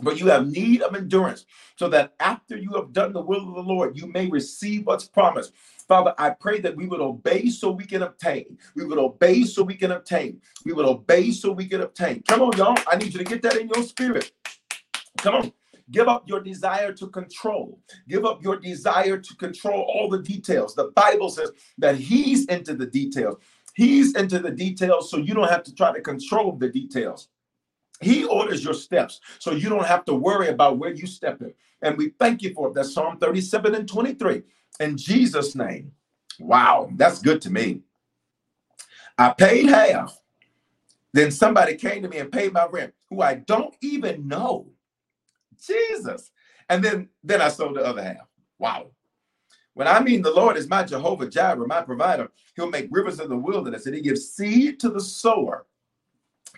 but 0.00 0.18
you 0.18 0.26
have 0.28 0.50
need 0.50 0.82
of 0.82 0.94
endurance, 0.94 1.46
so 1.76 1.88
that 1.88 2.14
after 2.18 2.56
you 2.56 2.72
have 2.74 2.92
done 2.92 3.12
the 3.12 3.20
will 3.20 3.48
of 3.48 3.54
the 3.54 3.60
Lord, 3.62 3.96
you 3.96 4.06
may 4.06 4.26
receive 4.26 4.86
what's 4.86 5.06
promised. 5.06 5.52
Father, 5.92 6.14
I 6.16 6.30
pray 6.30 6.58
that 6.60 6.74
we 6.74 6.86
would 6.86 7.02
obey 7.02 7.50
so 7.50 7.70
we 7.70 7.84
can 7.84 8.02
obtain. 8.02 8.56
We 8.74 8.86
would 8.86 8.96
obey 8.96 9.42
so 9.42 9.62
we 9.62 9.74
can 9.74 9.90
obtain. 9.90 10.40
We 10.64 10.72
would 10.72 10.86
obey 10.86 11.32
so 11.32 11.52
we 11.52 11.66
can 11.66 11.82
obtain. 11.82 12.22
Come 12.26 12.40
on, 12.40 12.56
y'all. 12.56 12.78
I 12.90 12.96
need 12.96 13.12
you 13.12 13.18
to 13.18 13.24
get 13.24 13.42
that 13.42 13.58
in 13.58 13.68
your 13.68 13.84
spirit. 13.84 14.32
Come 15.18 15.34
on. 15.34 15.52
Give 15.90 16.08
up 16.08 16.26
your 16.26 16.40
desire 16.40 16.94
to 16.94 17.08
control. 17.08 17.78
Give 18.08 18.24
up 18.24 18.42
your 18.42 18.56
desire 18.56 19.18
to 19.18 19.36
control 19.36 19.82
all 19.82 20.08
the 20.08 20.20
details. 20.20 20.74
The 20.74 20.92
Bible 20.96 21.28
says 21.28 21.50
that 21.76 21.96
He's 21.96 22.46
into 22.46 22.74
the 22.74 22.86
details. 22.86 23.36
He's 23.74 24.14
into 24.14 24.38
the 24.38 24.50
details, 24.50 25.10
so 25.10 25.18
you 25.18 25.34
don't 25.34 25.50
have 25.50 25.64
to 25.64 25.74
try 25.74 25.92
to 25.92 26.00
control 26.00 26.52
the 26.52 26.70
details. 26.70 27.28
He 28.00 28.24
orders 28.24 28.64
your 28.64 28.72
steps, 28.72 29.20
so 29.38 29.50
you 29.50 29.68
don't 29.68 29.86
have 29.86 30.06
to 30.06 30.14
worry 30.14 30.48
about 30.48 30.78
where 30.78 30.94
you 30.94 31.06
step 31.06 31.42
in. 31.42 31.52
And 31.82 31.98
we 31.98 32.14
thank 32.18 32.40
you 32.40 32.54
for 32.54 32.68
it. 32.68 32.74
That's 32.74 32.94
Psalm 32.94 33.18
37 33.18 33.74
and 33.74 33.86
23. 33.86 34.42
In 34.80 34.96
Jesus' 34.96 35.54
name. 35.54 35.92
Wow, 36.38 36.90
that's 36.96 37.20
good 37.20 37.40
to 37.42 37.50
me. 37.50 37.82
I 39.18 39.30
paid 39.30 39.66
half. 39.66 40.18
Then 41.12 41.30
somebody 41.30 41.76
came 41.76 42.02
to 42.02 42.08
me 42.08 42.18
and 42.18 42.32
paid 42.32 42.52
my 42.52 42.66
rent, 42.66 42.94
who 43.10 43.20
I 43.20 43.34
don't 43.34 43.74
even 43.82 44.26
know. 44.26 44.66
Jesus. 45.60 46.30
And 46.68 46.82
then 46.82 47.08
then 47.22 47.42
I 47.42 47.48
sold 47.48 47.76
the 47.76 47.84
other 47.84 48.02
half. 48.02 48.28
Wow. 48.58 48.92
When 49.74 49.86
I 49.86 50.00
mean 50.00 50.22
the 50.22 50.32
Lord 50.32 50.56
is 50.56 50.68
my 50.68 50.82
Jehovah 50.84 51.28
Jireh, 51.28 51.66
my 51.66 51.82
provider, 51.82 52.30
he'll 52.56 52.70
make 52.70 52.88
rivers 52.90 53.20
in 53.20 53.28
the 53.28 53.36
wilderness 53.36 53.86
and 53.86 53.94
he 53.94 54.00
gives 54.00 54.30
seed 54.30 54.80
to 54.80 54.88
the 54.88 55.00
sower. 55.00 55.66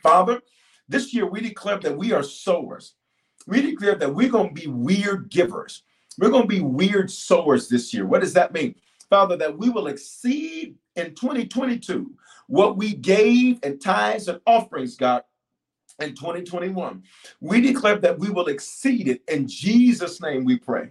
Father, 0.03 0.41
this 0.89 1.15
year, 1.15 1.27
we 1.27 1.41
declare 1.41 1.79
that 1.79 1.97
we 1.97 2.13
are 2.13 2.23
sowers. 2.23 2.95
We 3.47 3.63
declare 3.63 3.95
that 3.97 4.15
we're 4.15 4.29
going 4.29 4.55
to 4.55 4.61
be 4.61 4.67
weird 4.69 5.31
givers. 5.31 5.83
We're 6.19 6.31
going 6.31 6.43
to 6.43 6.49
be 6.49 6.61
weird 6.61 7.11
sowers 7.11 7.69
this 7.69 7.93
year. 7.93 8.07
What 8.07 8.21
does 8.21 8.35
that 8.35 8.53
mean? 8.53 8.75
Father, 9.11 9.37
that 9.37 9.57
we 9.57 9.69
will 9.71 9.89
exceed 9.89 10.77
in 10.97 11.15
2022 11.15 12.13
what 12.47 12.77
we 12.77 12.95
gave 12.95 13.59
in 13.63 13.79
tithes 13.79 14.29
and 14.29 14.41
offerings, 14.47 14.97
God, 14.97 15.23
in 16.01 16.15
2021. 16.15 17.03
We 17.41 17.61
declare 17.61 17.99
that 17.99 18.19
we 18.19 18.31
will 18.31 18.49
exceed 18.49 19.09
it. 19.09 19.23
In 19.29 19.49
Jesus' 19.49 20.21
name 20.21 20.45
we 20.45 20.59
pray. 20.59 20.91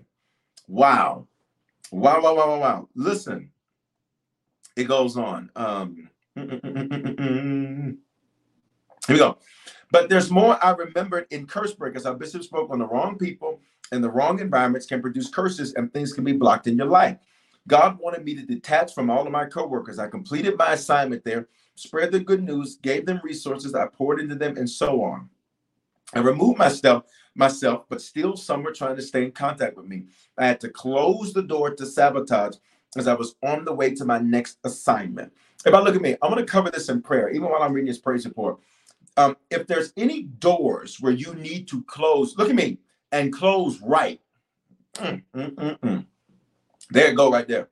Wow. 0.67 1.27
Wow, 1.91 2.21
wow, 2.21 2.35
wow, 2.35 2.47
wow, 2.47 2.59
wow. 2.59 2.89
Listen, 2.95 3.51
it 4.75 4.85
goes 4.85 5.17
on. 5.17 5.49
Um, 5.55 6.09
here 6.35 7.97
we 9.09 9.17
go. 9.17 9.37
But 9.91 10.09
there's 10.09 10.31
more 10.31 10.57
I 10.63 10.71
remembered 10.71 11.27
in 11.29 11.45
curse 11.45 11.73
breakers. 11.73 12.07
Our 12.07 12.15
bishop 12.15 12.43
spoke 12.43 12.71
on 12.71 12.79
the 12.79 12.87
wrong 12.87 13.17
people 13.17 13.61
and 13.93 14.03
the 14.03 14.09
wrong 14.09 14.39
environments 14.39 14.87
can 14.87 15.01
produce 15.01 15.29
curses 15.29 15.73
and 15.75 15.93
things 15.93 16.13
can 16.13 16.23
be 16.23 16.33
blocked 16.33 16.67
in 16.67 16.75
your 16.75 16.87
life. 16.87 17.17
God 17.67 17.99
wanted 17.99 18.25
me 18.25 18.35
to 18.35 18.45
detach 18.45 18.93
from 18.93 19.09
all 19.09 19.25
of 19.25 19.31
my 19.31 19.45
coworkers. 19.45 19.99
I 19.99 20.07
completed 20.07 20.57
my 20.57 20.73
assignment 20.73 21.23
there, 21.23 21.47
spread 21.75 22.11
the 22.11 22.19
good 22.19 22.43
news, 22.43 22.75
gave 22.77 23.05
them 23.05 23.21
resources, 23.23 23.75
I 23.75 23.85
poured 23.85 24.19
into 24.19 24.35
them, 24.35 24.57
and 24.57 24.69
so 24.69 25.01
on. 25.03 25.29
I 26.13 26.19
removed 26.19 26.57
myself, 26.57 27.05
myself, 27.35 27.85
but 27.87 28.01
still 28.01 28.35
some 28.35 28.63
were 28.63 28.73
trying 28.73 28.95
to 28.97 29.01
stay 29.01 29.23
in 29.23 29.31
contact 29.31 29.77
with 29.77 29.85
me. 29.85 30.07
I 30.37 30.47
had 30.47 30.59
to 30.61 30.69
close 30.69 31.31
the 31.31 31.43
door 31.43 31.73
to 31.75 31.85
sabotage 31.85 32.57
as 32.97 33.07
I 33.07 33.13
was 33.13 33.35
on 33.43 33.63
the 33.63 33.73
way 33.73 33.93
to 33.95 34.05
my 34.05 34.19
next 34.19 34.57
assignment. 34.63 35.31
If 35.65 35.73
I 35.73 35.79
look 35.79 35.95
at 35.95 36.01
me, 36.01 36.17
I'm 36.21 36.31
going 36.31 36.45
to 36.45 36.51
cover 36.51 36.69
this 36.69 36.89
in 36.89 37.01
prayer, 37.01 37.29
even 37.29 37.49
while 37.49 37.61
I'm 37.61 37.73
reading 37.73 37.87
this 37.87 37.99
praise 37.99 38.25
report. 38.25 38.59
Um, 39.15 39.37
if 39.49 39.67
there's 39.67 39.93
any 39.95 40.23
doors 40.23 40.99
where 40.99 41.13
you 41.13 41.33
need 41.35 41.67
to 41.69 41.83
close, 41.83 42.35
look 42.37 42.49
at 42.49 42.55
me 42.55 42.79
and 43.13 43.31
close 43.31 43.79
right. 43.81 44.19
Mm, 44.95 45.23
mm, 45.33 45.51
mm, 45.55 45.79
mm. 45.79 46.05
There 46.89 47.13
go, 47.13 47.31
right 47.31 47.47
there. 47.47 47.69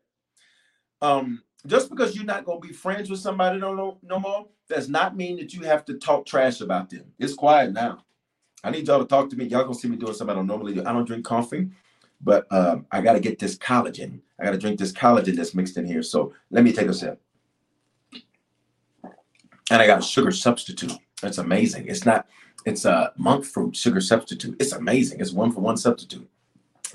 Um, 1.02 1.44
just 1.66 1.90
because 1.90 2.16
you're 2.16 2.26
not 2.26 2.46
to 2.62 2.68
be 2.68 2.74
friends 2.74 3.10
with 3.10 3.20
somebody 3.20 3.60
no, 3.60 3.74
no, 3.74 4.20
more 4.20 4.48
does 4.70 4.88
not 4.88 5.18
mean 5.18 5.36
that 5.38 5.54
you 5.54 5.64
have 5.64 5.84
to 5.86 5.96
talk 5.96 6.26
trash 6.26 6.62
about 6.62 6.90
them. 6.90 7.12
It's 7.20 7.34
quiet 7.34 7.74
now. 7.74 8.06
I 8.64 8.70
need 8.70 8.88
y'all 8.88 9.00
to 9.00 9.06
talk 9.06 9.30
to 9.32 9.36
me. 9.36 9.46
Y'all 9.46 9.64
gonna 9.64 9.74
see 9.74 9.88
me 9.88 9.98
doing 9.98 10.14
something 10.14 10.36
I 10.36 10.40
don't 10.40 10.48
normally 10.48 10.76
do. 10.76 10.86
I 10.86 10.94
don't 10.94 11.06
drink 11.06 11.26
coffee, 11.26 11.70
but 12.22 12.46
um, 12.52 12.86
I 12.92 13.02
got 13.02 13.14
to 13.14 13.20
get 13.20 13.40
this 13.40 13.58
collagen. 13.58 14.20
I 14.40 14.46
got 14.46 14.52
to 14.52 14.58
drink 14.60 14.78
this 14.80 14.92
collagen 14.92 15.36
that's 15.36 15.56
mixed 15.56 15.78
in 15.78 15.86
here. 15.86 16.04
So 16.04 16.34
let 16.52 16.64
me 16.64 16.72
take 16.72 16.88
a 16.88 16.94
sip. 16.94 17.20
And 19.04 19.82
I 19.82 19.88
got 19.88 20.00
a 20.00 20.04
sugar 20.04 20.32
substitute. 20.32 20.94
That's 21.22 21.40
amazing. 21.40 21.88
It's 21.88 22.06
not. 22.06 22.28
It's 22.66 22.86
a 22.86 23.12
monk 23.18 23.46
fruit 23.46 23.76
sugar 23.76 24.02
substitute. 24.02 24.56
It's 24.60 24.74
amazing. 24.74 25.20
It's 25.20 25.32
one 25.32 25.52
for 25.52 25.62
one 25.62 25.78
substitute. 25.78 26.30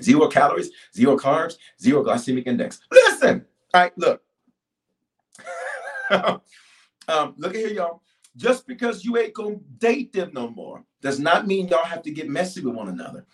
Zero 0.01 0.27
calories, 0.27 0.69
zero 0.95 1.17
carbs, 1.17 1.57
zero 1.81 2.03
glycemic 2.03 2.47
index. 2.47 2.79
Listen, 2.91 3.45
all 3.73 3.81
right, 3.81 3.97
look. 3.97 4.21
um, 7.07 7.33
look 7.37 7.53
at 7.53 7.55
here, 7.55 7.69
y'all. 7.69 8.01
Just 8.35 8.67
because 8.67 9.03
you 9.03 9.17
ain't 9.17 9.33
gonna 9.33 9.55
date 9.79 10.13
them 10.13 10.29
no 10.33 10.49
more 10.49 10.83
does 11.01 11.19
not 11.19 11.47
mean 11.47 11.67
y'all 11.67 11.83
have 11.83 12.03
to 12.03 12.11
get 12.11 12.29
messy 12.29 12.61
with 12.61 12.75
one 12.75 12.89
another. 12.89 13.25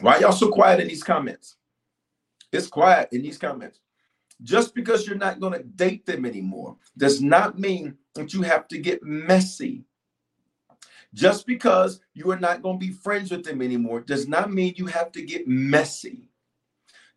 Why 0.00 0.18
y'all 0.18 0.32
so 0.32 0.50
quiet 0.50 0.80
in 0.80 0.88
these 0.88 1.04
comments? 1.04 1.56
It's 2.52 2.66
quiet 2.66 3.08
in 3.12 3.22
these 3.22 3.38
comments. 3.38 3.78
Just 4.42 4.74
because 4.74 5.06
you're 5.06 5.16
not 5.16 5.38
gonna 5.38 5.62
date 5.62 6.04
them 6.04 6.24
anymore 6.26 6.76
does 6.98 7.22
not 7.22 7.58
mean 7.58 7.96
that 8.14 8.34
you 8.34 8.42
have 8.42 8.66
to 8.68 8.78
get 8.78 9.02
messy. 9.02 9.84
Just 11.14 11.46
because 11.46 12.00
you 12.12 12.30
are 12.32 12.38
not 12.38 12.60
going 12.60 12.78
to 12.78 12.86
be 12.86 12.92
friends 12.92 13.30
with 13.30 13.44
them 13.44 13.62
anymore 13.62 14.00
does 14.00 14.26
not 14.26 14.52
mean 14.52 14.74
you 14.76 14.86
have 14.86 15.12
to 15.12 15.22
get 15.22 15.46
messy. 15.46 16.28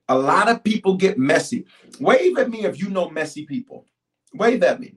A 0.07 0.17
lot 0.17 0.47
of 0.47 0.63
people 0.63 0.95
get 0.95 1.17
messy. 1.17 1.65
Wave 1.99 2.37
at 2.37 2.49
me 2.49 2.63
if 2.63 2.79
you 2.79 2.89
know 2.89 3.09
messy 3.09 3.45
people. 3.45 3.85
Wave 4.35 4.61
at 4.61 4.79
me. 4.79 4.95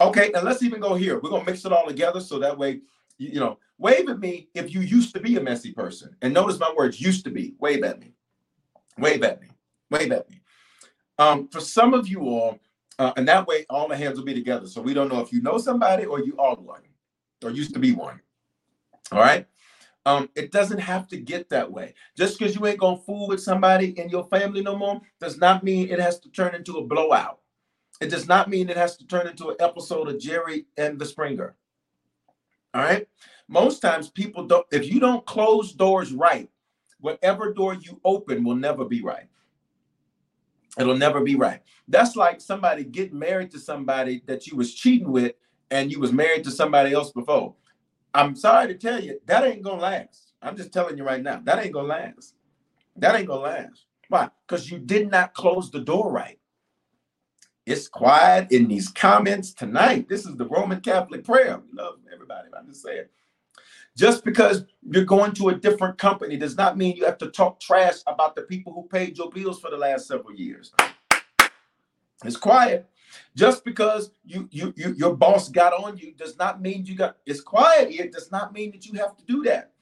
Okay, 0.00 0.30
and 0.32 0.44
let's 0.44 0.62
even 0.62 0.80
go 0.80 0.94
here. 0.94 1.18
We're 1.18 1.30
going 1.30 1.44
to 1.44 1.50
mix 1.50 1.64
it 1.64 1.72
all 1.72 1.86
together 1.86 2.20
so 2.20 2.38
that 2.38 2.56
way, 2.56 2.80
you, 3.16 3.40
know, 3.40 3.58
wave 3.78 4.08
at 4.08 4.20
me 4.20 4.48
if 4.54 4.72
you 4.72 4.80
used 4.80 5.14
to 5.14 5.20
be 5.20 5.36
a 5.36 5.40
messy 5.40 5.72
person. 5.72 6.14
And 6.20 6.32
notice 6.32 6.58
my 6.58 6.72
words 6.76 7.00
used 7.00 7.24
to 7.24 7.30
be. 7.30 7.54
Wave 7.58 7.82
at 7.84 8.00
me. 8.00 8.12
Wave 8.98 9.22
at 9.22 9.40
me. 9.40 9.48
Wave 9.90 10.12
at 10.12 10.30
me. 10.30 10.42
Um, 11.18 11.48
for 11.48 11.60
some 11.60 11.94
of 11.94 12.06
you 12.06 12.20
all, 12.20 12.58
uh, 12.98 13.12
and 13.16 13.26
that 13.28 13.46
way 13.46 13.64
all 13.70 13.88
the 13.88 13.96
hands 13.96 14.18
will 14.18 14.26
be 14.26 14.34
together. 14.34 14.66
So 14.66 14.82
we 14.82 14.92
don't 14.92 15.08
know 15.08 15.20
if 15.20 15.32
you 15.32 15.40
know 15.40 15.58
somebody 15.58 16.04
or 16.04 16.20
you 16.20 16.36
are 16.38 16.54
one 16.54 16.82
or 17.42 17.50
used 17.50 17.74
to 17.74 17.80
be 17.80 17.92
one. 17.92 18.20
All 19.12 19.20
right. 19.20 19.46
Um, 20.06 20.30
it 20.34 20.50
doesn't 20.50 20.78
have 20.78 21.08
to 21.08 21.18
get 21.18 21.50
that 21.50 21.70
way. 21.70 21.94
Just 22.16 22.38
because 22.38 22.54
you 22.54 22.66
ain't 22.66 22.78
gonna 22.78 22.96
fool 22.96 23.28
with 23.28 23.42
somebody 23.42 23.98
in 23.98 24.08
your 24.08 24.24
family 24.24 24.62
no 24.62 24.76
more 24.76 25.00
does 25.20 25.38
not 25.38 25.62
mean 25.62 25.88
it 25.88 26.00
has 26.00 26.18
to 26.20 26.30
turn 26.30 26.54
into 26.54 26.78
a 26.78 26.86
blowout. 26.86 27.40
It 28.00 28.08
does 28.08 28.26
not 28.26 28.48
mean 28.48 28.70
it 28.70 28.78
has 28.78 28.96
to 28.96 29.06
turn 29.06 29.26
into 29.26 29.50
an 29.50 29.56
episode 29.60 30.08
of 30.08 30.18
Jerry 30.18 30.66
and 30.78 30.98
the 30.98 31.04
Springer. 31.04 31.54
All 32.72 32.82
right. 32.82 33.06
Most 33.46 33.80
times 33.80 34.08
people 34.08 34.46
don't, 34.46 34.66
if 34.72 34.90
you 34.90 35.00
don't 35.00 35.26
close 35.26 35.72
doors 35.72 36.12
right, 36.12 36.48
whatever 37.00 37.52
door 37.52 37.74
you 37.74 38.00
open 38.04 38.42
will 38.42 38.54
never 38.54 38.84
be 38.84 39.02
right. 39.02 39.26
It'll 40.78 40.96
never 40.96 41.20
be 41.20 41.34
right. 41.34 41.60
That's 41.88 42.16
like 42.16 42.40
somebody 42.40 42.84
getting 42.84 43.18
married 43.18 43.50
to 43.50 43.58
somebody 43.58 44.22
that 44.26 44.46
you 44.46 44.56
was 44.56 44.72
cheating 44.72 45.10
with 45.10 45.34
and 45.70 45.90
you 45.90 46.00
was 46.00 46.12
married 46.12 46.44
to 46.44 46.50
somebody 46.50 46.92
else 46.92 47.12
before. 47.12 47.54
I'm 48.12 48.34
sorry 48.34 48.68
to 48.68 48.74
tell 48.74 49.02
you, 49.02 49.20
that 49.26 49.44
ain't 49.44 49.62
gonna 49.62 49.80
last. 49.80 50.32
I'm 50.42 50.56
just 50.56 50.72
telling 50.72 50.96
you 50.96 51.04
right 51.04 51.22
now, 51.22 51.40
that 51.44 51.64
ain't 51.64 51.72
gonna 51.72 51.88
last. 51.88 52.34
That 52.96 53.14
ain't 53.14 53.28
gonna 53.28 53.42
last. 53.42 53.86
Why? 54.08 54.28
Because 54.46 54.70
you 54.70 54.78
did 54.78 55.10
not 55.10 55.34
close 55.34 55.70
the 55.70 55.80
door 55.80 56.10
right. 56.10 56.38
It's 57.66 57.88
quiet 57.88 58.50
in 58.50 58.66
these 58.66 58.88
comments 58.88 59.52
tonight. 59.52 60.08
This 60.08 60.26
is 60.26 60.36
the 60.36 60.46
Roman 60.46 60.80
Catholic 60.80 61.24
prayer. 61.24 61.58
We 61.58 61.78
love 61.78 61.98
everybody. 62.12 62.48
I'm 62.56 62.66
just 62.66 62.82
saying. 62.82 63.04
Just 63.96 64.24
because 64.24 64.64
you're 64.90 65.04
going 65.04 65.32
to 65.34 65.50
a 65.50 65.54
different 65.54 65.98
company 65.98 66.36
does 66.36 66.56
not 66.56 66.76
mean 66.76 66.96
you 66.96 67.04
have 67.04 67.18
to 67.18 67.28
talk 67.28 67.60
trash 67.60 67.96
about 68.06 68.34
the 68.34 68.42
people 68.42 68.72
who 68.72 68.88
paid 68.88 69.18
your 69.18 69.30
bills 69.30 69.60
for 69.60 69.70
the 69.70 69.76
last 69.76 70.08
several 70.08 70.34
years. 70.34 70.72
It's 72.24 72.36
quiet. 72.36 72.88
Just 73.34 73.64
because 73.64 74.10
you, 74.24 74.48
you 74.50 74.72
you 74.76 74.92
your 74.96 75.14
boss 75.14 75.48
got 75.48 75.72
on 75.72 75.96
you 75.96 76.12
does 76.12 76.36
not 76.38 76.60
mean 76.60 76.84
you 76.84 76.94
got 76.94 77.16
it's 77.26 77.40
quiet 77.40 77.90
It 77.90 78.12
does 78.12 78.30
not 78.30 78.52
mean 78.52 78.72
that 78.72 78.86
you 78.86 78.98
have 78.98 79.16
to 79.16 79.24
do 79.24 79.42
that. 79.44 79.72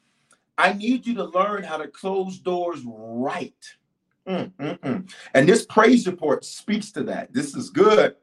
I 0.57 0.72
need 0.72 1.07
you 1.07 1.14
to 1.14 1.24
learn 1.24 1.62
how 1.62 1.76
to 1.76 1.89
close 1.89 2.39
doors 2.39 2.81
right. 2.85 3.55
Mm, 4.29 4.53
mm, 4.53 4.79
mm. 4.81 5.11
And 5.33 5.49
this 5.49 5.64
praise 5.64 6.07
report 6.07 6.45
speaks 6.45 6.91
to 6.93 7.05
that. 7.05 7.33
This 7.33 7.55
is 7.55 7.70
good. 7.70 8.16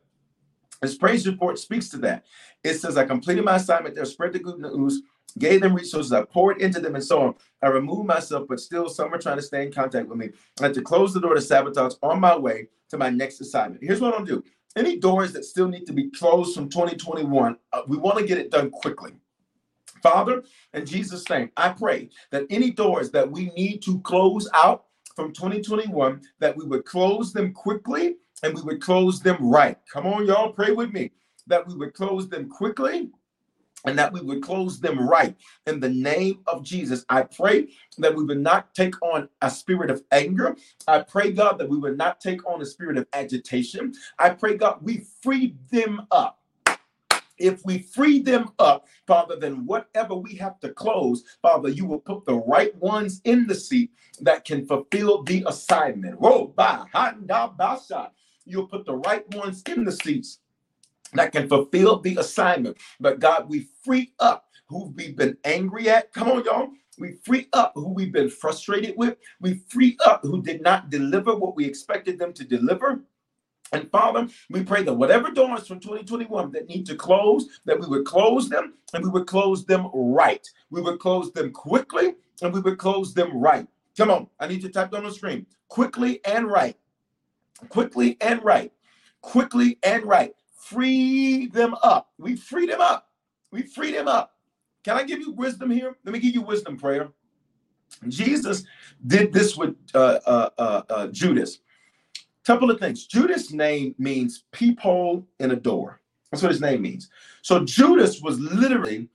This 0.81 0.97
praise 0.97 1.25
report 1.25 1.57
speaks 1.57 1.89
to 1.89 1.97
that. 1.99 2.25
It 2.63 2.75
says, 2.75 2.97
I 2.97 3.05
completed 3.05 3.45
my 3.45 3.55
assignment 3.55 3.95
there, 3.95 4.05
spread 4.05 4.33
the 4.33 4.39
good 4.39 4.59
news, 4.59 5.01
gave 5.39 5.61
them 5.61 5.73
resources, 5.73 6.11
I 6.11 6.23
poured 6.23 6.61
into 6.61 6.79
them, 6.79 6.95
and 6.95 7.03
so 7.03 7.21
on. 7.21 7.35
I 7.61 7.67
removed 7.67 8.07
myself, 8.07 8.47
but 8.47 8.59
still 8.59 8.89
some 8.89 9.13
are 9.13 9.17
trying 9.17 9.37
to 9.37 9.41
stay 9.41 9.65
in 9.65 9.71
contact 9.71 10.07
with 10.07 10.17
me. 10.17 10.29
I 10.59 10.63
had 10.63 10.73
to 10.75 10.81
close 10.81 11.13
the 11.13 11.21
door 11.21 11.33
to 11.33 11.41
sabotage 11.41 11.93
on 12.03 12.19
my 12.19 12.37
way 12.37 12.67
to 12.89 12.97
my 12.97 13.09
next 13.09 13.41
assignment. 13.41 13.83
Here's 13.83 14.01
what 14.01 14.13
I'm 14.13 14.25
gonna 14.25 14.41
do 14.41 14.43
any 14.75 14.97
doors 14.97 15.33
that 15.33 15.45
still 15.45 15.67
need 15.67 15.85
to 15.87 15.93
be 15.93 16.09
closed 16.11 16.55
from 16.55 16.69
2021, 16.69 17.57
uh, 17.73 17.81
we 17.87 17.97
want 17.97 18.17
to 18.17 18.25
get 18.25 18.37
it 18.37 18.51
done 18.51 18.69
quickly. 18.69 19.13
Father, 20.03 20.43
in 20.73 20.85
Jesus' 20.85 21.27
name, 21.29 21.49
I 21.57 21.69
pray 21.69 22.09
that 22.31 22.45
any 22.49 22.71
doors 22.71 23.11
that 23.11 23.29
we 23.29 23.45
need 23.51 23.81
to 23.83 23.99
close 24.01 24.49
out 24.53 24.85
from 25.15 25.31
2021, 25.31 26.21
that 26.39 26.55
we 26.55 26.65
would 26.65 26.85
close 26.85 27.33
them 27.33 27.53
quickly 27.53 28.17
and 28.43 28.53
we 28.53 28.61
would 28.61 28.81
close 28.81 29.21
them 29.21 29.37
right. 29.39 29.77
Come 29.91 30.05
on, 30.05 30.27
y'all, 30.27 30.51
pray 30.51 30.71
with 30.71 30.93
me 30.93 31.11
that 31.47 31.65
we 31.67 31.75
would 31.75 31.93
close 31.93 32.27
them 32.27 32.49
quickly 32.49 33.09
and 33.85 33.97
that 33.97 34.11
we 34.11 34.21
would 34.21 34.41
close 34.41 34.79
them 34.79 35.07
right. 35.07 35.35
In 35.67 35.79
the 35.79 35.89
name 35.89 36.39
of 36.47 36.63
Jesus, 36.63 37.05
I 37.09 37.23
pray 37.23 37.69
that 37.97 38.15
we 38.15 38.23
would 38.23 38.39
not 38.39 38.73
take 38.75 39.01
on 39.01 39.29
a 39.41 39.49
spirit 39.49 39.89
of 39.89 40.03
anger. 40.11 40.55
I 40.87 40.99
pray, 41.01 41.31
God, 41.31 41.57
that 41.59 41.69
we 41.69 41.77
would 41.77 41.97
not 41.97 42.19
take 42.19 42.45
on 42.47 42.61
a 42.61 42.65
spirit 42.65 42.97
of 42.97 43.07
agitation. 43.13 43.93
I 44.19 44.31
pray, 44.31 44.57
God, 44.57 44.79
we 44.81 45.05
free 45.21 45.55
them 45.71 46.07
up. 46.11 46.39
If 47.37 47.65
we 47.65 47.79
free 47.79 48.19
them 48.21 48.51
up, 48.59 48.87
Father, 49.07 49.35
then 49.35 49.65
whatever 49.65 50.15
we 50.15 50.35
have 50.35 50.59
to 50.61 50.69
close, 50.69 51.23
Father, 51.41 51.69
you 51.69 51.85
will 51.85 51.99
put 51.99 52.25
the 52.25 52.35
right 52.35 52.73
ones 52.77 53.21
in 53.25 53.45
the 53.45 53.55
seat 53.55 53.91
that 54.21 54.45
can 54.45 54.65
fulfill 54.65 55.23
the 55.23 55.43
assignment. 55.47 56.19
Whoa, 56.19 56.53
You'll 58.47 58.67
put 58.67 58.85
the 58.85 58.95
right 58.95 59.35
ones 59.35 59.63
in 59.67 59.83
the 59.83 59.91
seats 59.91 60.39
that 61.15 61.31
can 61.31 61.47
fulfill 61.47 61.99
the 61.99 62.17
assignment. 62.17 62.77
But 62.99 63.19
God, 63.19 63.49
we 63.49 63.67
free 63.83 64.13
up 64.19 64.45
who 64.67 64.93
we've 64.95 65.15
been 65.15 65.37
angry 65.43 65.89
at. 65.89 66.13
Come 66.13 66.29
on, 66.29 66.43
y'all. 66.43 66.69
We 66.97 67.17
free 67.23 67.47
up 67.53 67.73
who 67.75 67.89
we've 67.89 68.13
been 68.13 68.29
frustrated 68.29 68.95
with. 68.97 69.17
We 69.41 69.61
free 69.69 69.97
up 70.05 70.21
who 70.23 70.41
did 70.41 70.61
not 70.61 70.89
deliver 70.89 71.35
what 71.35 71.55
we 71.55 71.65
expected 71.65 72.17
them 72.17 72.33
to 72.33 72.43
deliver. 72.45 73.03
And 73.73 73.89
Father, 73.91 74.27
we 74.49 74.63
pray 74.63 74.83
that 74.83 74.93
whatever 74.93 75.31
doors 75.31 75.67
from 75.67 75.79
2021 75.79 76.51
that 76.51 76.69
need 76.69 76.85
to 76.85 76.95
close, 76.95 77.47
that 77.65 77.79
we 77.79 77.87
would 77.87 78.05
close 78.05 78.47
them 78.47 78.75
and 78.93 79.03
we 79.03 79.09
would 79.09 79.27
close 79.27 79.65
them 79.65 79.89
right. 79.93 80.47
We 80.69 80.81
would 80.81 80.99
close 80.99 81.31
them 81.33 81.51
quickly 81.51 82.13
and 82.41 82.53
we 82.53 82.61
would 82.61 82.77
close 82.77 83.13
them 83.13 83.37
right. 83.37 83.67
Come 83.97 84.11
on. 84.11 84.27
I 84.39 84.47
need 84.47 84.63
you 84.63 84.69
typed 84.69 84.93
on 84.93 85.03
the 85.03 85.11
screen. 85.11 85.45
Quickly 85.67 86.21
and 86.25 86.49
right. 86.49 86.77
Quickly 87.69 88.17
and 88.21 88.43
right. 88.43 88.71
Quickly 89.21 89.79
and 89.83 90.05
right. 90.05 90.33
Free 90.65 91.47
them 91.47 91.75
up. 91.83 92.11
We 92.19 92.37
free 92.37 92.67
them 92.67 92.81
up. 92.81 93.09
We 93.51 93.63
free 93.63 93.93
them 93.93 94.07
up. 94.09 94.33
Can 94.83 94.97
I 94.97 95.03
give 95.03 95.19
you 95.19 95.31
wisdom 95.31 95.71
here? 95.71 95.97
Let 96.05 96.13
me 96.13 96.19
give 96.19 96.35
you 96.35 96.41
wisdom 96.41 96.77
prayer. 96.77 97.09
Jesus 98.07 98.63
did 99.07 99.33
this 99.33 99.57
with 99.57 99.75
uh, 99.95 100.19
uh, 100.25 100.49
uh, 100.57 100.81
uh 100.89 101.07
Judas. 101.09 101.59
Couple 102.45 102.71
of 102.71 102.79
things. 102.79 103.07
Judas' 103.07 103.53
name 103.53 103.95
means 103.99 104.45
peephole 104.51 105.27
in 105.39 105.51
a 105.51 105.55
door. 105.55 106.01
That's 106.31 106.43
what 106.43 106.51
his 106.51 106.61
name 106.61 106.81
means. 106.81 107.09
So 107.43 107.65
Judas 107.65 108.21
was 108.21 108.39
literally 108.39 109.09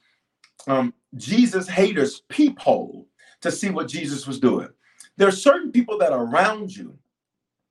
um, 0.68 0.94
Jesus' 1.16 1.68
haters' 1.68 2.22
peephole 2.28 3.08
to 3.42 3.52
see 3.52 3.70
what 3.70 3.88
Jesus 3.88 4.26
was 4.26 4.40
doing. 4.40 4.68
There 5.16 5.28
are 5.28 5.32
certain 5.32 5.72
people 5.72 5.98
that 5.98 6.12
are 6.12 6.24
around 6.26 6.76
you, 6.76 6.98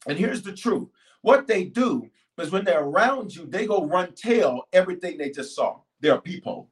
and 0.08 0.18
here's 0.18 0.44
the 0.44 0.54
truth: 0.54 0.90
what 1.22 1.48
they 1.48 1.66
do 1.66 2.10
is 2.42 2.52
when 2.52 2.66
they're 2.66 2.84
around 2.84 3.36
you, 3.36 3.46
they 3.46 3.66
go 3.66 3.86
run 3.86 4.14
tell 4.14 4.68
everything 4.74 5.18
they 5.18 5.32
just 5.32 5.56
saw. 5.56 5.80
They're 6.00 6.16
a 6.16 6.22
peephole. 6.22 6.70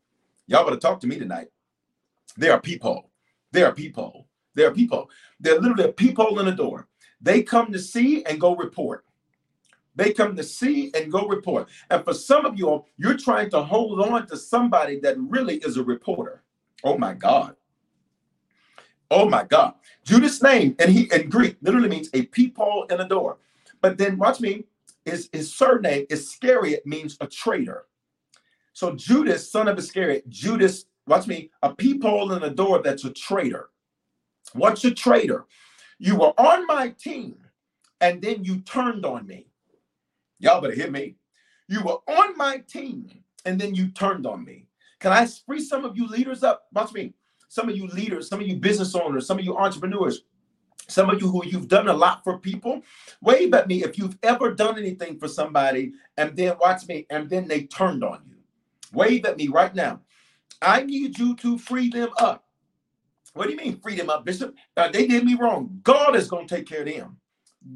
Y'all 0.47 0.63
better 0.63 0.77
talk 0.77 0.99
to 1.01 1.07
me 1.07 1.19
tonight. 1.19 1.49
They 2.37 2.49
are 2.49 2.59
peephole. 2.59 3.09
They 3.51 3.63
are 3.63 3.73
peephole. 3.73 4.27
They 4.55 4.65
are 4.65 4.71
people. 4.71 5.09
They're 5.39 5.59
literally 5.59 5.85
a 5.85 5.93
peephole 5.93 6.39
in 6.39 6.45
the 6.45 6.51
door. 6.51 6.87
They 7.21 7.43
come 7.43 7.71
to 7.71 7.79
see 7.79 8.23
and 8.25 8.39
go 8.39 8.55
report. 8.55 9.05
They 9.95 10.13
come 10.13 10.35
to 10.35 10.43
see 10.43 10.91
and 10.93 11.11
go 11.11 11.27
report. 11.27 11.69
And 11.89 12.03
for 12.05 12.13
some 12.13 12.45
of 12.45 12.57
you, 12.57 12.85
you're 12.97 13.17
trying 13.17 13.49
to 13.51 13.63
hold 13.63 13.99
on 14.01 14.27
to 14.27 14.37
somebody 14.37 14.99
that 14.99 15.17
really 15.17 15.55
is 15.57 15.77
a 15.77 15.83
reporter. 15.83 16.43
Oh 16.83 16.97
my 16.97 17.13
God. 17.13 17.55
Oh 19.09 19.27
my 19.27 19.43
God. 19.43 19.73
Judas' 20.03 20.43
name, 20.43 20.75
and 20.79 20.91
he 20.91 21.09
in 21.11 21.29
Greek 21.29 21.57
literally 21.61 21.89
means 21.89 22.09
a 22.13 22.23
peephole 22.23 22.83
in 22.85 22.99
a 22.99 23.07
door. 23.07 23.37
But 23.81 23.97
then 23.97 24.17
watch 24.17 24.39
me, 24.39 24.65
his, 25.07 25.29
his 25.33 25.53
surname 25.53 26.05
Iscariot 26.09 26.85
means 26.85 27.17
a 27.21 27.27
traitor. 27.27 27.85
So 28.73 28.95
Judas, 28.95 29.51
son 29.51 29.67
of 29.67 29.77
Iscariot, 29.79 30.29
Judas, 30.29 30.85
watch 31.07 31.27
me, 31.27 31.51
a 31.63 31.73
peephole 31.73 32.33
in 32.33 32.43
a 32.43 32.49
door 32.49 32.81
that's 32.83 33.05
a 33.05 33.11
traitor. 33.11 33.69
What's 34.53 34.83
a 34.85 34.91
traitor? 34.91 35.45
You 35.99 36.15
were 36.17 36.33
on 36.39 36.67
my 36.67 36.89
team 36.89 37.37
and 38.01 38.21
then 38.21 38.43
you 38.43 38.59
turned 38.61 39.05
on 39.05 39.25
me. 39.27 39.47
Y'all 40.39 40.61
better 40.61 40.75
hear 40.75 40.91
me. 40.91 41.15
You 41.67 41.83
were 41.83 41.99
on 42.07 42.37
my 42.37 42.59
team 42.59 43.09
and 43.45 43.59
then 43.59 43.75
you 43.75 43.89
turned 43.89 44.27
on 44.27 44.45
me. 44.45 44.67
Can 44.99 45.11
I 45.11 45.25
free 45.25 45.61
some 45.61 45.85
of 45.85 45.97
you 45.97 46.07
leaders 46.07 46.43
up? 46.43 46.67
Watch 46.73 46.93
me. 46.93 47.13
Some 47.49 47.69
of 47.69 47.77
you 47.77 47.87
leaders, 47.87 48.27
some 48.29 48.41
of 48.41 48.47
you 48.47 48.57
business 48.57 48.95
owners, 48.95 49.25
some 49.25 49.39
of 49.39 49.45
you 49.45 49.57
entrepreneurs, 49.57 50.23
some 50.87 51.09
of 51.09 51.21
you 51.21 51.29
who 51.29 51.45
you've 51.45 51.67
done 51.67 51.87
a 51.87 51.93
lot 51.93 52.23
for 52.23 52.37
people, 52.39 52.81
wave 53.21 53.53
at 53.53 53.67
me 53.67 53.83
if 53.83 53.97
you've 53.97 54.17
ever 54.23 54.53
done 54.53 54.77
anything 54.77 55.19
for 55.19 55.27
somebody 55.27 55.93
and 56.17 56.35
then 56.35 56.55
watch 56.59 56.87
me 56.87 57.05
and 57.09 57.29
then 57.29 57.47
they 57.47 57.63
turned 57.63 58.03
on 58.03 58.21
you. 58.27 58.37
Wave 58.93 59.25
at 59.25 59.37
me 59.37 59.47
right 59.47 59.75
now. 59.75 59.99
I 60.61 60.83
need 60.83 61.19
you 61.19 61.35
to 61.37 61.57
free 61.57 61.89
them 61.89 62.09
up. 62.17 62.45
What 63.33 63.45
do 63.45 63.51
you 63.51 63.57
mean 63.57 63.79
free 63.79 63.95
them 63.95 64.09
up, 64.09 64.25
Bishop? 64.25 64.55
Uh, 64.75 64.87
they 64.89 65.05
did 65.05 65.23
me 65.23 65.35
wrong. 65.35 65.79
God 65.83 66.15
is 66.15 66.27
going 66.27 66.47
to 66.47 66.55
take 66.55 66.67
care 66.67 66.81
of 66.81 66.87
them. 66.87 67.17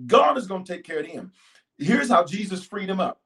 God 0.07 0.37
is 0.37 0.47
going 0.47 0.63
to 0.63 0.73
take 0.73 0.83
care 0.83 0.99
of 0.99 1.07
them. 1.07 1.31
Here's 1.77 2.09
how 2.09 2.23
Jesus 2.23 2.63
freed 2.63 2.89
them 2.89 2.99
up. 2.99 3.21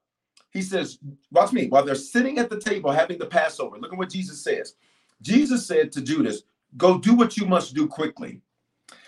He 0.51 0.61
says, 0.61 0.99
watch 1.31 1.51
me, 1.51 1.67
while 1.67 1.83
they're 1.83 1.95
sitting 1.95 2.39
at 2.39 2.49
the 2.49 2.59
table 2.59 2.91
having 2.91 3.17
the 3.17 3.25
Passover, 3.25 3.77
look 3.77 3.93
at 3.93 3.97
what 3.99 4.09
Jesus 4.09 4.41
says. 4.41 4.75
Jesus 5.21 5.65
said 5.65 5.91
to 5.93 6.01
Judas, 6.01 6.43
Go 6.77 6.97
do 6.97 7.13
what 7.13 7.37
you 7.37 7.45
must 7.45 7.73
do 7.73 7.87
quickly. 7.87 8.41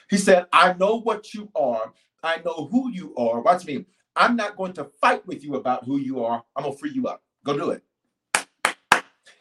He 0.10 0.18
said, 0.18 0.45
I 0.53 0.74
know 0.74 0.99
what 0.99 1.34
you 1.34 1.49
are. 1.55 1.93
I 2.24 2.38
know 2.45 2.68
who 2.72 2.91
you 2.91 3.16
are. 3.16 3.41
Watch 3.41 3.66
me. 3.66 3.86
I'm 4.16 4.36
not 4.36 4.58
going 4.58 4.74
to 4.74 4.86
fight 4.99 5.26
with 5.28 5.43
you 5.43 5.55
about 5.55 5.86
who 5.86 5.97
you 5.97 6.24
are. 6.24 6.43
I'm 6.55 6.64
going 6.64 6.74
to 6.74 6.80
free 6.80 6.91
you 6.91 7.08
up. 7.08 7.24
Go 7.43 7.58
do 7.58 7.72
it. 7.72 7.84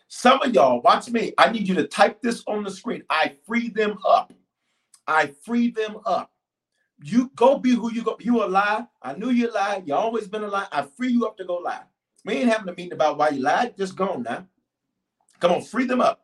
Some 0.09 0.41
of 0.43 0.55
y'all, 0.55 0.81
watch 0.83 1.09
me. 1.11 1.33
I 1.39 1.51
need 1.51 1.69
you 1.69 1.75
to 1.77 1.87
type 1.87 2.21
this 2.23 2.43
on 2.47 2.63
the 2.65 2.71
screen. 2.71 3.03
I 3.11 3.37
free 3.47 3.69
them 3.71 3.99
up. 4.07 4.33
I 5.07 5.33
free 5.45 5.71
them 5.71 5.99
up. 6.05 6.31
You 7.03 7.31
go 7.35 7.59
be 7.59 7.71
who 7.73 7.93
you 7.93 8.03
go. 8.03 8.17
You 8.21 8.43
a 8.43 8.47
lie. 8.47 8.87
I 9.03 9.15
knew 9.15 9.31
you 9.31 9.53
lied. 9.53 9.87
You 9.87 9.95
always 9.95 10.29
been 10.29 10.45
a 10.45 10.49
lie. 10.49 10.67
I 10.73 10.83
free 10.97 11.11
you 11.11 11.27
up 11.27 11.37
to 11.39 11.45
go 11.45 11.57
lie. 11.57 11.83
We 12.25 12.35
ain't 12.35 12.51
having 12.51 12.69
a 12.69 12.73
meeting 12.73 12.93
about 12.93 13.19
why 13.19 13.31
you 13.31 13.43
lied. 13.43 13.77
Just 13.77 13.97
go 13.97 14.17
now. 14.17 14.47
Come 15.41 15.53
on, 15.53 15.63
free 15.63 15.85
them 15.85 16.01
up. 16.01 16.23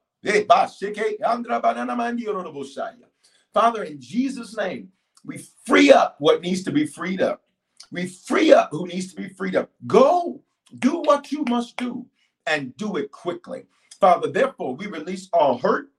Father, 3.53 3.83
in 3.85 4.01
Jesus' 4.01 4.57
name, 4.57 4.91
we 5.25 5.39
free 5.67 5.93
up 5.93 6.17
what 6.19 6.43
needs 6.43 6.63
to 6.65 6.73
be 6.73 6.87
freed 6.87 7.21
up. 7.21 7.43
We 7.91 8.07
free 8.07 8.53
up 8.53 8.71
who 8.71 8.87
needs 8.87 9.13
to 9.15 9.21
be 9.21 9.29
freed 9.29 9.57
up. 9.57 9.71
Go 9.87 10.43
do 10.79 11.01
what 11.03 11.31
you 11.31 11.45
must 11.49 11.77
do 11.77 12.07
and 12.47 12.77
do 12.77 12.97
it 12.97 13.11
quickly. 13.13 13.65
Father, 14.01 14.29
therefore, 14.31 14.75
we 14.75 14.87
release 14.87 15.29
all 15.33 15.59
hurt, 15.59 15.91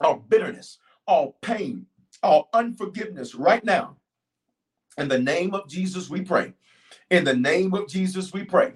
all 0.00 0.16
bitterness, 0.16 0.78
all 1.06 1.36
pain, 1.42 1.86
all 2.22 2.48
unforgiveness 2.54 3.34
right 3.34 3.64
now. 3.64 3.96
In 4.96 5.08
the 5.08 5.18
name 5.18 5.54
of 5.54 5.68
Jesus, 5.68 6.08
we 6.08 6.22
pray. 6.22 6.52
In 7.10 7.24
the 7.24 7.34
name 7.34 7.74
of 7.74 7.88
Jesus, 7.88 8.32
we 8.32 8.44
pray. 8.44 8.72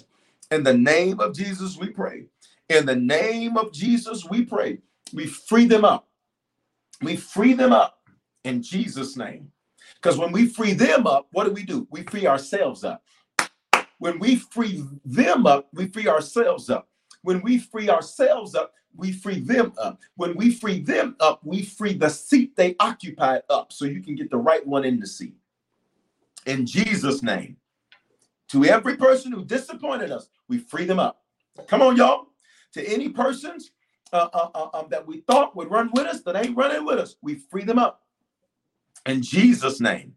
In 0.50 0.64
the 0.64 0.74
name 0.76 1.20
of 1.20 1.34
Jesus, 1.34 1.78
we 1.78 1.88
pray. 1.88 2.26
In 2.68 2.86
the 2.86 2.96
name 2.96 3.56
of 3.56 3.72
Jesus, 3.72 4.24
we 4.28 4.44
pray. 4.44 4.78
We 5.12 5.26
free 5.26 5.66
them 5.66 5.84
up. 5.84 6.08
We 7.02 7.16
free 7.16 7.54
them 7.54 7.72
up 7.72 7.99
in 8.44 8.62
Jesus' 8.62 9.16
name. 9.16 9.50
Because 9.96 10.18
when 10.18 10.32
we 10.32 10.46
free 10.46 10.72
them 10.72 11.06
up, 11.06 11.28
what 11.32 11.44
do 11.44 11.52
we 11.52 11.62
do? 11.62 11.86
We 11.90 12.02
free 12.02 12.26
ourselves 12.26 12.84
up. 12.84 13.02
When 13.98 14.18
we 14.18 14.36
free 14.36 14.84
them 15.04 15.46
up, 15.46 15.68
we 15.72 15.88
free 15.88 16.08
ourselves 16.08 16.70
up. 16.70 16.88
When 17.22 17.42
we 17.42 17.58
free 17.58 17.90
ourselves 17.90 18.54
up, 18.54 18.72
we 18.96 19.12
free 19.12 19.40
them 19.40 19.72
up. 19.78 20.00
When 20.16 20.36
we 20.36 20.52
free 20.52 20.80
them 20.80 21.16
up, 21.20 21.40
we 21.44 21.62
free 21.62 21.92
the 21.92 22.08
seat 22.08 22.56
they 22.56 22.76
occupy 22.80 23.40
up 23.50 23.72
so 23.72 23.84
you 23.84 24.00
can 24.02 24.14
get 24.14 24.30
the 24.30 24.38
right 24.38 24.66
one 24.66 24.84
in 24.84 25.00
the 25.00 25.06
seat. 25.06 25.34
In 26.46 26.64
Jesus' 26.64 27.22
name. 27.22 27.56
To 28.48 28.64
every 28.64 28.96
person 28.96 29.30
who 29.30 29.44
disappointed 29.44 30.10
us, 30.10 30.28
we 30.48 30.58
free 30.58 30.84
them 30.84 30.98
up. 30.98 31.22
Come 31.68 31.82
on, 31.82 31.96
y'all. 31.96 32.28
To 32.72 32.84
any 32.84 33.08
persons 33.10 33.70
uh, 34.12 34.28
uh, 34.32 34.48
uh, 34.54 34.68
um, 34.74 34.86
that 34.90 35.06
we 35.06 35.20
thought 35.20 35.54
would 35.54 35.70
run 35.70 35.90
with 35.92 36.06
us 36.06 36.22
that 36.22 36.36
ain't 36.36 36.56
running 36.56 36.84
with 36.84 36.98
us, 36.98 37.16
we 37.22 37.36
free 37.36 37.64
them 37.64 37.78
up. 37.78 38.02
In 39.06 39.22
Jesus' 39.22 39.80
name. 39.80 40.14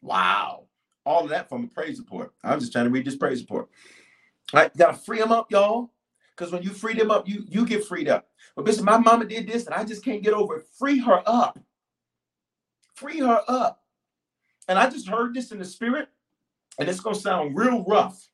Wow. 0.00 0.66
All 1.04 1.24
of 1.24 1.30
that 1.30 1.48
from 1.48 1.64
a 1.64 1.68
praise 1.68 1.98
report. 1.98 2.32
I'm 2.44 2.60
just 2.60 2.72
trying 2.72 2.84
to 2.84 2.90
read 2.90 3.04
this 3.04 3.16
praise 3.16 3.40
report. 3.40 3.68
All 4.52 4.60
right, 4.60 4.76
gotta 4.76 4.96
free 4.96 5.18
them 5.18 5.32
up, 5.32 5.50
y'all. 5.50 5.90
Because 6.36 6.52
when 6.52 6.62
you 6.62 6.70
free 6.70 6.94
them 6.94 7.10
up, 7.10 7.28
you 7.28 7.44
you 7.48 7.66
get 7.66 7.84
freed 7.84 8.08
up. 8.08 8.28
But 8.56 8.64
listen, 8.64 8.84
my 8.84 8.96
mama 8.98 9.24
did 9.24 9.46
this 9.46 9.66
and 9.66 9.74
I 9.74 9.84
just 9.84 10.04
can't 10.04 10.22
get 10.22 10.34
over 10.34 10.58
it. 10.58 10.66
Free 10.78 10.98
her 11.00 11.22
up. 11.26 11.58
Free 12.94 13.20
her 13.20 13.42
up. 13.48 13.82
And 14.68 14.78
I 14.78 14.88
just 14.88 15.08
heard 15.08 15.34
this 15.34 15.52
in 15.52 15.58
the 15.58 15.64
spirit, 15.64 16.08
and 16.78 16.88
it's 16.88 17.00
gonna 17.00 17.16
sound 17.16 17.56
real 17.56 17.84
rough. 17.84 18.28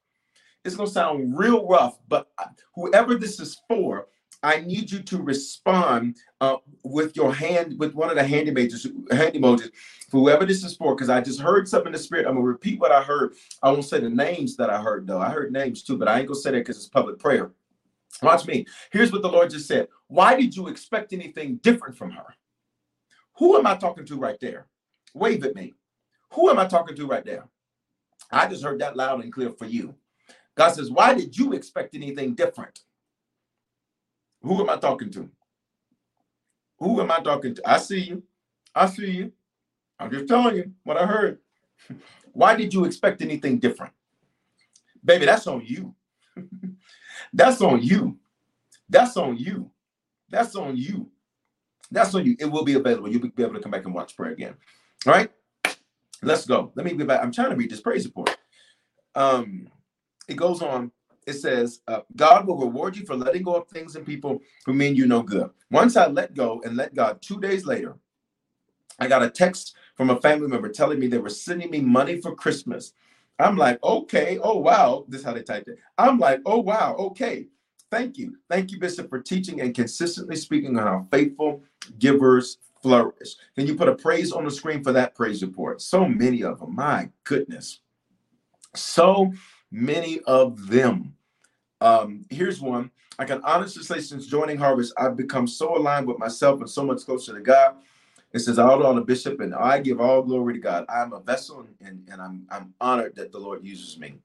It's 0.64 0.76
gonna 0.76 0.90
sound 0.90 1.38
real 1.38 1.66
rough, 1.66 1.98
but 2.08 2.28
whoever 2.74 3.14
this 3.14 3.40
is 3.40 3.60
for, 3.68 4.08
I 4.42 4.60
need 4.60 4.90
you 4.90 5.00
to 5.02 5.18
respond 5.20 6.16
uh, 6.40 6.58
with 6.84 7.16
your 7.16 7.34
hand, 7.34 7.76
with 7.78 7.94
one 7.94 8.08
of 8.08 8.16
the 8.16 8.24
hand 8.24 8.48
emojis, 8.48 8.84
hand 9.12 9.34
emojis, 9.34 9.70
whoever 10.12 10.46
this 10.46 10.64
is 10.64 10.76
for, 10.76 10.94
because 10.94 11.10
I 11.10 11.20
just 11.20 11.40
heard 11.40 11.68
something 11.68 11.88
in 11.88 11.92
the 11.92 11.98
spirit. 11.98 12.26
I'm 12.26 12.34
gonna 12.34 12.46
repeat 12.46 12.78
what 12.78 12.92
I 12.92 13.02
heard. 13.02 13.34
I 13.62 13.70
won't 13.70 13.84
say 13.84 13.98
the 13.98 14.08
names 14.08 14.56
that 14.56 14.70
I 14.70 14.80
heard 14.80 15.06
though. 15.06 15.20
I 15.20 15.30
heard 15.30 15.52
names 15.52 15.82
too, 15.82 15.98
but 15.98 16.06
I 16.06 16.18
ain't 16.20 16.28
gonna 16.28 16.38
say 16.38 16.52
that 16.52 16.58
because 16.58 16.76
it's 16.76 16.88
public 16.88 17.18
prayer. 17.18 17.50
Watch 18.22 18.46
me. 18.46 18.66
Here's 18.92 19.12
what 19.12 19.22
the 19.22 19.28
Lord 19.28 19.50
just 19.50 19.66
said. 19.66 19.88
Why 20.06 20.36
did 20.36 20.56
you 20.56 20.68
expect 20.68 21.12
anything 21.12 21.56
different 21.56 21.96
from 21.96 22.10
her? 22.12 22.34
Who 23.38 23.56
am 23.56 23.66
I 23.66 23.76
talking 23.76 24.06
to 24.06 24.16
right 24.16 24.38
there? 24.40 24.66
Wave 25.14 25.44
at 25.44 25.54
me. 25.54 25.74
Who 26.34 26.50
am 26.50 26.58
I 26.58 26.66
talking 26.66 26.96
to 26.96 27.06
right 27.06 27.24
there? 27.24 27.48
I 28.30 28.46
just 28.48 28.62
heard 28.62 28.80
that 28.80 28.96
loud 28.96 29.22
and 29.22 29.32
clear 29.32 29.50
for 29.50 29.66
you. 29.66 29.94
God 30.56 30.70
says, 30.70 30.90
Why 30.90 31.14
did 31.14 31.36
you 31.36 31.52
expect 31.52 31.94
anything 31.94 32.34
different? 32.34 32.80
Who 34.42 34.60
am 34.60 34.70
I 34.70 34.76
talking 34.76 35.10
to? 35.12 35.28
Who 36.78 37.00
am 37.00 37.10
I 37.10 37.20
talking 37.20 37.54
to? 37.54 37.62
I 37.68 37.78
see 37.78 38.00
you. 38.00 38.22
I 38.74 38.86
see 38.86 39.10
you. 39.10 39.32
I'm 39.98 40.10
just 40.10 40.28
telling 40.28 40.56
you 40.56 40.72
what 40.84 40.96
I 40.96 41.06
heard. 41.06 41.38
Why 42.32 42.54
did 42.54 42.72
you 42.72 42.84
expect 42.84 43.20
anything 43.22 43.58
different? 43.58 43.92
Baby, 45.04 45.26
that's 45.26 45.46
on 45.46 45.62
you. 45.64 45.94
That's 47.32 47.60
on 47.60 47.82
you. 47.82 48.18
That's 48.88 49.16
on 49.16 49.36
you. 49.36 49.70
That's 50.30 50.56
on 50.56 50.76
you. 50.76 51.10
That's 51.90 52.14
on 52.14 52.24
you. 52.24 52.36
It 52.38 52.46
will 52.46 52.64
be 52.64 52.74
available. 52.74 53.10
You'll 53.10 53.28
be 53.28 53.42
able 53.42 53.54
to 53.54 53.60
come 53.60 53.72
back 53.72 53.84
and 53.84 53.94
watch 53.94 54.16
prayer 54.16 54.32
again. 54.32 54.54
All 55.06 55.12
right. 55.12 55.30
Let's 56.22 56.46
go. 56.46 56.72
Let 56.74 56.84
me 56.84 56.94
get 56.94 57.06
back. 57.06 57.22
I'm 57.22 57.32
trying 57.32 57.50
to 57.50 57.56
read 57.56 57.70
this 57.70 57.80
praise 57.80 58.04
report. 58.04 58.36
Um, 59.14 59.68
it 60.28 60.36
goes 60.36 60.62
on. 60.62 60.90
It 61.28 61.34
says, 61.34 61.80
uh, 61.86 62.00
God 62.16 62.46
will 62.46 62.56
reward 62.56 62.96
you 62.96 63.04
for 63.04 63.14
letting 63.14 63.42
go 63.42 63.54
of 63.56 63.68
things 63.68 63.96
and 63.96 64.06
people 64.06 64.40
who 64.64 64.72
mean 64.72 64.96
you 64.96 65.06
no 65.06 65.22
good. 65.22 65.50
Once 65.70 65.94
I 65.94 66.06
let 66.06 66.32
go 66.32 66.62
and 66.64 66.74
let 66.74 66.94
God, 66.94 67.20
two 67.20 67.38
days 67.38 67.66
later, 67.66 67.96
I 68.98 69.08
got 69.08 69.22
a 69.22 69.28
text 69.28 69.76
from 69.94 70.08
a 70.08 70.20
family 70.22 70.48
member 70.48 70.70
telling 70.70 70.98
me 70.98 71.06
they 71.06 71.18
were 71.18 71.28
sending 71.28 71.70
me 71.70 71.80
money 71.82 72.18
for 72.18 72.34
Christmas. 72.34 72.94
I'm 73.38 73.58
like, 73.58 73.78
okay, 73.84 74.38
oh 74.42 74.56
wow. 74.56 75.04
This 75.06 75.20
is 75.20 75.26
how 75.26 75.34
they 75.34 75.42
typed 75.42 75.68
it. 75.68 75.78
I'm 75.98 76.18
like, 76.18 76.40
oh 76.46 76.60
wow, 76.60 76.96
okay. 76.98 77.48
Thank 77.90 78.16
you. 78.16 78.38
Thank 78.48 78.72
you, 78.72 78.78
Bishop, 78.78 79.10
for 79.10 79.20
teaching 79.20 79.60
and 79.60 79.74
consistently 79.74 80.36
speaking 80.36 80.78
on 80.78 80.86
how 80.86 81.06
faithful 81.10 81.62
givers 81.98 82.56
flourish. 82.82 83.36
Can 83.54 83.66
you 83.66 83.74
put 83.74 83.88
a 83.88 83.94
praise 83.94 84.32
on 84.32 84.46
the 84.46 84.50
screen 84.50 84.82
for 84.82 84.92
that 84.92 85.14
praise 85.14 85.42
report? 85.42 85.82
So 85.82 86.08
many 86.08 86.42
of 86.42 86.60
them. 86.60 86.74
My 86.74 87.10
goodness. 87.24 87.80
So 88.74 89.32
many 89.70 90.20
of 90.20 90.68
them. 90.68 91.14
Um, 91.80 92.24
here's 92.30 92.60
one. 92.60 92.90
I 93.18 93.24
can 93.24 93.40
honestly 93.42 93.82
say, 93.82 94.00
since 94.00 94.26
joining 94.26 94.58
Harvest, 94.58 94.92
I've 94.96 95.16
become 95.16 95.46
so 95.46 95.76
aligned 95.76 96.06
with 96.06 96.18
myself 96.18 96.60
and 96.60 96.70
so 96.70 96.84
much 96.84 97.04
closer 97.04 97.34
to 97.34 97.40
God. 97.40 97.76
It 98.32 98.40
says, 98.40 98.58
"All 98.58 98.84
on 98.86 98.96
the 98.96 99.02
bishop, 99.02 99.40
and 99.40 99.54
I 99.54 99.80
give 99.80 100.00
all 100.00 100.22
glory 100.22 100.54
to 100.54 100.60
God. 100.60 100.84
I'm 100.88 101.12
a 101.12 101.20
vessel, 101.20 101.66
and, 101.80 102.06
and 102.10 102.20
I'm 102.20 102.46
I'm 102.50 102.74
honored 102.80 103.16
that 103.16 103.32
the 103.32 103.38
Lord 103.38 103.64
uses 103.64 103.98
me. 103.98 104.16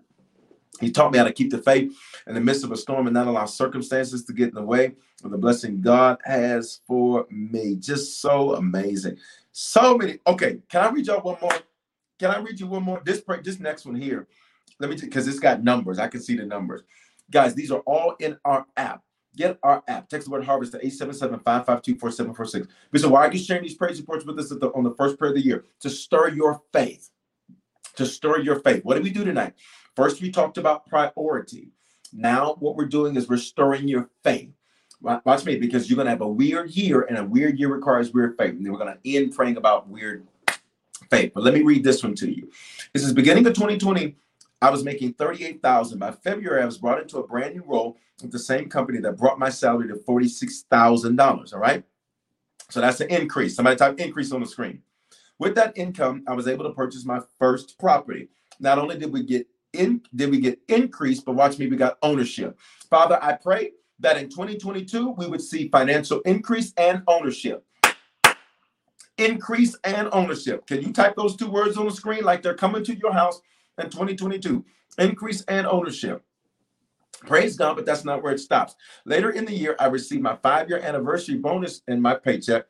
He 0.82 0.92
taught 0.92 1.12
me 1.12 1.18
how 1.18 1.24
to 1.24 1.32
keep 1.32 1.52
the 1.52 1.60
faith 1.60 1.96
in 2.28 2.34
the 2.34 2.42
midst 2.42 2.64
of 2.64 2.72
a 2.72 2.78
storm 2.78 3.08
and 3.08 3.14
not 3.14 3.28
allow 3.28 3.46
circumstances 3.46 4.26
to 4.26 4.34
get 4.34 4.50
in 4.50 4.56
the 4.56 4.64
way 4.64 4.94
of 5.24 5.32
the 5.32 5.38
blessing 5.38 5.82
God 5.82 6.18
has 6.26 6.82
for 6.88 7.28
me. 7.30 7.76
Just 7.76 8.20
so 8.22 8.56
amazing. 8.56 9.18
So 9.52 9.98
many. 9.98 10.20
Okay, 10.28 10.60
can 10.70 10.82
I 10.82 10.90
read 10.90 11.08
y'all 11.08 11.22
one 11.22 11.38
more? 11.42 11.60
Can 12.20 12.32
I 12.32 12.40
read 12.40 12.60
you 12.60 12.68
one 12.68 12.84
more? 12.84 13.02
This 13.06 13.24
this 13.44 13.60
next 13.60 13.86
one 13.86 13.96
here. 13.96 14.28
Let 14.80 14.90
me 14.90 14.98
because 14.98 15.28
it's 15.28 15.40
got 15.40 15.64
numbers. 15.64 16.00
I 16.00 16.08
can 16.08 16.22
see 16.22 16.36
the 16.36 16.46
numbers. 16.46 16.82
Guys, 17.32 17.56
these 17.56 17.72
are 17.72 17.80
all 17.82 18.16
in 18.20 18.38
our 18.46 18.66
app. 18.78 19.02
Get 19.36 19.58
our 19.64 19.84
app. 19.88 20.10
Text 20.10 20.28
the 20.28 20.32
word 20.32 20.46
harvest 20.46 20.74
to 20.74 20.80
877-552-4746. 20.80 22.68
So 22.98 23.10
why 23.10 23.26
are 23.26 23.34
you 23.34 23.40
sharing 23.40 23.64
these 23.64 23.74
praise 23.74 24.00
reports 24.00 24.26
with 24.26 24.38
us 24.38 24.50
the, 24.50 24.72
on 24.76 24.84
the 24.84 24.94
first 24.96 25.18
prayer 25.18 25.32
of 25.32 25.36
the 25.36 25.44
year? 25.44 25.66
To 25.80 25.90
stir 25.90 26.30
your 26.30 26.62
faith. 26.72 27.10
To 27.96 28.06
stir 28.06 28.40
your 28.40 28.60
faith. 28.60 28.86
What 28.86 28.94
did 28.96 29.04
we 29.04 29.10
do 29.10 29.26
tonight? 29.26 29.54
First, 29.96 30.22
we 30.22 30.32
talked 30.32 30.58
about 30.58 30.86
priority. 30.86 31.70
Now, 32.12 32.56
what 32.60 32.76
we're 32.76 32.86
doing 32.86 33.16
is 33.16 33.28
restoring 33.30 33.88
your 33.88 34.10
faith. 34.24 34.52
Watch 35.02 35.46
me, 35.46 35.58
because 35.58 35.90
you're 35.90 35.96
going 35.98 36.06
to 36.06 36.12
have 36.12 36.22
a 36.22 36.28
weird 36.28 36.72
year, 36.72 37.02
and 37.02 37.18
a 37.18 37.26
weird 37.26 37.60
year 37.60 37.74
requires 37.74 38.14
weird 38.14 38.38
faith. 38.38 38.52
And 38.52 38.66
then 38.66 38.72
we're 38.72 38.80
going 38.80 38.96
to 38.96 39.16
end 39.16 39.36
praying 39.36 39.58
about 39.58 39.90
weird 39.90 40.26
faith. 41.10 41.32
But 41.34 41.44
let 41.44 41.54
me 41.54 41.62
read 41.62 41.84
this 41.84 42.04
one 42.04 42.16
to 42.16 42.32
you. 42.32 42.50
This 42.94 43.04
is 43.04 43.14
beginning 43.14 43.46
of 43.46 43.54
2020. 43.54 44.16
I 44.64 44.70
was 44.70 44.86
making 44.86 45.16
38,000. 45.16 46.00
By 46.00 46.12
February, 46.12 46.64
I 46.64 46.66
was 46.66 46.78
brought 46.78 47.02
into 47.02 47.18
a 47.18 47.28
brand 47.28 47.54
new 47.54 47.64
role 47.66 47.98
with 48.22 48.32
the 48.32 48.40
same 48.40 48.70
company 48.70 49.00
that 49.02 49.18
brought 49.18 49.38
my 49.38 49.50
salary 49.50 49.90
to 49.90 49.96
$46,000. 49.96 51.54
All 51.54 51.60
right. 51.60 51.84
So 52.70 52.80
that's 52.80 53.02
an 53.02 53.10
increase. 53.10 53.58
Somebody 53.58 53.76
type 53.76 54.00
increase 54.00 54.32
on 54.32 54.40
the 54.40 54.48
screen. 54.48 54.82
With 55.38 55.54
that 55.56 55.78
income, 55.78 56.24
I 56.30 56.34
was 56.34 56.48
able 56.48 56.64
to 56.64 56.72
purchase 56.72 57.04
my 57.04 57.20
first 57.38 57.78
property. 57.78 58.30
Not 58.62 58.80
only 58.80 58.98
did 58.98 59.12
we 59.12 59.24
get 59.24 59.46
in 59.74 60.02
did 60.16 60.32
we 60.32 60.40
get 60.40 60.58
increase, 60.70 61.20
but 61.20 61.34
watch 61.34 61.60
me, 61.60 61.68
we 61.68 61.76
got 61.76 61.98
ownership. 62.02 62.58
Father, 62.90 63.20
I 63.22 63.34
pray 63.34 63.72
that 64.00 64.16
in 64.16 64.30
2022 64.30 65.10
we 65.18 65.28
would 65.28 65.42
see 65.42 65.68
financial 65.68 66.22
increase 66.22 66.72
and 66.78 67.04
ownership. 67.08 67.66
Increase 69.18 69.76
and 69.84 70.08
ownership. 70.14 70.66
Can 70.68 70.82
you 70.82 70.94
type 70.94 71.18
those 71.18 71.36
two 71.36 71.50
words 71.50 71.76
on 71.76 71.86
the 71.86 71.92
screen 71.92 72.24
like 72.24 72.42
they're 72.42 72.56
coming 72.56 72.86
to 72.86 72.96
your 72.96 73.12
house 73.12 73.42
in 73.78 73.90
2022? 73.90 74.64
Increase 75.00 75.42
and 75.44 75.66
ownership. 75.68 76.24
Praise 77.26 77.56
God, 77.56 77.76
but 77.76 77.86
that's 77.86 78.04
not 78.04 78.22
where 78.22 78.34
it 78.34 78.40
stops. 78.40 78.76
Later 79.06 79.30
in 79.32 79.46
the 79.46 79.54
year, 79.54 79.76
I 79.80 79.88
received 79.88 80.22
my 80.22 80.36
five 80.38 80.70
year 80.70 80.80
anniversary 80.80 81.36
bonus 81.36 81.82
in 81.88 82.02
my 82.02 82.16
paycheck, 82.16 82.66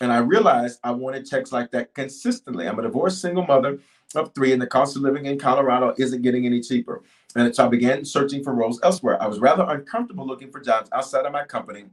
and 0.00 0.10
I 0.10 0.18
realized 0.18 0.80
I 0.82 0.92
wanted 0.92 1.26
checks 1.26 1.52
like 1.52 1.70
that 1.72 1.94
consistently. 1.94 2.66
I'm 2.66 2.78
a 2.78 2.82
divorced 2.82 3.20
single 3.20 3.44
mother 3.44 3.78
of 4.14 4.34
three, 4.34 4.52
and 4.52 4.62
the 4.62 4.66
cost 4.66 4.96
of 4.96 5.02
living 5.02 5.26
in 5.26 5.38
Colorado 5.38 5.94
isn't 5.98 6.22
getting 6.22 6.46
any 6.46 6.60
cheaper. 6.60 7.02
And 7.36 7.54
so 7.54 7.66
I 7.66 7.68
began 7.68 8.04
searching 8.04 8.42
for 8.42 8.54
roles 8.54 8.80
elsewhere. 8.82 9.22
I 9.22 9.26
was 9.26 9.40
rather 9.40 9.64
uncomfortable 9.68 10.26
looking 10.26 10.50
for 10.50 10.60
jobs 10.60 10.88
outside 10.92 11.26
of 11.26 11.32
my 11.32 11.44
company 11.44 11.84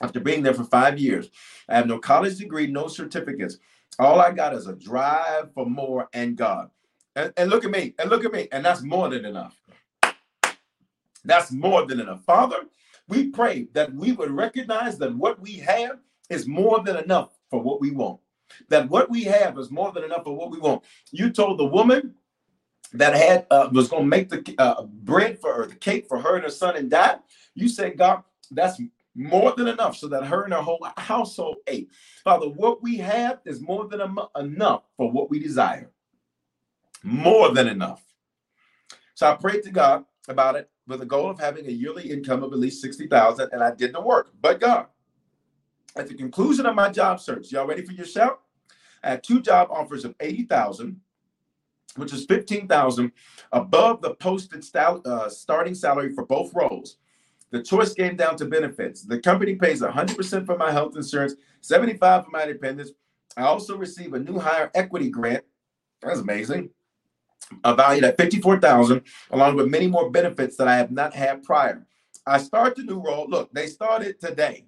after 0.00 0.20
being 0.20 0.42
there 0.42 0.54
for 0.54 0.64
five 0.64 0.98
years. 0.98 1.30
I 1.68 1.76
have 1.76 1.86
no 1.86 1.98
college 1.98 2.38
degree, 2.38 2.68
no 2.68 2.86
certificates. 2.86 3.58
All 3.98 4.20
I 4.20 4.30
got 4.30 4.54
is 4.54 4.68
a 4.68 4.74
drive 4.74 5.52
for 5.54 5.66
more 5.66 6.08
and 6.12 6.36
God. 6.36 6.70
And, 7.14 7.32
and 7.36 7.50
look 7.50 7.64
at 7.64 7.70
me, 7.70 7.94
and 7.98 8.08
look 8.10 8.24
at 8.24 8.32
me, 8.32 8.48
and 8.52 8.64
that's 8.64 8.82
more 8.82 9.08
than 9.10 9.24
enough. 9.24 9.54
That's 11.24 11.52
more 11.52 11.86
than 11.86 12.00
enough. 12.00 12.24
Father, 12.24 12.64
we 13.08 13.28
pray 13.28 13.68
that 13.74 13.92
we 13.92 14.12
would 14.12 14.30
recognize 14.30 14.98
that 14.98 15.14
what 15.14 15.40
we 15.40 15.56
have 15.56 15.98
is 16.30 16.48
more 16.48 16.82
than 16.82 16.96
enough 16.96 17.30
for 17.50 17.60
what 17.60 17.80
we 17.80 17.90
want 17.90 18.18
that 18.68 18.88
what 18.88 19.10
we 19.10 19.24
have 19.24 19.58
is 19.58 19.70
more 19.70 19.92
than 19.92 20.04
enough 20.04 20.26
of 20.26 20.34
what 20.34 20.50
we 20.50 20.58
want. 20.58 20.82
You 21.10 21.30
told 21.30 21.58
the 21.58 21.64
woman 21.64 22.14
that 22.92 23.14
had 23.14 23.46
uh, 23.50 23.68
was 23.72 23.88
going 23.88 24.02
to 24.02 24.08
make 24.08 24.28
the 24.28 24.54
uh, 24.58 24.82
bread 24.84 25.40
for 25.40 25.54
her, 25.54 25.66
the 25.66 25.74
cake 25.74 26.06
for 26.08 26.20
her 26.20 26.34
and 26.36 26.44
her 26.44 26.50
son, 26.50 26.76
and 26.76 26.90
die. 26.90 27.16
You 27.54 27.68
said, 27.68 27.96
God, 27.96 28.22
that's 28.50 28.80
more 29.14 29.54
than 29.56 29.68
enough 29.68 29.96
so 29.96 30.08
that 30.08 30.24
her 30.24 30.44
and 30.44 30.52
her 30.52 30.60
whole 30.60 30.86
household 30.96 31.56
ate. 31.66 31.88
Father, 32.24 32.48
what 32.48 32.82
we 32.82 32.96
have 32.96 33.40
is 33.44 33.60
more 33.60 33.86
than 33.88 34.00
enough 34.36 34.82
for 34.96 35.10
what 35.10 35.30
we 35.30 35.38
desire. 35.38 35.90
More 37.02 37.52
than 37.52 37.68
enough. 37.68 38.02
So 39.14 39.30
I 39.30 39.34
prayed 39.36 39.62
to 39.64 39.70
God 39.70 40.04
about 40.28 40.56
it 40.56 40.70
with 40.86 41.00
the 41.00 41.06
goal 41.06 41.30
of 41.30 41.38
having 41.38 41.66
a 41.66 41.70
yearly 41.70 42.10
income 42.10 42.42
of 42.42 42.52
at 42.52 42.58
least 42.58 42.82
60,000 42.82 43.50
and 43.52 43.62
I 43.62 43.74
did 43.74 43.92
the 43.92 44.00
work. 44.00 44.32
But 44.40 44.60
God, 44.60 44.86
at 45.96 46.08
the 46.08 46.14
conclusion 46.14 46.66
of 46.66 46.74
my 46.74 46.90
job 46.90 47.20
search, 47.20 47.52
y'all 47.52 47.66
ready 47.66 47.84
for 47.84 47.92
your 47.92 48.06
shout? 48.06 48.40
I 49.02 49.10
had 49.10 49.22
two 49.22 49.40
job 49.40 49.68
offers 49.70 50.04
of 50.04 50.14
80,000, 50.20 51.00
which 51.96 52.12
is 52.12 52.24
15,000 52.24 53.12
above 53.52 54.00
the 54.00 54.14
posted 54.14 54.64
uh, 54.74 55.28
starting 55.28 55.74
salary 55.74 56.12
for 56.12 56.24
both 56.24 56.54
roles. 56.54 56.96
The 57.50 57.62
choice 57.62 57.92
came 57.92 58.16
down 58.16 58.36
to 58.36 58.46
benefits. 58.46 59.02
The 59.02 59.18
company 59.18 59.56
pays 59.56 59.82
100% 59.82 60.46
for 60.46 60.56
my 60.56 60.72
health 60.72 60.96
insurance, 60.96 61.34
75 61.60 62.24
for 62.24 62.30
my 62.30 62.46
dependents. 62.46 62.92
I 63.36 63.42
also 63.42 63.76
receive 63.76 64.14
a 64.14 64.18
new 64.18 64.38
hire 64.38 64.70
equity 64.74 65.10
grant. 65.10 65.44
That's 66.00 66.20
amazing. 66.20 66.70
A 67.64 67.74
valued 67.74 68.04
at 68.04 68.16
54,000, 68.16 69.02
along 69.30 69.56
with 69.56 69.68
many 69.68 69.86
more 69.86 70.10
benefits 70.10 70.56
that 70.56 70.68
I 70.68 70.76
have 70.76 70.90
not 70.90 71.14
had 71.14 71.42
prior. 71.42 71.86
I 72.26 72.38
start 72.38 72.76
the 72.76 72.82
new 72.82 73.00
role. 73.00 73.26
Look, 73.28 73.52
they 73.52 73.66
started 73.66 74.20
today. 74.20 74.66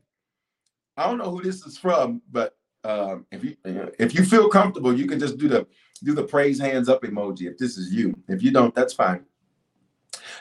I 0.96 1.06
don't 1.06 1.18
know 1.18 1.30
who 1.30 1.42
this 1.42 1.64
is 1.64 1.78
from, 1.78 2.22
but 2.30 2.56
um, 2.84 3.26
if 3.32 3.42
you 3.42 3.56
if 3.98 4.14
you 4.14 4.24
feel 4.24 4.48
comfortable, 4.48 4.96
you 4.96 5.06
can 5.06 5.18
just 5.18 5.38
do 5.38 5.48
the 5.48 5.66
do 6.02 6.14
the 6.14 6.24
praise 6.24 6.58
hands 6.58 6.88
up 6.88 7.02
emoji. 7.02 7.50
If 7.50 7.58
this 7.58 7.78
is 7.78 7.92
you, 7.92 8.14
if 8.28 8.42
you 8.42 8.50
don't, 8.50 8.74
that's 8.74 8.92
fine. 8.92 9.24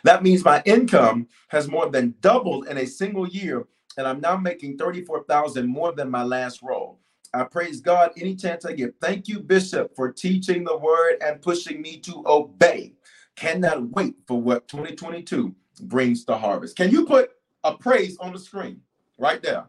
That 0.03 0.23
means 0.23 0.43
my 0.43 0.61
income 0.65 1.27
has 1.47 1.67
more 1.67 1.89
than 1.89 2.15
doubled 2.19 2.67
in 2.67 2.77
a 2.77 2.85
single 2.85 3.27
year, 3.27 3.65
and 3.97 4.07
I'm 4.07 4.19
now 4.19 4.37
making 4.37 4.77
thirty-four 4.77 5.23
thousand 5.23 5.67
more 5.67 5.93
than 5.93 6.11
my 6.11 6.23
last 6.23 6.61
role. 6.61 6.99
I 7.33 7.43
praise 7.43 7.81
God 7.81 8.11
any 8.17 8.35
chance 8.35 8.63
I 8.65 8.73
get. 8.73 8.95
Thank 9.01 9.27
you, 9.27 9.39
Bishop, 9.39 9.95
for 9.95 10.11
teaching 10.11 10.63
the 10.63 10.77
word 10.77 11.17
and 11.21 11.41
pushing 11.41 11.81
me 11.81 11.97
to 12.01 12.23
obey. 12.27 12.93
Cannot 13.35 13.89
wait 13.89 14.15
for 14.27 14.39
what 14.39 14.67
2022 14.67 15.55
brings 15.81 16.25
to 16.25 16.37
harvest. 16.37 16.77
Can 16.77 16.91
you 16.91 17.05
put 17.05 17.31
a 17.63 17.75
praise 17.75 18.17
on 18.19 18.33
the 18.33 18.39
screen 18.39 18.81
right 19.17 19.41
there? 19.41 19.65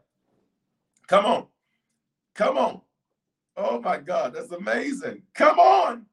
Come 1.07 1.25
on. 1.25 1.47
Come 2.35 2.59
on. 2.59 2.81
Oh 3.57 3.81
my 3.81 3.99
God, 3.99 4.35
that's 4.35 4.51
amazing. 4.51 5.23
Come 5.33 5.59
on. 5.59 6.07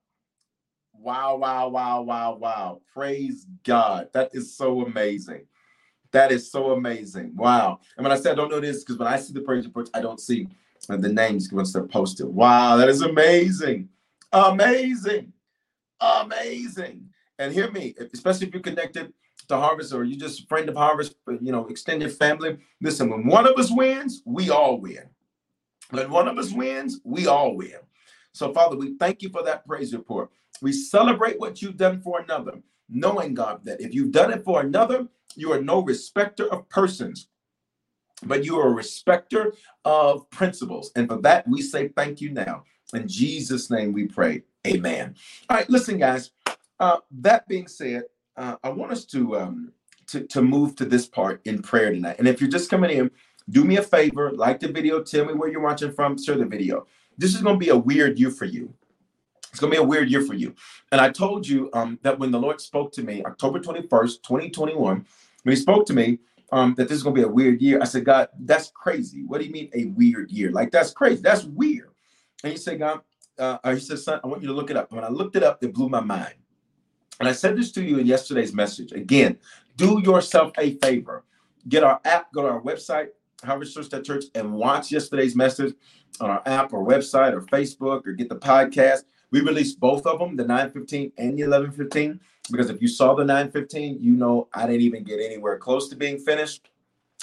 Wow, 0.93 1.37
wow, 1.37 1.67
wow, 1.67 2.01
wow, 2.01 2.35
wow. 2.35 2.81
Praise 2.93 3.47
God. 3.63 4.09
That 4.13 4.29
is 4.33 4.55
so 4.55 4.85
amazing. 4.85 5.47
That 6.11 6.31
is 6.31 6.51
so 6.51 6.71
amazing. 6.71 7.35
Wow. 7.35 7.79
And 7.97 8.03
when 8.05 8.11
I 8.11 8.19
said 8.19 8.33
I 8.33 8.35
don't 8.35 8.51
know 8.51 8.59
this, 8.59 8.83
because 8.83 8.97
when 8.97 9.07
I 9.07 9.17
see 9.17 9.33
the 9.33 9.41
praise 9.41 9.65
reports, 9.65 9.89
I 9.93 10.01
don't 10.01 10.19
see 10.19 10.47
the 10.87 11.09
names 11.09 11.51
once 11.51 11.73
they're 11.73 11.83
posted. 11.83 12.27
Wow, 12.27 12.77
that 12.77 12.89
is 12.89 13.01
amazing. 13.01 13.89
Amazing. 14.31 15.33
Amazing. 15.99 17.09
And 17.39 17.53
hear 17.53 17.71
me, 17.71 17.95
especially 18.13 18.47
if 18.47 18.53
you're 18.53 18.63
connected 18.63 19.13
to 19.47 19.57
Harvest 19.57 19.93
or 19.93 20.03
you're 20.03 20.19
just 20.19 20.43
a 20.43 20.47
friend 20.47 20.69
of 20.69 20.75
Harvest, 20.75 21.15
but 21.25 21.41
you 21.41 21.51
know, 21.51 21.67
extended 21.67 22.11
family. 22.11 22.57
Listen, 22.81 23.09
when 23.09 23.25
one 23.25 23.47
of 23.47 23.57
us 23.57 23.71
wins, 23.71 24.21
we 24.25 24.49
all 24.49 24.79
win. 24.79 25.09
When 25.91 26.09
one 26.09 26.27
of 26.27 26.37
us 26.37 26.51
wins, 26.51 26.99
we 27.03 27.27
all 27.27 27.55
win. 27.55 27.79
So, 28.33 28.53
Father, 28.53 28.77
we 28.77 28.97
thank 28.97 29.21
you 29.21 29.29
for 29.29 29.43
that 29.43 29.65
praise 29.67 29.93
report. 29.93 30.29
We 30.61 30.71
celebrate 30.71 31.39
what 31.39 31.61
you've 31.61 31.77
done 31.77 32.01
for 32.01 32.21
another, 32.21 32.61
knowing, 32.87 33.33
God, 33.33 33.65
that 33.65 33.81
if 33.81 33.93
you've 33.93 34.11
done 34.11 34.31
it 34.31 34.45
for 34.45 34.61
another, 34.61 35.07
you 35.35 35.51
are 35.51 35.61
no 35.61 35.81
respecter 35.81 36.51
of 36.51 36.69
persons, 36.69 37.27
but 38.23 38.45
you 38.45 38.59
are 38.59 38.67
a 38.67 38.73
respecter 38.73 39.53
of 39.85 40.29
principles. 40.29 40.91
And 40.95 41.07
for 41.07 41.17
that, 41.21 41.47
we 41.47 41.61
say 41.61 41.89
thank 41.89 42.21
you 42.21 42.31
now. 42.31 42.63
In 42.93 43.07
Jesus' 43.07 43.69
name 43.69 43.93
we 43.93 44.07
pray. 44.07 44.43
Amen. 44.67 45.15
All 45.49 45.57
right, 45.57 45.69
listen, 45.69 45.97
guys. 45.97 46.31
Uh, 46.79 46.97
that 47.11 47.47
being 47.47 47.67
said, 47.67 48.03
uh, 48.37 48.55
I 48.63 48.69
want 48.69 48.91
us 48.91 49.05
to, 49.05 49.37
um, 49.37 49.71
to 50.07 50.25
to 50.27 50.41
move 50.41 50.75
to 50.77 50.85
this 50.85 51.07
part 51.07 51.41
in 51.45 51.61
prayer 51.61 51.91
tonight. 51.91 52.17
And 52.19 52.27
if 52.27 52.41
you're 52.41 52.49
just 52.49 52.69
coming 52.69 52.91
in, 52.91 53.11
do 53.49 53.63
me 53.63 53.77
a 53.77 53.83
favor, 53.83 54.31
like 54.31 54.59
the 54.59 54.67
video, 54.67 55.01
tell 55.01 55.25
me 55.25 55.33
where 55.33 55.49
you're 55.49 55.61
watching 55.61 55.91
from, 55.91 56.21
share 56.21 56.37
the 56.37 56.45
video. 56.45 56.87
This 57.17 57.35
is 57.35 57.41
going 57.41 57.55
to 57.55 57.59
be 57.59 57.69
a 57.69 57.77
weird 57.77 58.19
year 58.19 58.31
for 58.31 58.45
you. 58.45 58.73
It's 59.51 59.59
going 59.59 59.71
to 59.71 59.77
be 59.77 59.83
a 59.83 59.87
weird 59.87 60.09
year 60.09 60.21
for 60.21 60.33
you. 60.33 60.55
And 60.91 61.01
I 61.01 61.09
told 61.09 61.47
you 61.47 61.69
um, 61.73 61.99
that 62.03 62.17
when 62.17 62.31
the 62.31 62.39
Lord 62.39 62.61
spoke 62.61 62.93
to 62.93 63.03
me, 63.03 63.23
October 63.25 63.59
21st, 63.59 64.23
2021, 64.23 65.05
when 65.43 65.55
he 65.55 65.61
spoke 65.61 65.85
to 65.87 65.93
me, 65.93 66.19
um, 66.51 66.73
that 66.75 66.87
this 66.87 66.97
is 66.97 67.03
going 67.03 67.15
to 67.15 67.21
be 67.21 67.27
a 67.27 67.31
weird 67.31 67.61
year. 67.61 67.79
I 67.81 67.85
said, 67.85 68.05
God, 68.05 68.29
that's 68.39 68.71
crazy. 68.73 69.23
What 69.23 69.39
do 69.39 69.45
you 69.45 69.51
mean 69.51 69.69
a 69.73 69.85
weird 69.85 70.31
year? 70.31 70.51
Like, 70.51 70.71
that's 70.71 70.91
crazy. 70.91 71.21
That's 71.21 71.43
weird. 71.43 71.91
And 72.43 72.51
he 72.51 72.57
said, 72.57 72.79
God, 72.79 73.01
uh, 73.39 73.57
he 73.73 73.79
said, 73.79 73.99
son, 73.99 74.19
I 74.23 74.27
want 74.27 74.41
you 74.41 74.47
to 74.49 74.53
look 74.53 74.69
it 74.69 74.77
up. 74.77 74.91
When 74.91 75.03
I 75.03 75.09
looked 75.09 75.35
it 75.35 75.43
up, 75.43 75.63
it 75.63 75.73
blew 75.73 75.89
my 75.89 76.01
mind. 76.01 76.35
And 77.19 77.29
I 77.29 77.31
said 77.33 77.55
this 77.55 77.71
to 77.73 77.83
you 77.83 77.99
in 77.99 78.07
yesterday's 78.07 78.53
message. 78.53 78.91
Again, 78.91 79.37
do 79.77 80.01
yourself 80.03 80.51
a 80.57 80.75
favor. 80.77 81.23
Get 81.69 81.83
our 81.83 82.01
app, 82.03 82.33
go 82.33 82.41
to 82.41 82.49
our 82.49 82.61
website, 82.61 83.09
Church, 84.03 84.25
and 84.35 84.53
watch 84.53 84.91
yesterday's 84.91 85.35
message 85.35 85.75
on 86.19 86.29
our 86.29 86.41
app 86.45 86.73
or 86.73 86.85
website 86.85 87.33
or 87.33 87.41
Facebook 87.43 88.05
or 88.05 88.13
get 88.13 88.29
the 88.29 88.35
podcast. 88.35 89.03
We 89.31 89.41
released 89.41 89.79
both 89.79 90.05
of 90.05 90.19
them, 90.19 90.35
the 90.35 90.43
915 90.43 91.13
and 91.17 91.37
the 91.37 91.43
1115, 91.43 92.19
because 92.51 92.69
if 92.69 92.81
you 92.81 92.87
saw 92.87 93.13
the 93.13 93.23
915, 93.23 93.97
you 93.99 94.13
know 94.13 94.47
I 94.53 94.65
didn't 94.65 94.81
even 94.81 95.03
get 95.03 95.19
anywhere 95.19 95.57
close 95.57 95.89
to 95.89 95.95
being 95.95 96.17
finished. 96.17 96.69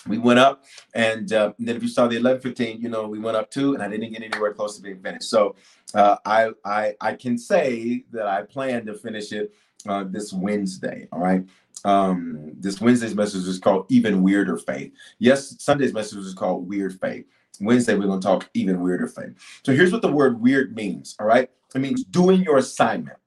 We 0.07 0.19
went 0.19 0.39
up, 0.39 0.65
and, 0.95 1.33
uh, 1.33 1.53
and 1.59 1.69
then 1.69 1.77
if 1.77 1.83
you 1.83 1.89
saw 1.89 2.03
the 2.03 2.17
1115, 2.17 2.81
you 2.81 2.89
know 2.89 3.07
we 3.09 3.19
went 3.19 3.37
up 3.37 3.51
too, 3.51 3.75
and 3.75 3.83
I 3.83 3.89
didn't 3.89 4.11
get 4.13 4.23
anywhere 4.23 4.55
close 4.55 4.77
to 4.77 4.83
being 4.83 5.01
finished. 5.01 5.29
So 5.29 5.57
uh, 5.95 6.17
I 6.25 6.51
I 6.65 6.95
I 7.01 7.15
can 7.15 7.37
say 7.37 8.05
that 8.13 8.27
I 8.27 8.43
plan 8.43 8.87
to 8.87 8.95
finish 8.95 9.33
it 9.33 9.53
uh, 9.87 10.05
this 10.05 10.33
Wednesday. 10.33 11.09
All 11.13 11.21
right. 11.21 11.45
Um, 11.85 12.53
this 12.59 12.81
Wednesday's 12.81 13.15
message 13.15 13.47
is 13.47 13.59
called 13.59 13.87
Even 13.89 14.23
Weirder 14.23 14.59
Faith. 14.59 14.93
Yes, 15.19 15.57
Sunday's 15.63 15.93
message 15.93 16.19
is 16.19 16.35
called 16.35 16.69
Weird 16.69 16.99
Faith. 17.01 17.27
Wednesday, 17.61 17.95
we're 17.95 18.07
going 18.07 18.21
to 18.21 18.27
talk 18.27 18.49
even 18.55 18.81
weirder 18.81 19.09
faith. 19.09 19.33
So 19.65 19.73
here's 19.73 19.93
what 19.93 20.03
the 20.03 20.13
word 20.13 20.41
weird 20.41 20.75
means. 20.75 21.17
All 21.19 21.27
right. 21.27 21.51
It 21.75 21.81
means 21.81 22.05
doing 22.05 22.43
your 22.43 22.59
assignment. 22.59 23.19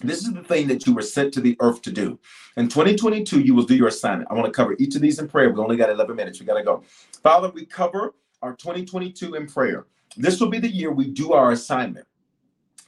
This 0.00 0.22
is 0.22 0.32
the 0.32 0.42
thing 0.42 0.68
that 0.68 0.86
you 0.86 0.94
were 0.94 1.02
sent 1.02 1.32
to 1.34 1.40
the 1.40 1.56
earth 1.60 1.80
to 1.82 1.92
do. 1.92 2.18
In 2.56 2.68
2022, 2.68 3.40
you 3.40 3.54
will 3.54 3.64
do 3.64 3.74
your 3.76 3.88
assignment. 3.88 4.30
I 4.30 4.34
want 4.34 4.46
to 4.46 4.52
cover 4.52 4.76
each 4.78 4.94
of 4.94 5.00
these 5.00 5.18
in 5.18 5.28
prayer. 5.28 5.50
We 5.50 5.60
only 5.60 5.76
got 5.76 5.90
11 5.90 6.14
minutes. 6.14 6.38
We 6.38 6.46
got 6.46 6.58
to 6.58 6.62
go. 6.62 6.82
Father, 7.22 7.50
we 7.50 7.64
cover 7.64 8.14
our 8.42 8.54
2022 8.54 9.34
in 9.34 9.46
prayer. 9.46 9.86
This 10.16 10.40
will 10.40 10.48
be 10.48 10.58
the 10.58 10.68
year 10.68 10.92
we 10.92 11.10
do 11.10 11.32
our 11.32 11.52
assignment. 11.52 12.06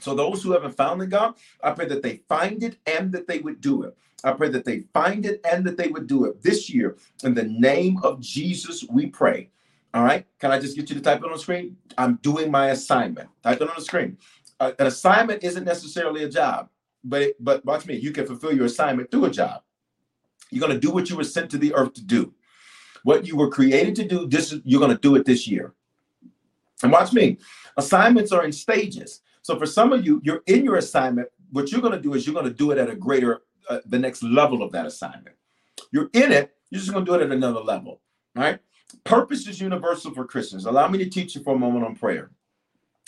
So 0.00 0.14
those 0.14 0.42
who 0.42 0.52
haven't 0.52 0.76
found 0.76 1.00
the 1.00 1.06
God, 1.06 1.34
I 1.62 1.72
pray 1.72 1.86
that 1.86 2.02
they 2.02 2.22
find 2.28 2.62
it 2.62 2.78
and 2.86 3.10
that 3.12 3.26
they 3.26 3.38
would 3.40 3.60
do 3.60 3.82
it. 3.82 3.96
I 4.22 4.32
pray 4.32 4.48
that 4.50 4.64
they 4.64 4.84
find 4.92 5.26
it 5.26 5.40
and 5.50 5.64
that 5.66 5.76
they 5.76 5.88
would 5.88 6.06
do 6.06 6.24
it 6.26 6.42
this 6.42 6.70
year. 6.70 6.96
In 7.24 7.34
the 7.34 7.44
name 7.44 7.98
of 8.02 8.20
Jesus, 8.20 8.84
we 8.90 9.06
pray. 9.06 9.50
All 9.94 10.04
right. 10.04 10.26
Can 10.38 10.50
I 10.50 10.58
just 10.58 10.76
get 10.76 10.88
you 10.90 10.96
to 10.96 11.02
type 11.02 11.18
it 11.18 11.24
on 11.24 11.32
the 11.32 11.38
screen? 11.38 11.76
I'm 11.96 12.16
doing 12.16 12.50
my 12.50 12.70
assignment. 12.70 13.28
Type 13.42 13.60
it 13.60 13.68
on 13.68 13.74
the 13.76 13.82
screen. 13.82 14.18
Uh, 14.60 14.72
an 14.78 14.86
assignment 14.86 15.42
isn't 15.44 15.64
necessarily 15.64 16.24
a 16.24 16.28
job, 16.28 16.68
but 17.08 17.22
it, 17.22 17.36
but 17.44 17.64
watch 17.64 17.86
me. 17.86 17.96
You 17.96 18.12
can 18.12 18.26
fulfill 18.26 18.54
your 18.54 18.66
assignment 18.66 19.10
through 19.10 19.26
a 19.26 19.30
job. 19.30 19.62
You're 20.50 20.66
going 20.66 20.78
to 20.78 20.86
do 20.86 20.92
what 20.92 21.10
you 21.10 21.16
were 21.16 21.24
sent 21.24 21.50
to 21.50 21.58
the 21.58 21.74
earth 21.74 21.94
to 21.94 22.04
do. 22.04 22.34
What 23.04 23.26
you 23.26 23.36
were 23.36 23.48
created 23.48 23.94
to 23.96 24.04
do, 24.04 24.26
this 24.26 24.52
is, 24.52 24.60
you're 24.64 24.80
going 24.80 24.92
to 24.92 25.00
do 25.00 25.14
it 25.16 25.24
this 25.24 25.46
year. 25.46 25.74
And 26.82 26.92
watch 26.92 27.12
me. 27.12 27.38
Assignments 27.76 28.32
are 28.32 28.44
in 28.44 28.52
stages. 28.52 29.22
So 29.42 29.58
for 29.58 29.66
some 29.66 29.92
of 29.92 30.04
you, 30.04 30.20
you're 30.24 30.42
in 30.46 30.64
your 30.64 30.76
assignment. 30.76 31.28
What 31.50 31.70
you're 31.70 31.80
going 31.80 31.94
to 31.94 32.00
do 32.00 32.14
is 32.14 32.26
you're 32.26 32.34
going 32.34 32.46
to 32.46 32.52
do 32.52 32.70
it 32.70 32.78
at 32.78 32.90
a 32.90 32.94
greater, 32.94 33.42
uh, 33.68 33.78
the 33.86 33.98
next 33.98 34.22
level 34.22 34.62
of 34.62 34.72
that 34.72 34.86
assignment. 34.86 35.36
You're 35.92 36.10
in 36.12 36.32
it. 36.32 36.54
You're 36.70 36.80
just 36.80 36.92
going 36.92 37.04
to 37.04 37.10
do 37.10 37.16
it 37.18 37.24
at 37.24 37.32
another 37.32 37.60
level. 37.60 38.00
Right. 38.34 38.58
Purpose 39.04 39.46
is 39.46 39.60
universal 39.60 40.12
for 40.12 40.24
Christians. 40.24 40.66
Allow 40.66 40.88
me 40.88 40.98
to 40.98 41.08
teach 41.08 41.34
you 41.34 41.42
for 41.42 41.54
a 41.54 41.58
moment 41.58 41.84
on 41.84 41.94
prayer. 41.94 42.30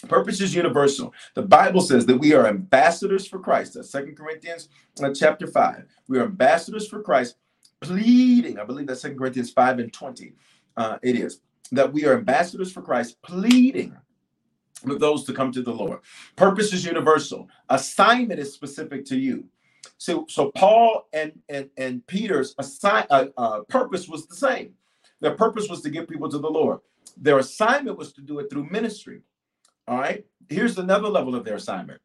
Purpose 0.09 0.41
is 0.41 0.55
universal. 0.55 1.13
The 1.35 1.43
Bible 1.43 1.81
says 1.81 2.07
that 2.07 2.17
we 2.17 2.33
are 2.35 2.47
ambassadors 2.47 3.27
for 3.27 3.39
Christ. 3.39 3.75
That's 3.75 3.91
Second 3.91 4.17
Corinthians 4.17 4.69
uh, 5.03 5.13
chapter 5.15 5.47
5. 5.47 5.85
We 6.09 6.19
are 6.19 6.25
ambassadors 6.25 6.89
for 6.89 7.03
Christ, 7.03 7.37
pleading. 7.81 8.59
I 8.59 8.65
believe 8.65 8.87
that's 8.87 9.03
Second 9.03 9.19
Corinthians 9.19 9.51
5 9.51 9.79
and 9.79 9.93
20. 9.93 10.33
Uh, 10.77 10.99
it 11.03 11.17
is 11.17 11.41
that 11.73 11.93
we 11.93 12.07
are 12.07 12.15
ambassadors 12.15 12.73
for 12.73 12.83
Christ, 12.83 13.21
pleading 13.23 13.97
with 14.85 15.01
those 15.01 15.25
to 15.25 15.33
come 15.33 15.53
to 15.53 15.63
the 15.63 15.73
Lord. 15.73 16.01
Purpose 16.37 16.73
is 16.73 16.85
universal. 16.85 17.49
Assignment 17.69 18.41
is 18.41 18.53
specific 18.53 19.05
to 19.07 19.19
you. 19.19 19.45
So, 19.99 20.27
so 20.29 20.51
Paul 20.53 21.09
and 21.13 21.33
and 21.49 21.69
and 21.77 22.07
Peter's 22.07 22.55
assign, 22.59 23.07
uh, 23.11 23.27
uh, 23.37 23.61
purpose 23.69 24.09
was 24.09 24.27
the 24.27 24.35
same. 24.35 24.75
Their 25.21 25.35
purpose 25.35 25.69
was 25.69 25.83
to 25.83 25.91
get 25.91 26.09
people 26.09 26.31
to 26.31 26.39
the 26.39 26.51
Lord. 26.51 26.81
Their 27.17 27.39
assignment 27.39 27.99
was 27.99 28.13
to 28.15 28.23
do 28.23 28.39
it 28.39 28.49
through 28.51 28.71
ministry. 28.71 29.23
All 29.91 29.99
right. 29.99 30.25
Here's 30.49 30.79
another 30.79 31.09
level 31.09 31.35
of 31.35 31.45
their 31.45 31.57
assignment. 31.57 32.01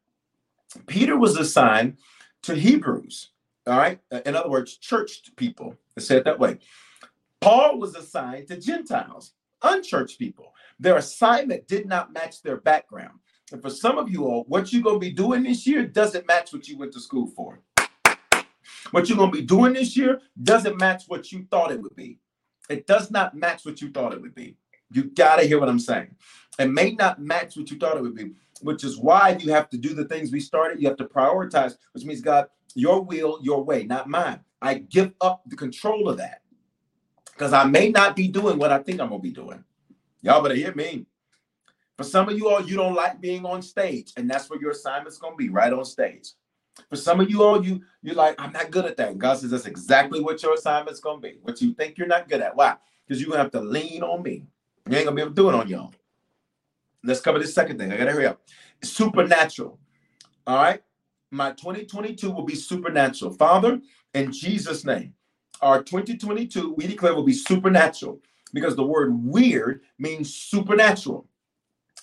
Peter 0.88 1.16
was 1.16 1.36
assigned 1.36 1.98
to 2.42 2.56
Hebrews. 2.56 3.30
All 3.64 3.78
right. 3.78 4.00
Uh, 4.10 4.20
in 4.26 4.34
other 4.34 4.50
words, 4.50 4.76
church 4.76 5.22
people. 5.36 5.76
Let's 5.96 6.08
say 6.08 6.16
it 6.16 6.24
that 6.24 6.40
way. 6.40 6.58
Paul 7.40 7.78
was 7.78 7.94
assigned 7.94 8.48
to 8.48 8.56
Gentiles, 8.56 9.34
unchurched 9.62 10.18
people. 10.18 10.52
Their 10.80 10.96
assignment 10.96 11.68
did 11.68 11.86
not 11.86 12.12
match 12.12 12.42
their 12.42 12.56
background. 12.56 13.20
And 13.52 13.62
for 13.62 13.70
some 13.70 13.98
of 13.98 14.10
you 14.10 14.24
all, 14.24 14.44
what 14.48 14.72
you're 14.72 14.82
going 14.82 14.96
to 14.96 15.06
be 15.06 15.12
doing 15.12 15.44
this 15.44 15.64
year 15.64 15.86
doesn't 15.86 16.26
match 16.26 16.52
what 16.52 16.66
you 16.66 16.76
went 16.76 16.92
to 16.94 17.00
school 17.00 17.28
for. 17.28 17.60
What 18.90 19.08
you're 19.08 19.16
going 19.16 19.30
to 19.30 19.38
be 19.38 19.46
doing 19.46 19.74
this 19.74 19.96
year 19.96 20.20
doesn't 20.42 20.80
match 20.80 21.04
what 21.06 21.30
you 21.30 21.46
thought 21.52 21.70
it 21.70 21.80
would 21.80 21.94
be. 21.94 22.18
It 22.68 22.88
does 22.88 23.12
not 23.12 23.36
match 23.36 23.64
what 23.64 23.80
you 23.80 23.92
thought 23.92 24.12
it 24.12 24.20
would 24.20 24.34
be. 24.34 24.56
You 24.90 25.04
got 25.04 25.36
to 25.36 25.46
hear 25.46 25.60
what 25.60 25.68
I'm 25.68 25.78
saying. 25.78 26.14
It 26.58 26.70
may 26.70 26.92
not 26.92 27.20
match 27.20 27.56
what 27.56 27.70
you 27.70 27.78
thought 27.78 27.96
it 27.96 28.02
would 28.02 28.14
be, 28.14 28.32
which 28.62 28.84
is 28.84 28.98
why 28.98 29.36
you 29.40 29.52
have 29.52 29.68
to 29.70 29.76
do 29.76 29.94
the 29.94 30.06
things 30.06 30.32
we 30.32 30.40
started. 30.40 30.80
You 30.80 30.88
have 30.88 30.96
to 30.98 31.04
prioritize, 31.04 31.76
which 31.92 32.04
means, 32.04 32.20
God, 32.20 32.48
your 32.74 33.02
will, 33.02 33.38
your 33.42 33.62
way, 33.62 33.84
not 33.84 34.08
mine. 34.08 34.40
I 34.62 34.74
give 34.74 35.12
up 35.20 35.42
the 35.46 35.56
control 35.56 36.08
of 36.08 36.16
that 36.18 36.42
because 37.32 37.52
I 37.52 37.64
may 37.64 37.90
not 37.90 38.16
be 38.16 38.28
doing 38.28 38.58
what 38.58 38.72
I 38.72 38.78
think 38.78 39.00
I'm 39.00 39.08
going 39.08 39.20
to 39.20 39.28
be 39.28 39.34
doing. 39.34 39.62
Y'all 40.22 40.42
better 40.42 40.54
hear 40.54 40.74
me. 40.74 41.06
For 41.96 42.04
some 42.04 42.28
of 42.28 42.36
you 42.36 42.48
all, 42.48 42.62
you 42.62 42.76
don't 42.76 42.94
like 42.94 43.20
being 43.20 43.44
on 43.46 43.62
stage, 43.62 44.12
and 44.16 44.30
that's 44.30 44.50
where 44.50 44.60
your 44.60 44.72
assignment's 44.72 45.18
going 45.18 45.34
to 45.34 45.38
be 45.38 45.48
right 45.48 45.72
on 45.72 45.84
stage. 45.84 46.28
For 46.90 46.96
some 46.96 47.20
of 47.20 47.30
you 47.30 47.42
all, 47.42 47.64
you 47.64 47.82
you're 48.02 48.14
like, 48.14 48.40
I'm 48.40 48.52
not 48.52 48.70
good 48.70 48.84
at 48.84 48.96
that. 48.98 49.10
And 49.10 49.20
God 49.20 49.38
says 49.38 49.50
that's 49.50 49.66
exactly 49.66 50.20
what 50.20 50.42
your 50.42 50.54
assignment's 50.54 51.00
gonna 51.00 51.20
be. 51.20 51.38
What 51.42 51.60
you 51.60 51.72
think 51.74 51.98
you're 51.98 52.06
not 52.06 52.28
good 52.28 52.40
at. 52.40 52.54
Why? 52.54 52.76
Because 53.06 53.20
you're 53.20 53.30
gonna 53.30 53.42
have 53.42 53.52
to 53.52 53.60
lean 53.60 54.02
on 54.02 54.22
me. 54.22 54.44
You 54.88 54.96
ain't 54.96 55.06
gonna 55.06 55.16
be 55.16 55.22
able 55.22 55.30
to 55.30 55.34
do 55.34 55.48
it 55.48 55.54
on 55.54 55.68
your 55.68 55.80
own. 55.80 55.94
Let's 57.06 57.20
cover 57.20 57.38
this 57.38 57.54
second 57.54 57.78
thing. 57.78 57.92
I 57.92 57.96
gotta 57.96 58.12
hurry 58.12 58.26
up. 58.26 58.42
Supernatural. 58.82 59.78
All 60.46 60.56
right. 60.56 60.82
My 61.30 61.50
2022 61.52 62.30
will 62.30 62.44
be 62.44 62.54
supernatural. 62.54 63.32
Father, 63.32 63.80
in 64.14 64.32
Jesus' 64.32 64.84
name, 64.84 65.14
our 65.60 65.82
2022 65.82 66.74
we 66.74 66.86
declare 66.86 67.14
will 67.14 67.22
be 67.22 67.32
supernatural 67.32 68.20
because 68.52 68.76
the 68.76 68.84
word 68.84 69.12
weird 69.24 69.82
means 69.98 70.34
supernatural. 70.34 71.26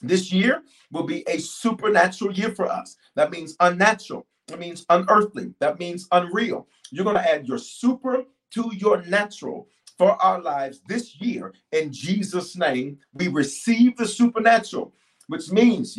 This 0.02 0.32
year 0.32 0.64
will 0.92 1.04
be 1.04 1.24
a 1.28 1.40
supernatural 1.40 2.34
year 2.34 2.54
for 2.54 2.68
us. 2.68 2.98
That 3.16 3.32
means 3.32 3.56
unnatural. 3.60 4.28
That 4.48 4.60
means 4.60 4.86
unearthly. 4.90 5.54
That 5.60 5.80
means 5.80 6.08
unreal. 6.12 6.68
You're 6.92 7.06
going 7.06 7.16
to 7.16 7.34
add 7.34 7.48
your 7.48 7.58
super 7.58 8.24
to 8.52 8.72
your 8.76 9.02
natural 9.04 9.68
for 9.98 10.12
our 10.22 10.42
lives 10.42 10.82
this 10.88 11.20
year. 11.22 11.54
In 11.72 11.92
Jesus' 11.92 12.56
name, 12.56 13.00
we 13.14 13.28
receive 13.28 13.98
the 13.98 14.08
supernatural, 14.08 14.94
which 15.28 15.52
means 15.52 15.96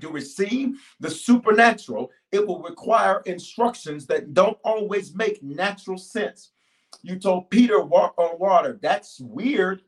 to 0.00 0.08
receive 0.10 0.80
the 1.00 1.10
supernatural, 1.10 2.10
it 2.32 2.46
will 2.46 2.60
require 2.60 3.22
instructions 3.26 4.06
that 4.06 4.34
don't 4.34 4.58
always 4.64 5.14
make 5.14 5.42
natural 5.42 5.98
sense. 5.98 6.50
You 7.02 7.18
told 7.18 7.50
Peter 7.50 7.80
walk 7.80 8.14
on 8.18 8.38
water. 8.38 8.78
That's 8.82 9.20
weird. 9.20 9.82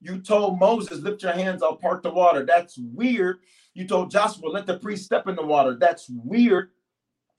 You 0.00 0.18
told 0.20 0.58
Moses, 0.58 1.00
lift 1.00 1.22
your 1.22 1.32
hands, 1.32 1.62
I'll 1.62 1.76
part 1.76 2.02
the 2.02 2.10
water. 2.10 2.44
That's 2.44 2.76
weird. 2.78 3.38
You 3.74 3.86
told 3.86 4.10
Joshua, 4.10 4.48
let 4.48 4.66
the 4.66 4.78
priest 4.78 5.04
step 5.04 5.28
in 5.28 5.36
the 5.36 5.44
water. 5.44 5.76
That's 5.78 6.08
weird. 6.10 6.70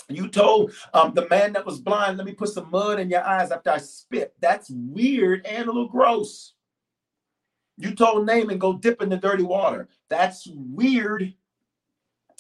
You 0.09 0.27
told 0.27 0.73
um, 0.93 1.13
the 1.13 1.27
man 1.29 1.53
that 1.53 1.65
was 1.65 1.79
blind, 1.79 2.17
let 2.17 2.27
me 2.27 2.33
put 2.33 2.49
some 2.49 2.69
mud 2.69 2.99
in 2.99 3.09
your 3.09 3.23
eyes 3.23 3.51
after 3.51 3.71
I 3.71 3.77
spit. 3.77 4.33
That's 4.39 4.69
weird 4.69 5.45
and 5.45 5.63
a 5.63 5.71
little 5.71 5.87
gross. 5.87 6.53
You 7.77 7.93
told 7.95 8.25
Naaman, 8.25 8.57
go 8.57 8.73
dip 8.73 9.01
in 9.01 9.09
the 9.09 9.17
dirty 9.17 9.43
water. 9.43 9.89
That's 10.09 10.47
weird. 10.47 11.33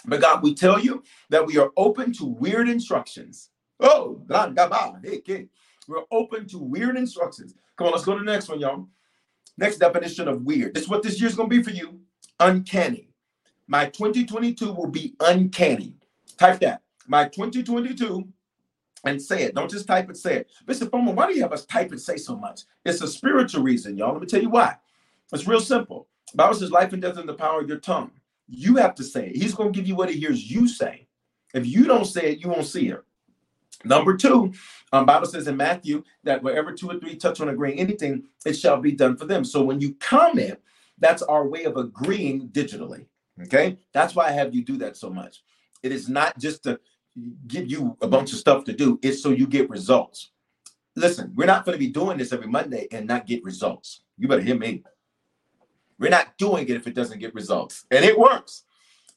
But 0.05 0.21
God, 0.21 0.43
we 0.43 0.53
tell 0.53 0.79
you 0.79 1.03
that 1.29 1.45
we 1.45 1.57
are 1.57 1.71
open 1.75 2.13
to 2.13 2.25
weird 2.25 2.69
instructions. 2.69 3.49
Oh, 3.79 4.21
we're 4.27 6.03
open 6.11 6.47
to 6.47 6.57
weird 6.59 6.97
instructions. 6.97 7.55
Come 7.77 7.87
on, 7.87 7.93
let's 7.93 8.05
go 8.05 8.17
to 8.17 8.23
the 8.23 8.31
next 8.31 8.47
one, 8.47 8.59
y'all. 8.59 8.87
Next 9.57 9.77
definition 9.77 10.27
of 10.27 10.43
weird. 10.43 10.73
This 10.73 10.83
is 10.83 10.89
what 10.89 11.03
this 11.03 11.19
year's 11.19 11.35
going 11.35 11.49
to 11.49 11.57
be 11.57 11.63
for 11.63 11.71
you 11.71 11.99
uncanny. 12.39 13.09
My 13.67 13.85
2022 13.85 14.71
will 14.71 14.87
be 14.87 15.15
uncanny. 15.19 15.95
Type 16.37 16.59
that. 16.59 16.81
My 17.07 17.25
2022 17.25 18.27
and 19.05 19.21
say 19.21 19.43
it. 19.43 19.55
Don't 19.55 19.69
just 19.69 19.87
type 19.87 20.09
it, 20.09 20.17
say 20.17 20.37
it. 20.37 20.49
Mr. 20.65 20.89
Foreman, 20.89 21.15
why 21.15 21.27
do 21.27 21.35
you 21.35 21.41
have 21.41 21.53
us 21.53 21.65
type 21.65 21.91
and 21.91 22.01
say 22.01 22.17
so 22.17 22.35
much? 22.35 22.61
It's 22.83 23.01
a 23.01 23.07
spiritual 23.07 23.63
reason, 23.63 23.97
y'all. 23.97 24.13
Let 24.13 24.21
me 24.21 24.27
tell 24.27 24.41
you 24.41 24.49
why. 24.49 24.77
It's 25.31 25.47
real 25.47 25.61
simple. 25.61 26.07
The 26.31 26.37
Bible 26.37 26.55
says 26.55 26.71
life 26.71 26.93
and 26.93 27.01
death 27.01 27.17
in 27.17 27.25
the 27.25 27.33
power 27.33 27.61
of 27.61 27.69
your 27.69 27.79
tongue. 27.79 28.11
You 28.47 28.77
have 28.77 28.95
to 28.95 29.03
say 29.03 29.27
it. 29.27 29.35
He's 29.35 29.53
going 29.53 29.71
to 29.71 29.79
give 29.79 29.87
you 29.87 29.95
what 29.95 30.09
he 30.09 30.19
hears 30.19 30.49
you 30.51 30.67
say. 30.67 31.07
If 31.53 31.65
you 31.65 31.85
don't 31.85 32.05
say 32.05 32.31
it, 32.31 32.39
you 32.41 32.49
won't 32.49 32.65
see 32.65 32.89
it. 32.89 33.03
Number 33.83 34.17
two, 34.17 34.53
um, 34.91 35.05
Bible 35.05 35.27
says 35.27 35.47
in 35.47 35.57
Matthew 35.57 36.03
that 36.23 36.41
wherever 36.41 36.73
two 36.73 36.89
or 36.89 36.99
three 36.99 37.15
touch 37.15 37.39
on 37.39 37.49
agreeing 37.49 37.79
anything, 37.79 38.23
it 38.45 38.53
shall 38.53 38.77
be 38.77 38.91
done 38.91 39.15
for 39.17 39.25
them. 39.25 39.43
So 39.43 39.63
when 39.63 39.79
you 39.79 39.95
comment, 39.99 40.59
that's 40.97 41.21
our 41.21 41.47
way 41.47 41.65
of 41.65 41.77
agreeing 41.77 42.49
digitally. 42.49 43.05
Okay, 43.43 43.77
that's 43.93 44.15
why 44.15 44.27
I 44.27 44.31
have 44.31 44.55
you 44.55 44.63
do 44.63 44.77
that 44.77 44.95
so 44.95 45.09
much. 45.09 45.43
It 45.83 45.91
is 45.91 46.07
not 46.07 46.39
just 46.39 46.63
to 46.63 46.79
give 47.47 47.69
you 47.69 47.97
a 48.01 48.07
bunch 48.07 48.33
of 48.33 48.39
stuff 48.39 48.63
to 48.65 48.73
do; 48.73 48.99
it's 49.01 49.21
so 49.21 49.29
you 49.29 49.47
get 49.47 49.69
results. 49.69 50.31
Listen, 50.95 51.31
we're 51.35 51.45
not 51.45 51.65
going 51.65 51.75
to 51.75 51.79
be 51.79 51.91
doing 51.91 52.17
this 52.17 52.31
every 52.31 52.47
Monday 52.47 52.87
and 52.91 53.05
not 53.07 53.27
get 53.27 53.43
results. 53.43 54.01
You 54.17 54.27
better 54.27 54.41
hear 54.41 54.57
me. 54.57 54.83
We're 55.99 56.09
not 56.09 56.37
doing 56.37 56.63
it 56.63 56.75
if 56.75 56.87
it 56.87 56.95
doesn't 56.95 57.19
get 57.19 57.33
results, 57.33 57.85
and 57.91 58.03
it 58.03 58.17
works. 58.17 58.63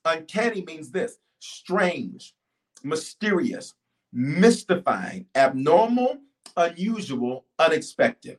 Uncanny 0.04 0.64
means 0.64 0.90
this: 0.90 1.18
strange, 1.38 2.34
mysterious, 2.82 3.74
mystifying, 4.12 5.26
abnormal, 5.34 6.18
unusual, 6.56 7.44
unexpected. 7.58 8.38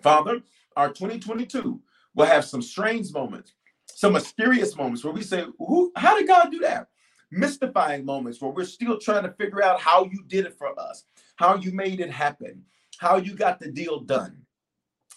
Father, 0.00 0.42
our 0.76 0.88
2022 0.88 1.80
will 2.14 2.26
have 2.26 2.44
some 2.44 2.62
strange 2.62 3.12
moments, 3.12 3.52
some 3.86 4.12
mysterious 4.14 4.76
moments 4.76 5.04
where 5.04 5.12
we 5.12 5.22
say, 5.22 5.44
Who, 5.58 5.92
how 5.96 6.18
did 6.18 6.26
God 6.26 6.50
do 6.50 6.60
that? 6.60 6.88
Mystifying 7.30 8.04
moments 8.04 8.40
where 8.40 8.50
we're 8.50 8.64
still 8.64 8.98
trying 8.98 9.22
to 9.22 9.32
figure 9.32 9.62
out 9.62 9.80
how 9.80 10.04
you 10.04 10.24
did 10.26 10.46
it 10.46 10.58
for 10.58 10.78
us, 10.78 11.04
how 11.36 11.56
you 11.56 11.72
made 11.72 12.00
it 12.00 12.10
happen, 12.10 12.64
how 12.98 13.16
you 13.16 13.34
got 13.34 13.60
the 13.60 13.70
deal 13.70 14.00
done, 14.00 14.36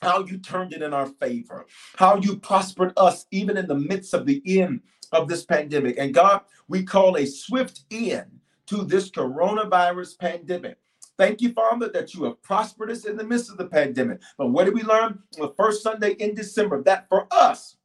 how 0.02 0.24
you 0.26 0.38
turned 0.38 0.74
it 0.74 0.82
in 0.82 0.94
our 0.94 1.08
favor, 1.08 1.66
how 1.96 2.18
you 2.18 2.38
prospered 2.38 2.94
us 2.98 3.26
even 3.32 3.58
in 3.58 3.68
the 3.68 3.76
midst 3.76 4.14
of 4.14 4.26
the 4.26 4.42
end 4.46 4.82
of 5.12 5.28
this 5.28 5.46
pandemic. 5.46 5.98
And 5.98 6.14
God, 6.14 6.42
we 6.68 6.84
call 6.84 7.18
a 7.18 7.26
swift 7.26 7.86
end 7.92 8.40
to 8.68 8.84
this 8.84 9.10
coronavirus 9.10 10.18
pandemic. 10.20 10.78
Thank 11.18 11.42
you, 11.42 11.54
Father, 11.54 11.90
that 11.90 12.14
you 12.14 12.24
have 12.24 12.42
prospered 12.42 12.90
us 12.90 13.06
in 13.06 13.18
the 13.18 13.24
midst 13.24 13.52
of 13.52 13.58
the 13.58 13.68
pandemic. 13.68 14.20
But 14.38 14.48
what 14.48 14.66
did 14.66 14.74
we 14.74 14.84
learn 14.84 15.20
the 15.38 15.54
first 15.56 15.84
Sunday 15.84 16.14
in 16.14 16.34
December? 16.34 16.82
That 16.84 17.08
for 17.08 17.28
us, 17.32 17.78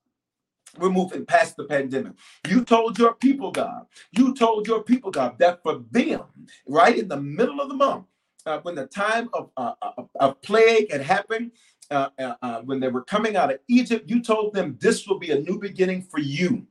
we're 0.76 0.90
moving 0.90 1.24
past 1.24 1.56
the 1.56 1.64
pandemic. 1.64 2.12
You 2.46 2.64
told 2.64 2.98
your 2.98 3.14
people, 3.14 3.50
God, 3.50 3.86
you 4.12 4.34
told 4.34 4.66
your 4.66 4.82
people, 4.82 5.10
God, 5.10 5.38
that 5.38 5.62
for 5.62 5.82
them, 5.90 6.22
right 6.66 6.96
in 6.96 7.08
the 7.08 7.20
middle 7.20 7.60
of 7.60 7.68
the 7.68 7.74
month, 7.74 8.06
uh, 8.46 8.60
when 8.60 8.74
the 8.74 8.86
time 8.86 9.28
of, 9.32 9.50
uh, 9.56 9.72
uh 10.20 10.32
plague 10.32 10.90
had 10.90 11.02
happened, 11.02 11.52
uh, 11.90 12.10
uh, 12.18 12.34
uh, 12.42 12.60
when 12.62 12.80
they 12.80 12.88
were 12.88 13.02
coming 13.02 13.36
out 13.36 13.50
of 13.50 13.58
Egypt, 13.68 14.08
you 14.08 14.20
told 14.20 14.52
them 14.52 14.76
this 14.80 15.06
will 15.06 15.18
be 15.18 15.30
a 15.30 15.40
new 15.40 15.58
beginning 15.58 16.02
for 16.02 16.20
you, 16.20 16.66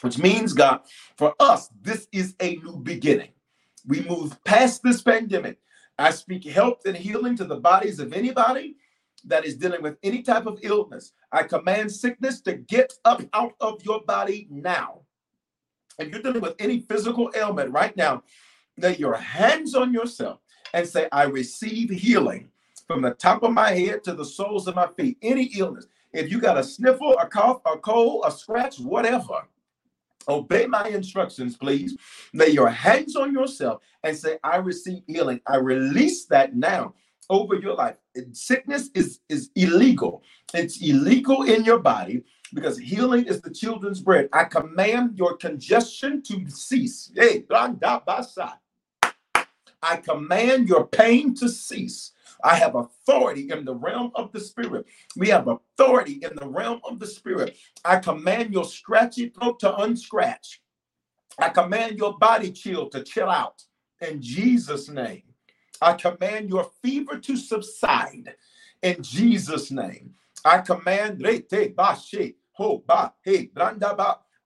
which 0.00 0.18
means, 0.18 0.52
God, 0.52 0.80
for 1.16 1.34
us, 1.38 1.68
this 1.80 2.08
is 2.12 2.34
a 2.40 2.56
new 2.56 2.76
beginning. 2.76 3.30
We 3.86 4.02
move 4.02 4.42
past 4.44 4.82
this 4.82 5.00
pandemic. 5.00 5.58
I 5.98 6.10
speak 6.10 6.44
health 6.44 6.86
and 6.86 6.96
healing 6.96 7.36
to 7.36 7.44
the 7.44 7.60
bodies 7.60 8.00
of 8.00 8.12
anybody 8.12 8.76
that 9.24 9.44
is 9.44 9.56
dealing 9.56 9.82
with 9.82 9.96
any 10.02 10.22
type 10.22 10.46
of 10.46 10.58
illness. 10.62 11.12
I 11.30 11.44
command 11.44 11.92
sickness 11.92 12.40
to 12.42 12.54
get 12.54 12.92
up 13.04 13.22
out 13.32 13.54
of 13.60 13.84
your 13.84 14.02
body 14.02 14.48
now. 14.50 15.02
If 15.98 16.08
you're 16.08 16.22
dealing 16.22 16.40
with 16.40 16.56
any 16.58 16.80
physical 16.80 17.30
ailment 17.34 17.70
right 17.70 17.96
now, 17.96 18.22
lay 18.78 18.96
your 18.96 19.14
hands 19.14 19.74
on 19.74 19.92
yourself 19.92 20.40
and 20.74 20.86
say, 20.86 21.08
I 21.12 21.24
receive 21.24 21.90
healing 21.90 22.48
from 22.86 23.02
the 23.02 23.12
top 23.12 23.42
of 23.42 23.52
my 23.52 23.70
head 23.70 24.02
to 24.04 24.14
the 24.14 24.24
soles 24.24 24.66
of 24.66 24.74
my 24.74 24.88
feet. 24.96 25.18
Any 25.22 25.44
illness. 25.56 25.86
If 26.12 26.30
you 26.30 26.40
got 26.40 26.58
a 26.58 26.64
sniffle, 26.64 27.16
a 27.18 27.26
cough, 27.26 27.60
a 27.66 27.78
cold, 27.78 28.24
a 28.26 28.30
scratch, 28.30 28.78
whatever, 28.78 29.42
Obey 30.28 30.66
my 30.66 30.88
instructions, 30.88 31.56
please. 31.56 31.96
Lay 32.32 32.48
your 32.48 32.68
hands 32.68 33.16
on 33.16 33.32
yourself 33.32 33.82
and 34.02 34.16
say, 34.16 34.38
I 34.42 34.56
receive 34.56 35.02
healing. 35.06 35.40
I 35.46 35.56
release 35.56 36.26
that 36.26 36.54
now 36.54 36.94
over 37.28 37.54
your 37.56 37.74
life. 37.74 37.96
Sickness 38.32 38.90
is, 38.94 39.20
is 39.28 39.50
illegal. 39.56 40.22
It's 40.54 40.82
illegal 40.82 41.44
in 41.44 41.64
your 41.64 41.78
body 41.80 42.24
because 42.54 42.78
healing 42.78 43.26
is 43.26 43.40
the 43.42 43.50
children's 43.50 44.00
bread. 44.00 44.28
I 44.32 44.44
command 44.44 45.18
your 45.18 45.36
congestion 45.36 46.22
to 46.24 46.48
cease. 46.50 47.12
Hey, 47.16 47.44
I 49.82 49.96
command 49.96 50.68
your 50.68 50.86
pain 50.86 51.34
to 51.36 51.48
cease. 51.48 52.12
I 52.44 52.56
have 52.56 52.76
authority 52.76 53.50
in 53.50 53.64
the 53.66 53.74
realm 53.74 54.12
of 54.16 54.32
the 54.32 54.40
spirit. 54.40 54.86
We 55.16 55.28
have 55.30 55.48
authority 55.48 56.20
in 56.22 56.36
the 56.36 56.48
realm 56.48 56.80
of 56.88 57.00
the 57.00 57.06
spirit. 57.08 57.56
I 57.84 57.98
command 57.98 58.52
your 58.54 58.64
scratchy 58.64 59.30
throat 59.30 59.60
to 59.60 59.76
unscratch. 59.78 60.62
I 61.38 61.50
command 61.50 61.98
your 61.98 62.18
body 62.18 62.52
chill 62.52 62.90
to 62.90 63.04
chill 63.04 63.30
out 63.30 63.64
in 64.00 64.22
Jesus' 64.22 64.88
name. 64.88 65.22
I 65.82 65.94
command 65.94 66.48
your 66.48 66.70
fever 66.82 67.18
to 67.18 67.36
subside 67.36 68.34
in 68.82 69.02
Jesus' 69.02 69.70
name. 69.70 70.14
I 70.44 70.58
command 70.58 71.22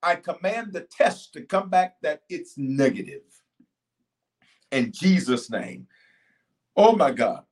I 0.02 0.16
command 0.16 0.72
the 0.72 0.86
test 0.90 1.32
to 1.34 1.42
come 1.42 1.68
back 1.70 1.96
that 2.02 2.22
it's 2.28 2.56
negative. 2.58 3.22
In 4.72 4.92
Jesus' 4.92 5.50
name. 5.50 5.88
Oh 6.76 6.96
my 6.96 7.10
God. 7.10 7.44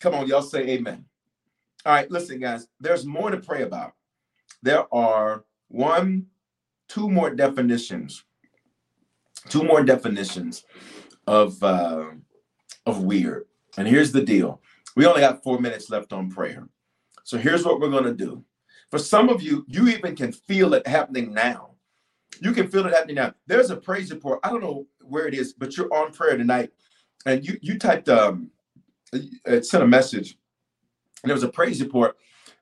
Come 0.00 0.14
on, 0.14 0.26
y'all 0.28 0.42
say 0.42 0.62
amen. 0.68 1.04
All 1.84 1.92
right, 1.92 2.10
listen, 2.10 2.40
guys, 2.40 2.66
there's 2.80 3.06
more 3.06 3.30
to 3.30 3.38
pray 3.38 3.62
about. 3.62 3.92
There 4.62 4.92
are 4.92 5.44
one, 5.68 6.26
two 6.88 7.08
more 7.08 7.30
definitions, 7.30 8.24
two 9.48 9.62
more 9.62 9.82
definitions 9.84 10.64
of 11.26 11.62
uh, 11.62 12.06
of 12.86 13.02
weird. 13.02 13.46
And 13.76 13.86
here's 13.86 14.12
the 14.12 14.22
deal: 14.22 14.60
we 14.94 15.06
only 15.06 15.20
got 15.20 15.42
four 15.42 15.58
minutes 15.58 15.90
left 15.90 16.12
on 16.12 16.30
prayer. 16.30 16.68
So 17.24 17.36
here's 17.38 17.64
what 17.64 17.80
we're 17.80 17.90
gonna 17.90 18.14
do. 18.14 18.44
For 18.90 18.98
some 18.98 19.28
of 19.28 19.42
you, 19.42 19.64
you 19.68 19.88
even 19.88 20.14
can 20.14 20.32
feel 20.32 20.74
it 20.74 20.86
happening 20.86 21.34
now. 21.34 21.72
You 22.40 22.52
can 22.52 22.68
feel 22.68 22.86
it 22.86 22.94
happening 22.94 23.16
now. 23.16 23.34
There's 23.46 23.70
a 23.70 23.76
praise 23.76 24.10
report. 24.10 24.40
I 24.44 24.50
don't 24.50 24.62
know 24.62 24.86
where 25.02 25.26
it 25.26 25.34
is, 25.34 25.52
but 25.52 25.76
you're 25.76 25.92
on 25.92 26.12
prayer 26.12 26.36
tonight, 26.36 26.70
and 27.26 27.46
you 27.46 27.58
you 27.60 27.78
typed 27.78 28.08
um 28.08 28.50
it 29.12 29.66
sent 29.66 29.84
a 29.84 29.86
message, 29.86 30.38
and 31.22 31.30
there 31.30 31.34
was 31.34 31.44
a 31.44 31.48
praise 31.48 31.80
report 31.80 32.16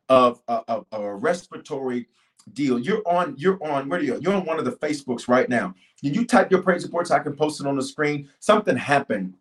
of, 0.08 0.40
of, 0.48 0.86
of 0.90 1.02
a 1.02 1.14
respiratory 1.14 2.06
deal. 2.52 2.78
You're 2.78 3.02
on, 3.06 3.34
you're 3.36 3.62
on, 3.64 3.88
where 3.88 3.98
are 3.98 4.02
you? 4.02 4.18
You're 4.20 4.34
on 4.34 4.44
one 4.44 4.58
of 4.58 4.64
the 4.64 4.72
Facebooks 4.72 5.28
right 5.28 5.48
now. 5.48 5.74
Can 6.02 6.12
you 6.14 6.26
type 6.26 6.50
your 6.50 6.62
praise 6.62 6.84
reports? 6.84 7.10
I 7.10 7.20
can 7.20 7.34
post 7.34 7.60
it 7.60 7.66
on 7.66 7.76
the 7.76 7.82
screen. 7.82 8.28
Something 8.40 8.76
happened 8.76 9.34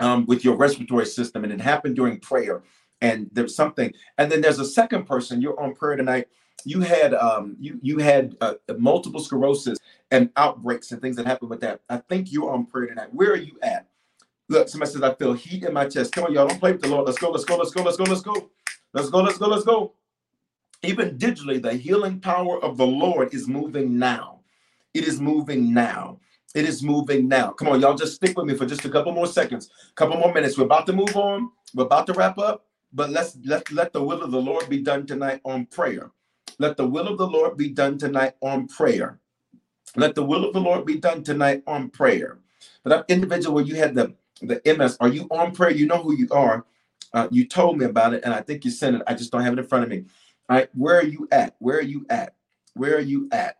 um, 0.00 0.26
with 0.26 0.44
your 0.44 0.56
respiratory 0.56 1.06
system, 1.06 1.44
and 1.44 1.52
it 1.52 1.60
happened 1.60 1.96
during 1.96 2.18
prayer. 2.20 2.62
And 3.00 3.28
there's 3.32 3.54
something, 3.54 3.92
and 4.16 4.32
then 4.32 4.40
there's 4.40 4.58
a 4.58 4.64
second 4.64 5.04
person. 5.04 5.42
You're 5.42 5.60
on 5.60 5.74
prayer 5.74 5.96
tonight. 5.96 6.28
You 6.64 6.80
had 6.80 7.12
um, 7.14 7.56
you 7.60 7.78
you 7.82 7.98
had 7.98 8.34
uh, 8.40 8.54
multiple 8.78 9.20
sclerosis 9.20 9.78
and 10.10 10.30
outbreaks 10.36 10.92
and 10.92 11.00
things 11.02 11.16
that 11.16 11.26
happened 11.26 11.50
with 11.50 11.60
that. 11.60 11.80
I 11.90 11.98
think 11.98 12.32
you're 12.32 12.50
on 12.50 12.64
prayer 12.64 12.86
tonight. 12.86 13.12
Where 13.12 13.32
are 13.32 13.36
you 13.36 13.58
at? 13.62 13.86
Look, 14.48 14.68
somebody 14.68 14.92
says, 14.92 15.02
I 15.02 15.14
feel 15.14 15.32
heat 15.32 15.64
in 15.64 15.72
my 15.72 15.88
chest. 15.88 16.12
Come 16.12 16.24
on, 16.24 16.32
y'all. 16.32 16.46
Don't 16.46 16.60
play 16.60 16.72
with 16.72 16.82
the 16.82 16.88
Lord. 16.88 17.06
Let's 17.06 17.18
go, 17.18 17.30
let's 17.30 17.44
go, 17.44 17.56
let's 17.56 17.72
go, 17.72 17.82
let's 17.82 17.96
go, 17.96 18.04
let's 18.04 18.22
go. 18.22 18.50
Let's 18.92 19.10
go, 19.10 19.20
let's 19.20 19.38
go, 19.38 19.48
let's 19.48 19.64
go. 19.64 19.92
Even 20.82 21.18
digitally, 21.18 21.60
the 21.60 21.74
healing 21.74 22.20
power 22.20 22.62
of 22.62 22.76
the 22.76 22.86
Lord 22.86 23.34
is 23.34 23.48
moving 23.48 23.98
now. 23.98 24.40
It 24.94 25.06
is 25.06 25.20
moving 25.20 25.74
now. 25.74 26.20
It 26.56 26.66
is 26.66 26.82
moving 26.82 27.28
now. 27.28 27.52
Come 27.52 27.68
on, 27.68 27.80
y'all. 27.80 27.96
Just 27.96 28.16
stick 28.16 28.38
with 28.38 28.46
me 28.46 28.56
for 28.56 28.66
just 28.66 28.84
a 28.86 28.90
couple 28.90 29.12
more 29.12 29.28
seconds, 29.28 29.70
couple 29.96 30.18
more 30.18 30.34
minutes. 30.34 30.58
We're 30.58 30.66
about 30.66 30.86
to 30.88 30.94
move 30.94 31.16
on. 31.16 31.50
We're 31.74 31.86
about 31.86 32.08
to 32.08 32.14
wrap 32.14 32.38
up, 32.38 32.66
but 32.92 33.10
let's 33.10 33.38
let 33.44 33.72
let 33.72 33.94
the 33.94 34.02
will 34.04 34.22
of 34.22 34.32
the 34.32 34.42
Lord 34.42 34.68
be 34.68 34.82
done 34.82 35.06
tonight 35.06 35.42
on 35.46 35.66
prayer. 35.66 36.12
Let 36.58 36.78
the 36.78 36.88
will 36.88 37.08
of 37.08 37.18
the 37.18 37.28
Lord 37.28 37.58
be 37.58 37.70
done 37.70 37.98
tonight 37.98 38.34
on 38.42 38.68
prayer. 38.68 39.20
Let 39.96 40.14
the 40.16 40.24
will 40.24 40.44
of 40.46 40.54
the 40.54 40.60
Lord 40.60 40.86
be 40.86 40.98
done 40.98 41.24
tonight 41.24 41.62
on 41.66 41.90
prayer. 41.90 42.40
But 42.84 42.90
that 42.90 43.14
individual 43.14 43.56
where 43.56 43.64
you 43.64 43.76
had 43.76 43.94
the 43.94 44.14
the 44.42 44.60
MS. 44.66 44.98
Are 45.00 45.08
you 45.08 45.28
on 45.30 45.52
prayer? 45.52 45.72
You 45.72 45.86
know 45.86 46.02
who 46.02 46.14
you 46.16 46.28
are. 46.32 46.66
Uh, 47.14 47.28
you 47.32 47.46
told 47.46 47.78
me 47.78 47.86
about 47.86 48.14
it, 48.14 48.24
and 48.24 48.34
I 48.34 48.42
think 48.42 48.66
you 48.66 48.72
sent 48.72 48.96
it. 48.96 49.02
I 49.06 49.14
just 49.14 49.32
don't 49.32 49.42
have 49.44 49.54
it 49.54 49.60
in 49.60 49.66
front 49.66 49.84
of 49.84 49.90
me. 49.90 50.04
All 50.50 50.56
right, 50.58 50.70
where 50.74 50.98
are 50.98 51.04
you 51.06 51.28
at? 51.32 51.56
Where 51.60 51.78
are 51.78 51.82
you 51.82 52.06
at? 52.10 52.34
Where 52.74 52.96
are 52.96 53.00
you 53.00 53.28
at? 53.32 53.58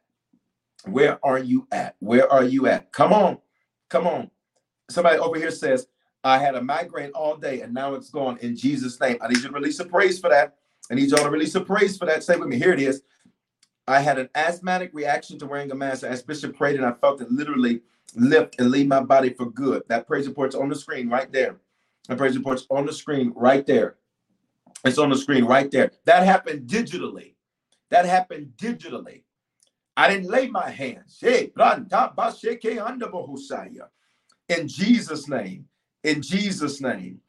Where 0.86 1.18
are 1.24 1.38
you 1.38 1.66
at? 1.72 1.96
Where 2.00 2.30
are 2.32 2.44
you 2.44 2.66
at? 2.68 2.92
Come 2.92 3.12
on, 3.12 3.38
come 3.88 4.06
on. 4.06 4.30
Somebody 4.90 5.18
over 5.18 5.36
here 5.36 5.50
says, 5.50 5.86
I 6.24 6.38
had 6.38 6.54
a 6.54 6.62
migraine 6.62 7.10
all 7.12 7.36
day 7.36 7.60
and 7.60 7.74
now 7.74 7.94
it's 7.94 8.10
gone 8.10 8.38
in 8.38 8.56
Jesus' 8.56 9.00
name. 9.00 9.18
I 9.20 9.28
need 9.28 9.38
you 9.38 9.48
to 9.48 9.52
release 9.52 9.78
a 9.80 9.84
praise 9.84 10.18
for 10.18 10.30
that. 10.30 10.56
I 10.90 10.94
need 10.94 11.10
y'all 11.10 11.24
to 11.24 11.30
release 11.30 11.54
a 11.54 11.60
praise 11.60 11.96
for 11.96 12.06
that. 12.06 12.22
Say 12.22 12.36
with 12.36 12.48
me. 12.48 12.58
Here 12.58 12.72
it 12.72 12.80
is. 12.80 13.02
I 13.88 14.00
had 14.00 14.18
an 14.18 14.28
asthmatic 14.34 14.90
reaction 14.92 15.38
to 15.38 15.46
wearing 15.46 15.70
a 15.70 15.74
mask. 15.74 16.04
As 16.04 16.22
Bishop 16.22 16.56
prayed, 16.56 16.76
and 16.76 16.84
I 16.84 16.92
felt 16.92 17.20
it 17.20 17.30
literally 17.30 17.82
lift 18.16 18.58
and 18.58 18.70
leave 18.70 18.88
my 18.88 19.00
body 19.00 19.30
for 19.30 19.46
good. 19.50 19.82
That 19.88 20.06
praise 20.06 20.26
report's 20.26 20.54
on 20.56 20.68
the 20.68 20.74
screen 20.74 21.08
right 21.08 21.30
there. 21.32 21.56
That 22.08 22.18
praise 22.18 22.36
report's 22.36 22.66
on 22.70 22.86
the 22.86 22.92
screen 22.92 23.32
right 23.36 23.64
there. 23.66 23.96
It's 24.84 24.98
on 24.98 25.10
the 25.10 25.16
screen 25.16 25.44
right 25.44 25.70
there. 25.70 25.92
That 26.04 26.24
happened 26.24 26.68
digitally. 26.68 27.34
That 27.90 28.06
happened 28.06 28.52
digitally. 28.56 29.22
I 29.96 30.08
didn't 30.08 30.28
lay 30.28 30.48
my 30.48 30.68
hands. 30.68 31.18
In 34.48 34.68
Jesus' 34.68 35.28
name. 35.28 35.68
In 36.04 36.22
Jesus' 36.22 36.80
name. 36.80 37.20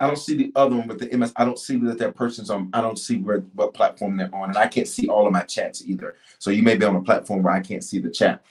I 0.00 0.06
don't 0.06 0.16
see 0.16 0.36
the 0.36 0.52
other 0.56 0.76
one 0.76 0.88
with 0.88 0.98
the 0.98 1.16
MS. 1.16 1.32
I 1.36 1.44
don't 1.44 1.58
see 1.58 1.76
that 1.78 1.98
that 1.98 2.16
person's 2.16 2.50
on. 2.50 2.70
I 2.72 2.80
don't 2.80 2.98
see 2.98 3.18
where 3.18 3.40
what 3.54 3.74
platform 3.74 4.16
they're 4.16 4.34
on, 4.34 4.48
and 4.48 4.58
I 4.58 4.66
can't 4.66 4.88
see 4.88 5.08
all 5.08 5.26
of 5.26 5.32
my 5.32 5.42
chats 5.42 5.84
either. 5.86 6.16
So 6.38 6.50
you 6.50 6.62
may 6.62 6.76
be 6.76 6.84
on 6.84 6.96
a 6.96 7.02
platform 7.02 7.42
where 7.42 7.54
I 7.54 7.60
can't 7.60 7.84
see 7.84 8.00
the 8.00 8.10
chat. 8.10 8.44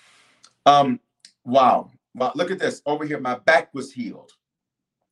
Um, 0.66 1.02
wow, 1.44 1.92
wow! 2.16 2.32
Look 2.36 2.50
at 2.50 2.60
this 2.60 2.82
over 2.86 3.06
here. 3.06 3.20
My 3.20 3.36
back 3.40 3.74
was 3.74 3.92
healed. 3.92 4.32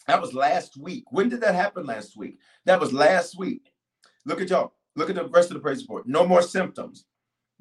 That 0.08 0.22
was 0.22 0.34
last 0.34 0.78
week. 0.78 1.04
When 1.12 1.28
did 1.28 1.42
that 1.42 1.54
happen? 1.54 1.86
Last 1.86 2.16
week. 2.16 2.38
That 2.66 2.80
was 2.80 2.94
last 2.94 3.38
week. 3.38 3.74
Look 4.26 4.40
at 4.40 4.50
y'all. 4.50 4.74
Look 4.96 5.10
at 5.10 5.16
the 5.16 5.28
rest 5.28 5.52
of 5.52 5.56
the 5.56 5.62
praise 5.62 5.82
report. 5.82 6.08
No 6.08 6.26
more 6.26 6.42
symptoms. 6.42 7.06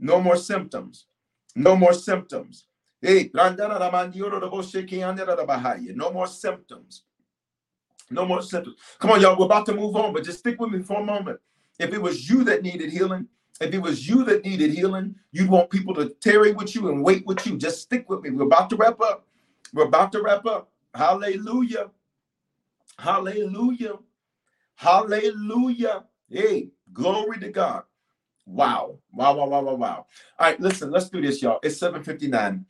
No 0.01 0.21
more 0.21 0.37
symptoms. 0.37 1.07
No 1.57 1.77
more 1.77 1.95
symptoms. 1.95 2.67
Hey, 3.03 3.31
no 3.35 3.51
more 6.13 6.29
symptoms. 6.29 7.05
No 8.11 8.27
more 8.27 8.43
symptoms. 8.43 8.77
Come 9.01 9.11
on, 9.13 9.21
y'all. 9.23 9.39
We're 9.39 9.47
about 9.47 9.67
to 9.67 9.75
move 9.75 9.97
on, 9.97 10.13
but 10.13 10.25
just 10.25 10.39
stick 10.41 10.61
with 10.61 10.71
me 10.73 10.83
for 10.83 11.01
a 11.01 11.05
moment. 11.05 11.39
If 11.79 11.93
it 11.95 12.01
was 12.03 12.29
you 12.31 12.45
that 12.45 12.63
needed 12.63 12.91
healing, 12.91 13.27
if 13.61 13.73
it 13.75 13.79
was 13.81 14.09
you 14.09 14.25
that 14.25 14.45
needed 14.45 14.71
healing, 14.73 15.15
you'd 15.33 15.49
want 15.51 15.71
people 15.71 15.95
to 15.97 16.09
tarry 16.21 16.53
with 16.53 16.75
you 16.75 16.89
and 16.91 17.03
wait 17.05 17.25
with 17.27 17.47
you. 17.47 17.57
Just 17.59 17.83
stick 17.83 18.09
with 18.11 18.23
me. 18.23 18.31
We're 18.31 18.47
about 18.47 18.71
to 18.71 18.77
wrap 18.77 19.01
up. 19.01 19.27
We're 19.75 19.85
about 19.87 20.13
to 20.13 20.23
wrap 20.23 20.47
up. 20.47 20.71
Hallelujah. 20.95 21.91
Hallelujah. 22.99 23.99
Hallelujah. 24.77 26.05
Hey, 26.31 26.69
glory 26.93 27.39
to 27.41 27.51
God. 27.51 27.83
Wow. 28.51 28.99
Wow, 29.13 29.37
wow, 29.37 29.47
wow, 29.47 29.63
wow, 29.63 29.75
wow. 29.75 30.07
All 30.39 30.47
right, 30.47 30.61
listen, 30.61 30.91
let's 30.91 31.09
do 31.09 31.21
this, 31.21 31.41
y'all. 31.41 31.61
It's 31.63 31.79
7:59. 31.79 32.65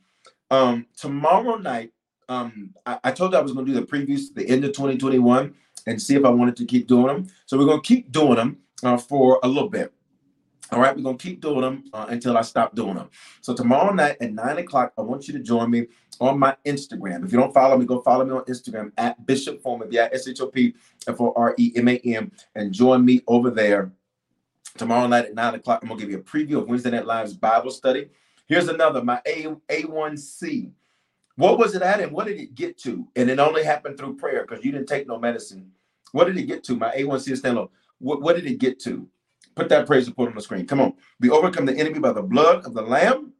Um, 0.51 0.85
tomorrow 0.95 1.57
night, 1.57 1.91
um, 2.29 2.73
I, 2.85 2.99
I 3.05 3.11
told 3.11 3.31
you 3.31 3.39
I 3.39 3.41
was 3.41 3.53
going 3.53 3.65
to 3.65 3.73
do 3.73 3.79
the 3.79 3.85
previews 3.85 4.27
to 4.27 4.33
the 4.35 4.47
end 4.47 4.63
of 4.63 4.73
2021 4.73 5.53
and 5.87 6.01
see 6.01 6.15
if 6.15 6.23
I 6.23 6.29
wanted 6.29 6.55
to 6.57 6.65
keep 6.65 6.87
doing 6.87 7.07
them. 7.07 7.27
So 7.45 7.57
we're 7.57 7.65
going 7.65 7.81
to 7.81 7.87
keep 7.87 8.11
doing 8.11 8.35
them 8.35 8.59
uh, 8.83 8.97
for 8.97 9.39
a 9.43 9.47
little 9.47 9.69
bit. 9.69 9.91
All 10.71 10.79
right, 10.79 10.95
we're 10.95 11.03
gonna 11.03 11.17
keep 11.17 11.41
doing 11.41 11.59
them 11.59 11.83
uh, 11.91 12.05
until 12.07 12.37
I 12.37 12.43
stop 12.43 12.73
doing 12.73 12.95
them. 12.95 13.09
So 13.41 13.53
tomorrow 13.53 13.93
night 13.93 14.15
at 14.21 14.31
nine 14.31 14.57
o'clock, 14.57 14.93
I 14.97 15.01
want 15.01 15.27
you 15.27 15.33
to 15.33 15.41
join 15.41 15.69
me 15.69 15.87
on 16.21 16.39
my 16.39 16.55
Instagram. 16.65 17.25
If 17.25 17.33
you 17.33 17.39
don't 17.39 17.53
follow 17.53 17.77
me, 17.77 17.85
go 17.85 17.99
follow 17.99 18.23
me 18.23 18.31
on 18.31 18.45
Instagram 18.45 18.93
at 18.97 19.25
Bishop 19.25 19.61
Foreman, 19.61 19.89
yeah, 19.91 20.07
S 20.13 20.29
H 20.29 20.39
O 20.39 20.47
P 20.47 20.73
F 21.09 21.19
O 21.19 21.33
R 21.35 21.55
E 21.57 21.73
M 21.75 21.89
A 21.89 21.97
M, 21.97 22.31
and 22.55 22.71
join 22.71 23.03
me 23.03 23.19
over 23.27 23.49
there 23.49 23.91
tomorrow 24.77 25.07
night 25.07 25.25
at 25.25 25.35
nine 25.35 25.55
o'clock. 25.55 25.79
I'm 25.81 25.89
gonna 25.89 25.99
give 25.99 26.09
you 26.09 26.17
a 26.17 26.21
preview 26.21 26.57
of 26.57 26.67
Wednesday 26.67 26.91
Night 26.91 27.05
Live's 27.05 27.33
Bible 27.33 27.71
study. 27.71 28.09
Here's 28.47 28.67
another, 28.67 29.03
my 29.03 29.21
A 29.25 29.47
A1C. 29.69 30.71
What 31.35 31.57
was 31.57 31.75
it 31.75 31.81
at 31.81 32.01
and 32.01 32.11
what 32.11 32.27
did 32.27 32.39
it 32.39 32.55
get 32.55 32.77
to? 32.79 33.07
And 33.15 33.29
it 33.29 33.39
only 33.39 33.63
happened 33.63 33.97
through 33.97 34.17
prayer 34.17 34.45
because 34.47 34.63
you 34.63 34.71
didn't 34.71 34.87
take 34.87 35.07
no 35.07 35.17
medicine. 35.17 35.71
What 36.11 36.25
did 36.25 36.37
it 36.37 36.43
get 36.43 36.63
to? 36.65 36.75
My 36.75 36.93
A1C 36.95 37.31
is 37.31 37.39
stand 37.39 37.55
low. 37.55 37.71
What, 37.99 38.21
what 38.21 38.35
did 38.35 38.45
it 38.45 38.59
get 38.59 38.79
to? 38.81 39.07
Put 39.55 39.69
that 39.69 39.87
praise 39.87 40.07
report 40.07 40.29
on 40.29 40.35
the 40.35 40.41
screen. 40.41 40.65
Come 40.67 40.81
on. 40.81 40.93
We 41.19 41.29
overcome 41.29 41.65
the 41.65 41.77
enemy 41.77 41.99
by 41.99 42.13
the 42.13 42.21
blood 42.21 42.65
of 42.65 42.73
the 42.73 42.81
Lamb 42.81 43.33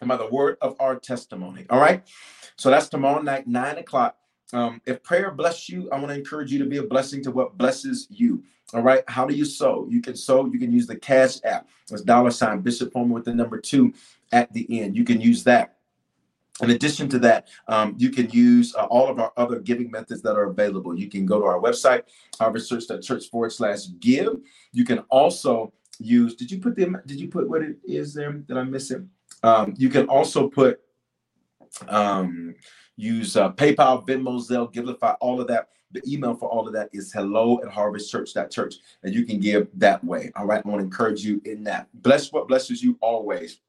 and 0.00 0.08
by 0.08 0.16
the 0.16 0.28
word 0.28 0.56
of 0.60 0.76
our 0.80 0.96
testimony. 0.96 1.66
All 1.70 1.80
right. 1.80 2.02
So 2.56 2.70
that's 2.70 2.88
tomorrow 2.88 3.22
night, 3.22 3.46
nine 3.46 3.78
o'clock. 3.78 4.16
Um, 4.52 4.80
if 4.86 5.02
prayer 5.02 5.30
bless 5.30 5.68
you, 5.68 5.90
I 5.90 5.96
want 5.96 6.08
to 6.08 6.14
encourage 6.14 6.52
you 6.52 6.58
to 6.58 6.66
be 6.66 6.78
a 6.78 6.82
blessing 6.82 7.22
to 7.24 7.30
what 7.30 7.56
blesses 7.56 8.06
you. 8.10 8.42
All 8.74 8.82
right. 8.82 9.02
How 9.08 9.26
do 9.26 9.34
you 9.34 9.44
sow? 9.44 9.86
You 9.90 10.00
can 10.00 10.16
sow. 10.16 10.46
You 10.46 10.58
can 10.58 10.72
use 10.72 10.86
the 10.86 10.96
Cash 10.96 11.38
app. 11.44 11.68
It's 11.90 12.02
dollar 12.02 12.30
sign 12.30 12.60
Bishop 12.60 12.92
Foreman 12.92 13.12
with 13.12 13.24
the 13.24 13.34
number 13.34 13.60
two 13.60 13.92
at 14.32 14.52
the 14.52 14.80
end. 14.80 14.96
You 14.96 15.04
can 15.04 15.20
use 15.20 15.44
that. 15.44 15.76
In 16.62 16.70
addition 16.70 17.08
to 17.08 17.18
that, 17.20 17.48
um, 17.66 17.94
you 17.98 18.10
can 18.10 18.30
use 18.30 18.74
uh, 18.74 18.84
all 18.84 19.08
of 19.08 19.18
our 19.18 19.32
other 19.36 19.58
giving 19.58 19.90
methods 19.90 20.22
that 20.22 20.36
are 20.36 20.50
available. 20.50 20.96
You 20.96 21.08
can 21.08 21.26
go 21.26 21.40
to 21.40 21.46
our 21.46 21.58
website, 21.58 22.02
harvestchurch.church 22.38 23.30
forward 23.30 23.52
slash 23.52 23.86
give. 24.00 24.36
You 24.72 24.84
can 24.84 25.00
also 25.10 25.72
use, 25.98 26.34
did 26.36 26.50
you 26.50 26.60
put 26.60 26.76
them, 26.76 27.00
did 27.06 27.18
you 27.18 27.28
put 27.28 27.48
what 27.48 27.62
it 27.62 27.78
is 27.84 28.12
there? 28.14 28.32
Did 28.32 28.56
I 28.56 28.64
miss 28.64 28.90
it? 28.90 29.02
Um, 29.42 29.74
you 29.76 29.88
can 29.88 30.06
also 30.06 30.48
put, 30.48 30.80
um, 31.88 32.54
use 32.96 33.36
uh, 33.36 33.52
PayPal, 33.52 34.06
Venmo, 34.06 34.40
Zelle, 34.40 34.72
Givelify, 34.72 35.16
all 35.20 35.40
of 35.40 35.48
that. 35.48 35.68
The 35.92 36.02
email 36.06 36.34
for 36.34 36.48
all 36.48 36.66
of 36.66 36.72
that 36.72 36.88
is 36.92 37.12
hello 37.12 37.60
at 37.62 37.68
harvestchurch.church, 37.68 38.76
and 39.02 39.14
you 39.14 39.26
can 39.26 39.40
give 39.40 39.68
that 39.74 40.02
way. 40.02 40.30
All 40.36 40.46
right. 40.46 40.62
I 40.64 40.68
want 40.68 40.80
to 40.80 40.84
encourage 40.84 41.22
you 41.22 41.40
in 41.44 41.64
that. 41.64 41.88
Bless 41.92 42.32
what 42.32 42.48
blesses 42.48 42.82
you 42.82 42.96
always. 43.02 43.60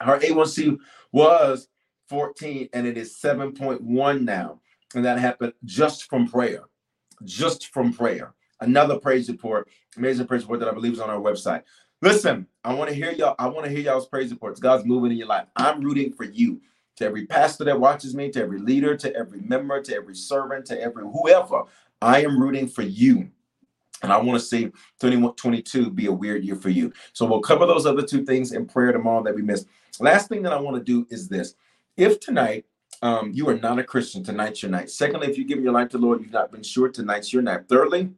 Our 0.00 0.18
A1C 0.18 0.78
was 1.12 1.68
14 2.08 2.68
and 2.72 2.86
it 2.86 2.96
is 2.96 3.16
7.1 3.16 4.22
now. 4.22 4.60
And 4.94 5.04
that 5.04 5.18
happened 5.18 5.52
just 5.64 6.08
from 6.08 6.28
prayer. 6.28 6.64
Just 7.24 7.68
from 7.68 7.92
prayer. 7.92 8.34
Another 8.60 8.98
praise 8.98 9.28
report, 9.28 9.68
amazing 9.96 10.26
praise 10.26 10.42
report 10.42 10.60
that 10.60 10.68
I 10.68 10.72
believe 10.72 10.94
is 10.94 11.00
on 11.00 11.10
our 11.10 11.20
website. 11.20 11.62
Listen, 12.02 12.46
I 12.64 12.74
want 12.74 12.88
to 12.90 12.94
hear 12.94 13.10
y'all. 13.12 13.34
I 13.38 13.48
want 13.48 13.64
to 13.64 13.70
hear 13.70 13.80
y'all's 13.80 14.06
praise 14.06 14.30
reports. 14.30 14.60
God's 14.60 14.84
moving 14.84 15.10
in 15.10 15.16
your 15.16 15.26
life. 15.26 15.46
I'm 15.56 15.80
rooting 15.80 16.12
for 16.12 16.24
you. 16.24 16.60
To 16.96 17.04
every 17.04 17.26
pastor 17.26 17.64
that 17.64 17.78
watches 17.78 18.14
me, 18.14 18.30
to 18.30 18.42
every 18.42 18.58
leader, 18.58 18.96
to 18.96 19.14
every 19.14 19.40
member, 19.40 19.82
to 19.82 19.94
every 19.94 20.14
servant, 20.14 20.64
to 20.66 20.80
every 20.80 21.04
whoever, 21.04 21.64
I 22.00 22.22
am 22.22 22.40
rooting 22.40 22.68
for 22.68 22.82
you. 22.82 23.30
And 24.02 24.12
I 24.12 24.18
want 24.18 24.38
to 24.38 24.44
see 24.44 24.64
2022 25.00 25.90
be 25.90 26.06
a 26.06 26.12
weird 26.12 26.44
year 26.44 26.56
for 26.56 26.68
you. 26.68 26.92
So 27.12 27.26
we'll 27.26 27.40
cover 27.40 27.66
those 27.66 27.86
other 27.86 28.02
two 28.02 28.24
things 28.24 28.52
in 28.52 28.66
prayer 28.66 28.92
tomorrow 28.92 29.22
that 29.24 29.34
we 29.34 29.42
missed. 29.42 29.66
Last 30.00 30.28
thing 30.28 30.42
that 30.42 30.52
I 30.52 30.60
want 30.60 30.76
to 30.76 30.82
do 30.82 31.06
is 31.10 31.28
this. 31.28 31.54
If 31.96 32.20
tonight 32.20 32.66
um, 33.02 33.30
you 33.32 33.48
are 33.48 33.58
not 33.58 33.78
a 33.78 33.84
Christian, 33.84 34.22
tonight's 34.22 34.62
your 34.62 34.70
night. 34.70 34.90
Secondly, 34.90 35.28
if 35.28 35.38
you 35.38 35.44
give 35.44 35.62
your 35.62 35.72
life 35.72 35.88
to 35.90 35.98
the 35.98 36.04
Lord, 36.04 36.20
you've 36.20 36.32
not 36.32 36.52
been 36.52 36.62
sure, 36.62 36.88
tonight's 36.88 37.32
your 37.32 37.42
night. 37.42 37.68
Thirdly, 37.68 38.10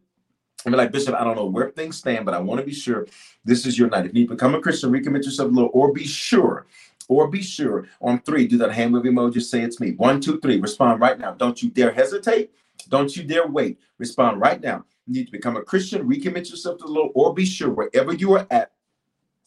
I 0.67 0.71
mean, 0.71 0.79
like 0.79 0.93
Bishop, 0.93 1.15
I 1.15 1.25
don't 1.25 1.37
know 1.37 1.47
where 1.47 1.71
things 1.71 1.99
stand, 1.99 2.25
but 2.25 2.35
I 2.35 2.39
want 2.39 2.61
to 2.61 2.67
be 2.67 2.73
sure 2.73 3.07
this 3.45 3.65
is 3.65 3.79
your 3.79 3.89
night. 3.89 4.07
If 4.07 4.15
you 4.15 4.27
become 4.27 4.55
a 4.55 4.61
Christian, 4.61 4.91
recommit 4.91 5.25
yourself 5.25 5.51
to 5.51 5.55
the 5.55 5.61
Lord, 5.61 5.71
or 5.73 5.93
be 5.93 6.05
sure, 6.05 6.67
or 7.09 7.29
be 7.29 7.43
sure. 7.43 7.87
On 8.01 8.21
three, 8.21 8.47
do 8.47 8.59
that 8.59 8.73
hand 8.73 8.93
wave 8.93 9.05
emoji. 9.05 9.41
Say 9.41 9.63
it's 9.63 9.81
me. 9.81 9.93
One, 9.93 10.21
two, 10.21 10.41
three. 10.41 10.61
Respond 10.61 11.01
right 11.01 11.19
now. 11.19 11.33
Don't 11.33 11.63
you 11.63 11.71
dare 11.71 11.93
hesitate. 11.93 12.51
Don't 12.89 13.17
you 13.17 13.23
dare 13.25 13.47
wait. 13.47 13.79
Respond 13.99 14.41
right 14.41 14.61
now. 14.61 14.85
You 15.07 15.15
need 15.15 15.27
to 15.27 15.33
become 15.33 15.57
a 15.57 15.63
Christian, 15.63 16.09
recommit 16.09 16.51
yourself 16.51 16.79
to 16.79 16.85
the 16.85 16.93
Lord, 16.93 17.13
or 17.15 17.33
be 17.33 17.47
sure 17.47 17.71
wherever 17.71 18.13
you 18.13 18.35
are 18.35 18.47
at, 18.51 18.73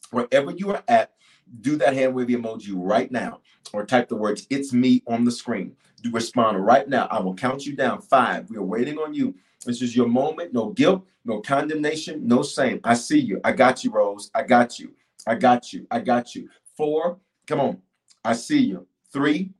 wherever 0.09 0.51
you 0.51 0.71
are 0.71 0.83
at, 0.87 1.11
do 1.59 1.75
that 1.77 1.93
hand 1.93 2.15
wave 2.15 2.27
emoji 2.27 2.71
right 2.73 3.11
now 3.11 3.41
or 3.73 3.85
type 3.85 4.07
the 4.07 4.15
words 4.15 4.47
it's 4.49 4.71
me 4.71 5.03
on 5.07 5.25
the 5.25 5.31
screen 5.31 5.75
do 6.01 6.09
respond 6.11 6.63
right 6.65 6.87
now 6.87 7.07
i 7.11 7.19
will 7.19 7.33
count 7.33 7.65
you 7.65 7.75
down 7.75 7.99
five 8.01 8.49
we 8.49 8.55
are 8.55 8.63
waiting 8.63 8.97
on 8.97 9.13
you 9.13 9.35
this 9.65 9.81
is 9.81 9.95
your 9.95 10.07
moment. 10.07 10.53
No 10.53 10.69
guilt 10.69 11.05
no 11.25 11.39
condemnation 11.39 12.27
no 12.27 12.43
shame. 12.43 12.79
I 12.83 12.93
see 12.95 13.19
you. 13.19 13.39
I 13.43 13.51
got 13.51 13.83
you 13.83 13.91
rose. 13.91 14.31
I 14.33 14.43
got 14.43 14.79
you. 14.79 14.93
I 15.27 15.35
got 15.35 15.71
you. 15.71 15.85
I 15.91 15.99
got 15.99 16.35
you. 16.35 16.49
Four 16.75 17.19
come 17.47 17.59
on. 17.59 17.81
I 18.23 18.33
see 18.33 18.59
you. 18.59 18.87
Three 19.11 19.51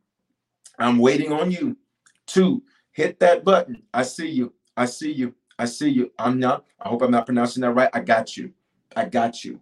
i'm 0.79 0.97
waiting 0.97 1.31
on 1.31 1.51
you. 1.51 1.77
Two 2.25 2.63
hit 2.91 3.19
that 3.19 3.43
button. 3.43 3.83
I 3.93 4.03
see 4.03 4.29
you. 4.29 4.53
I 4.75 4.85
see 4.85 5.11
you. 5.11 5.35
I 5.59 5.65
see 5.65 5.89
you. 5.89 6.11
I'm 6.17 6.39
not 6.39 6.65
i 6.79 6.89
hope 6.89 7.01
i'm 7.01 7.11
not 7.11 7.25
pronouncing 7.25 7.61
that 7.61 7.71
right. 7.71 7.89
I 7.93 7.99
got 7.99 8.37
you. 8.37 8.53
I 8.95 9.05
got 9.05 9.43
you. 9.43 9.61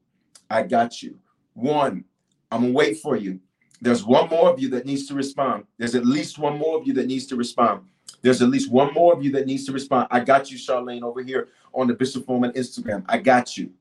I 0.49 0.63
got 0.63 1.01
you. 1.03 1.17
One 1.53 2.05
I'm 2.51 2.61
gonna 2.61 2.73
wait 2.73 2.99
for 2.99 3.15
you. 3.15 3.39
There's 3.81 4.03
one 4.03 4.29
more 4.29 4.49
of 4.49 4.59
you 4.59 4.69
that 4.69 4.85
needs 4.85 5.07
to 5.07 5.13
respond. 5.13 5.65
There's 5.77 5.95
at 5.95 6.05
least 6.05 6.37
one 6.37 6.57
more 6.57 6.77
of 6.77 6.85
you 6.85 6.93
that 6.93 7.07
needs 7.07 7.25
to 7.27 7.35
respond. 7.35 7.81
There's 8.21 8.41
at 8.41 8.49
least 8.49 8.71
one 8.71 8.93
more 8.93 9.13
of 9.13 9.23
you 9.23 9.31
that 9.31 9.45
needs 9.45 9.65
to 9.65 9.71
respond. 9.71 10.07
I 10.11 10.19
got 10.19 10.51
you, 10.51 10.57
Charlene, 10.57 11.03
over 11.03 11.23
here 11.23 11.49
on 11.73 11.87
the 11.87 11.93
Bishop 11.93 12.25
Foreman 12.25 12.51
Instagram. 12.51 13.05
I 13.07 13.17
got 13.17 13.57
you. 13.57 13.71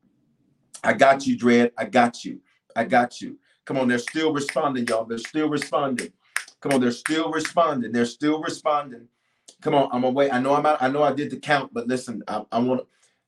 I 0.85 0.93
got 0.93 1.27
you, 1.27 1.37
Dread. 1.37 1.73
I 1.77 1.85
got 1.85 2.25
you. 2.25 2.41
I 2.77 2.85
got 2.85 3.21
you. 3.21 3.39
Come 3.65 3.79
on, 3.79 3.89
they're 3.89 3.99
still 3.99 4.33
responding, 4.33 4.87
y'all. 4.87 5.05
They're 5.05 5.19
still 5.19 5.49
responding. 5.49 6.13
Come 6.61 6.73
on, 6.73 6.81
they're 6.81 6.91
still 6.91 7.31
responding. 7.31 7.93
They're 7.93 8.07
still 8.07 8.41
responding. 8.41 9.09
Come 9.61 9.75
on, 9.75 9.89
I'm 9.93 10.15
wait. 10.15 10.33
I 10.33 10.41
know 10.41 10.55
I'm 10.55 10.65
out. 10.65 10.81
I 10.81 10.89
know 10.89 11.03
I 11.03 11.13
did 11.13 11.31
the 11.31 11.37
count, 11.37 11.75
but 11.75 11.89
listen, 11.89 12.23
I, 12.29 12.59
want 12.59 12.87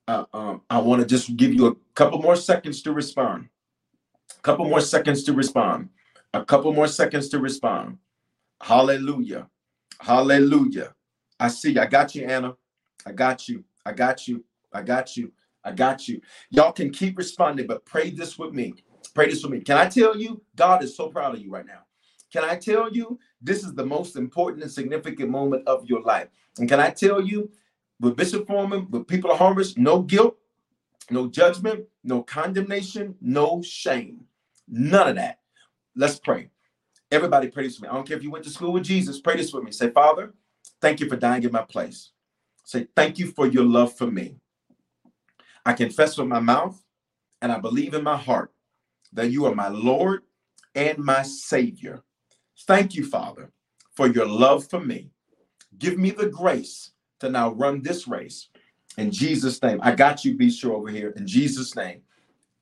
um, 0.09 0.63
I 0.71 0.79
want 0.79 1.01
to 1.03 1.07
just 1.07 1.37
give 1.37 1.53
you 1.53 1.67
a 1.67 1.75
couple 1.95 2.21
more 2.21 2.37
seconds 2.37 2.83
to 2.83 2.93
respond. 2.93 3.49
A 4.39 4.43
couple 4.43 4.69
more 4.69 4.81
seconds 4.81 5.25
to 5.25 5.33
respond. 5.33 5.89
A 6.33 6.45
couple 6.45 6.73
more 6.73 6.87
seconds 6.87 7.29
to 7.31 7.39
respond. 7.39 7.99
Hallelujah. 8.63 9.49
Hallelujah. 10.01 10.95
I 11.41 11.49
see. 11.49 11.79
I 11.79 11.87
got 11.87 12.15
you, 12.15 12.27
Anna. 12.27 12.55
I 13.07 13.13
got 13.13 13.49
you. 13.49 13.65
I 13.87 13.93
got 13.93 14.29
you. 14.29 14.45
I 14.73 14.83
got 14.83 15.17
you. 15.17 15.33
I 15.65 15.73
got 15.73 16.09
you. 16.09 16.21
Y'all 16.51 16.73
can 16.73 16.91
keep 16.91 17.19
responding, 17.19 17.67
but 17.67 17.85
pray 17.87 18.11
this 18.11 18.39
with 18.39 18.53
me. 18.55 18.75
Pray 19.15 19.29
this 19.29 19.43
with 19.43 19.53
me. 19.53 19.61
Can 19.61 19.79
I 19.79 19.89
tell 19.89 20.17
you, 20.17 20.43
God 20.57 20.85
is 20.85 20.97
so 20.97 21.09
proud 21.09 21.35
of 21.35 21.41
you 21.41 21.51
right 21.51 21.67
now? 21.67 21.81
Can 22.33 22.45
I 22.45 22.57
tell 22.57 22.93
you, 22.93 23.19
this 23.43 23.65
is 23.65 23.75
the 23.75 23.85
most 23.85 24.17
important 24.17 24.63
and 24.63 24.71
significant 24.71 25.31
moment 25.31 25.67
of 25.67 25.87
your 25.87 26.03
life? 26.03 26.29
And 26.59 26.69
can 26.69 26.81
I 26.81 26.91
tell 26.91 27.21
you, 27.21 27.51
with 28.01 28.17
Bishop 28.17 28.47
Foreman, 28.47 28.89
with 28.91 29.09
people 29.09 29.31
of 29.31 29.39
Harvest, 29.39 29.79
no 29.79 30.03
guilt, 30.03 30.37
no 31.11 31.29
judgment, 31.29 31.85
no 32.05 32.23
condemnation, 32.23 33.15
no 33.21 33.63
shame. 33.63 34.25
None 34.69 35.09
of 35.09 35.17
that. 35.17 35.41
let's 35.97 36.19
pray. 36.19 36.51
Everybody 37.11 37.49
pray 37.49 37.65
this 37.65 37.77
with 37.77 37.85
me. 37.85 37.89
I 37.89 37.95
don't 37.95 38.07
care 38.07 38.17
if 38.17 38.23
you 38.23 38.31
went 38.31 38.45
to 38.45 38.51
school 38.51 38.73
with 38.73 38.85
Jesus, 38.85 39.21
pray 39.21 39.37
this 39.37 39.53
with 39.53 39.65
me. 39.65 39.73
Say, 39.73 39.91
Father, 39.91 40.33
thank 40.81 41.01
you 41.01 41.09
for 41.09 41.17
dying 41.17 41.43
in 41.43 41.53
my 41.53 41.63
place. 41.63 42.11
Say, 42.65 42.87
thank 42.95 43.19
you 43.19 43.27
for 43.33 43.47
your 43.47 43.65
love 43.65 43.97
for 43.97 44.07
me. 44.07 44.37
I 45.65 45.73
confess 45.73 46.17
with 46.17 46.29
my 46.29 46.41
mouth 46.41 46.83
and 47.43 47.53
I 47.53 47.59
believe 47.59 47.95
in 47.95 48.03
my 48.03 48.17
heart 48.17 48.53
that 49.13 49.31
you 49.31 49.47
are 49.47 49.55
my 49.55 49.69
Lord 49.69 50.23
and 50.75 50.99
my 50.99 51.23
Savior. 51.23 52.03
Thank 52.67 52.95
you, 52.95 53.05
Father, 53.05 53.51
for 53.95 54.07
your 54.07 54.27
love 54.27 54.69
for 54.69 54.81
me. 54.81 55.11
Give 55.79 55.99
me 55.99 56.11
the 56.11 56.29
grace 56.29 56.93
to 57.21 57.29
now 57.29 57.53
run 57.53 57.83
this 57.83 58.07
race. 58.07 58.49
In 58.99 59.11
Jesus' 59.11 59.63
name, 59.63 59.81
I 59.83 59.95
got 59.95 60.25
you, 60.25 60.37
be 60.37 60.51
sure 60.51 60.75
over 60.75 60.91
here. 60.91 61.11
In 61.17 61.27
Jesus' 61.27 61.77
name, 61.77 62.03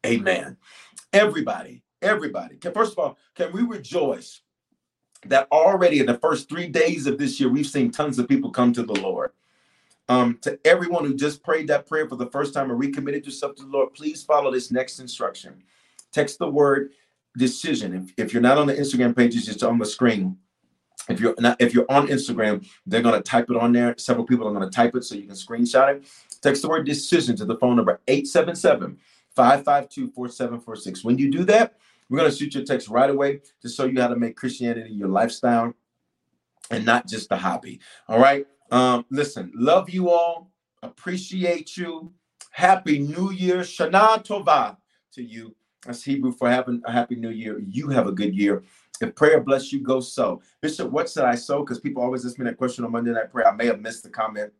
amen. 0.06 0.56
Everybody, 1.12 1.82
everybody, 2.02 2.56
can, 2.56 2.72
first 2.72 2.92
of 2.92 2.98
all, 2.98 3.18
can 3.34 3.52
we 3.52 3.62
rejoice 3.62 4.42
that 5.26 5.48
already 5.50 6.00
in 6.00 6.06
the 6.06 6.18
first 6.18 6.48
three 6.48 6.68
days 6.68 7.06
of 7.06 7.18
this 7.18 7.40
year, 7.40 7.48
we've 7.48 7.66
seen 7.66 7.90
tons 7.90 8.18
of 8.18 8.28
people 8.28 8.50
come 8.50 8.72
to 8.72 8.82
the 8.82 9.00
Lord? 9.00 9.32
Um, 10.08 10.38
to 10.42 10.58
everyone 10.64 11.04
who 11.04 11.14
just 11.14 11.42
prayed 11.42 11.68
that 11.68 11.86
prayer 11.86 12.08
for 12.08 12.16
the 12.16 12.30
first 12.30 12.54
time 12.54 12.70
and 12.70 12.80
recommitted 12.80 13.26
yourself 13.26 13.56
to 13.56 13.62
the 13.62 13.68
Lord, 13.68 13.92
please 13.92 14.22
follow 14.22 14.50
this 14.50 14.70
next 14.70 15.00
instruction. 15.00 15.62
Text 16.12 16.38
the 16.38 16.48
word 16.48 16.92
decision. 17.36 17.94
If, 17.94 18.14
if 18.16 18.32
you're 18.32 18.40
not 18.40 18.56
on 18.56 18.66
the 18.66 18.74
Instagram 18.74 19.14
page, 19.14 19.36
it's 19.36 19.62
on 19.62 19.78
the 19.78 19.84
screen. 19.84 20.38
If 21.08 21.20
you're 21.20 21.34
not, 21.38 21.60
if 21.60 21.72
you're 21.74 21.90
on 21.90 22.08
Instagram, 22.08 22.66
they're 22.86 23.02
gonna 23.02 23.22
type 23.22 23.50
it 23.50 23.56
on 23.56 23.72
there. 23.72 23.94
Several 23.98 24.26
people 24.26 24.48
are 24.48 24.52
gonna 24.52 24.70
type 24.70 24.94
it 24.94 25.04
so 25.04 25.14
you 25.14 25.22
can 25.22 25.34
screenshot 25.34 25.94
it. 25.94 26.04
Text 26.42 26.60
the 26.62 26.68
word 26.68 26.86
decision 26.86 27.36
to 27.36 27.44
the 27.44 27.56
phone 27.56 27.76
number 27.76 28.00
877-552-4746. 28.06 31.04
When 31.04 31.18
you 31.18 31.30
do 31.30 31.44
that, 31.44 31.74
we're 32.08 32.18
gonna 32.18 32.32
shoot 32.32 32.54
your 32.54 32.64
text 32.64 32.88
right 32.88 33.10
away 33.10 33.40
to 33.62 33.68
show 33.68 33.84
you 33.84 34.00
how 34.00 34.08
to 34.08 34.16
make 34.16 34.36
Christianity 34.36 34.90
your 34.90 35.08
lifestyle 35.08 35.74
and 36.70 36.84
not 36.84 37.06
just 37.06 37.30
a 37.32 37.36
hobby. 37.36 37.80
All 38.08 38.18
right. 38.18 38.46
Um, 38.70 39.06
listen, 39.10 39.50
love 39.54 39.88
you 39.90 40.10
all, 40.10 40.50
appreciate 40.82 41.76
you. 41.76 42.12
Happy 42.50 42.98
New 42.98 43.30
Year, 43.30 43.58
Shana 43.58 44.24
Tova 44.24 44.76
to 45.12 45.22
you. 45.22 45.54
That's 45.86 46.02
Hebrew 46.02 46.32
for 46.32 46.50
having 46.50 46.82
a 46.84 46.92
happy 46.92 47.14
new 47.14 47.30
year. 47.30 47.60
You 47.60 47.88
have 47.88 48.06
a 48.06 48.12
good 48.12 48.34
year. 48.34 48.64
If 49.00 49.14
prayer 49.14 49.40
bless 49.40 49.72
you, 49.72 49.80
go 49.80 50.00
so. 50.00 50.42
Bishop, 50.60 50.90
what 50.90 51.08
should 51.08 51.24
I 51.24 51.36
sow? 51.36 51.60
Because 51.60 51.78
people 51.78 52.02
always 52.02 52.26
ask 52.26 52.38
me 52.38 52.44
that 52.46 52.56
question 52.56 52.84
on 52.84 52.90
Monday 52.90 53.12
Night 53.12 53.30
Prayer. 53.30 53.46
I 53.46 53.54
may 53.54 53.66
have 53.66 53.80
missed 53.80 54.02
the 54.02 54.10
comment. 54.10 54.52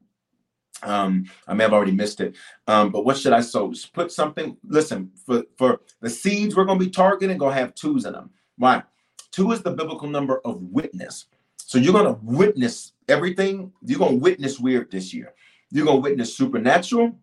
Um, 0.83 1.31
I 1.47 1.55
may 1.55 1.65
have 1.65 1.73
already 1.73 1.93
missed 1.93 2.21
it. 2.21 2.37
Um, 2.67 2.91
but 2.91 3.05
what 3.05 3.17
should 3.17 3.33
I 3.33 3.41
sow? 3.41 3.73
Put 3.93 4.13
something. 4.13 4.57
Listen, 4.65 5.11
for 5.27 5.45
for 5.57 5.81
the 6.01 6.11
seeds 6.11 6.57
we're 6.57 6.65
gonna 6.65 6.79
be 6.79 6.91
targeting, 6.91 7.39
gonna 7.39 7.55
have 7.55 7.75
twos 7.75 8.05
in 8.05 8.13
them. 8.13 8.31
Why? 8.57 8.83
Two 9.31 9.53
is 9.53 9.63
the 9.63 9.71
biblical 9.71 10.09
number 10.09 10.41
of 10.45 10.63
witness. 10.63 11.27
So 11.57 11.79
you're 11.79 11.93
gonna 11.93 12.19
witness 12.23 12.93
everything. 13.09 13.73
You're 13.85 13.99
gonna 13.99 14.17
witness 14.17 14.59
weird 14.59 14.91
this 14.91 15.13
year. 15.13 15.35
You're 15.71 15.87
gonna 15.87 16.01
witness 16.01 16.37
supernatural. 16.37 17.17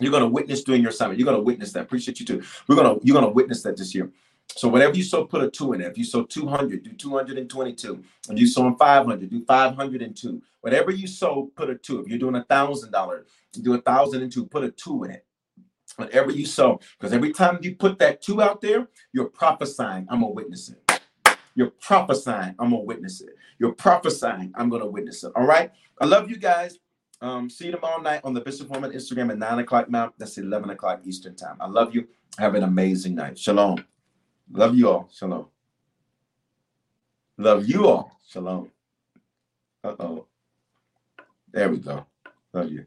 You're 0.00 0.12
gonna 0.12 0.28
witness 0.28 0.62
during 0.62 0.82
your 0.82 0.90
assignment. 0.90 1.18
You're 1.18 1.26
gonna 1.26 1.42
witness 1.42 1.72
that. 1.72 1.82
Appreciate 1.82 2.20
you 2.20 2.26
too. 2.26 2.42
We're 2.66 2.76
gonna 2.76 2.96
you're 3.02 3.14
gonna 3.14 3.30
witness 3.30 3.62
that 3.62 3.76
this 3.76 3.94
year. 3.94 4.10
So 4.56 4.68
whatever 4.68 4.96
you 4.96 5.02
sow, 5.04 5.24
put 5.24 5.42
a 5.42 5.50
two 5.50 5.72
in 5.72 5.80
there. 5.80 5.90
If 5.90 5.98
you 5.98 6.04
sow 6.04 6.24
200, 6.24 6.82
do 6.82 6.92
222. 6.92 8.02
If 8.30 8.38
you 8.38 8.46
sow 8.46 8.74
500, 8.74 9.30
do 9.30 9.44
502. 9.44 10.42
Whatever 10.60 10.90
you 10.90 11.06
sow, 11.06 11.50
put 11.54 11.70
a 11.70 11.76
two. 11.76 12.00
If 12.00 12.08
you're 12.08 12.18
doing 12.18 12.34
a 12.34 12.44
thousand 12.44 12.90
dollars, 12.90 13.26
do 13.52 13.74
a 13.74 13.80
thousand 13.80 14.22
and 14.22 14.32
two. 14.32 14.46
Put 14.46 14.64
a 14.64 14.70
two 14.70 15.04
in 15.04 15.12
it. 15.12 15.24
Whatever 15.96 16.30
you 16.30 16.46
sow, 16.46 16.80
because 16.98 17.12
every 17.12 17.32
time 17.32 17.58
you 17.62 17.74
put 17.74 17.98
that 17.98 18.20
two 18.22 18.42
out 18.42 18.60
there, 18.60 18.88
you're 19.12 19.28
prophesying. 19.28 20.06
I'm 20.08 20.20
gonna 20.20 20.32
witness 20.32 20.68
it. 20.68 21.00
You're 21.54 21.70
prophesying. 21.70 22.54
I'm 22.58 22.70
gonna 22.70 22.82
witness 22.82 23.20
it. 23.20 23.30
You're 23.58 23.72
prophesying. 23.72 24.52
I'm 24.54 24.68
gonna 24.68 24.86
witness 24.86 25.24
it. 25.24 25.32
All 25.34 25.46
right. 25.46 25.70
I 26.00 26.04
love 26.04 26.30
you 26.30 26.36
guys. 26.36 26.78
Um, 27.20 27.50
see 27.50 27.66
you 27.66 27.72
tomorrow 27.72 28.00
night 28.00 28.20
on 28.22 28.32
the 28.32 28.40
Bishop 28.40 28.68
Foreman 28.68 28.92
Instagram 28.92 29.30
at 29.30 29.38
9 29.38 29.58
o'clock 29.60 29.90
Mount. 29.90 30.14
That's 30.18 30.38
11 30.38 30.70
o'clock 30.70 31.00
Eastern 31.04 31.34
Time. 31.34 31.56
I 31.60 31.66
love 31.66 31.94
you. 31.94 32.06
Have 32.38 32.54
an 32.54 32.62
amazing 32.62 33.16
night. 33.16 33.36
Shalom. 33.36 33.84
Love 34.52 34.76
you 34.76 34.90
all. 34.90 35.08
Shalom. 35.12 35.46
Love 37.38 37.66
you 37.66 37.88
all. 37.88 38.12
Shalom. 38.28 38.70
Uh 39.84 39.94
oh. 40.00 40.26
There 41.52 41.70
we 41.70 41.78
go. 41.78 42.06
Love 42.52 42.70
you. 42.72 42.86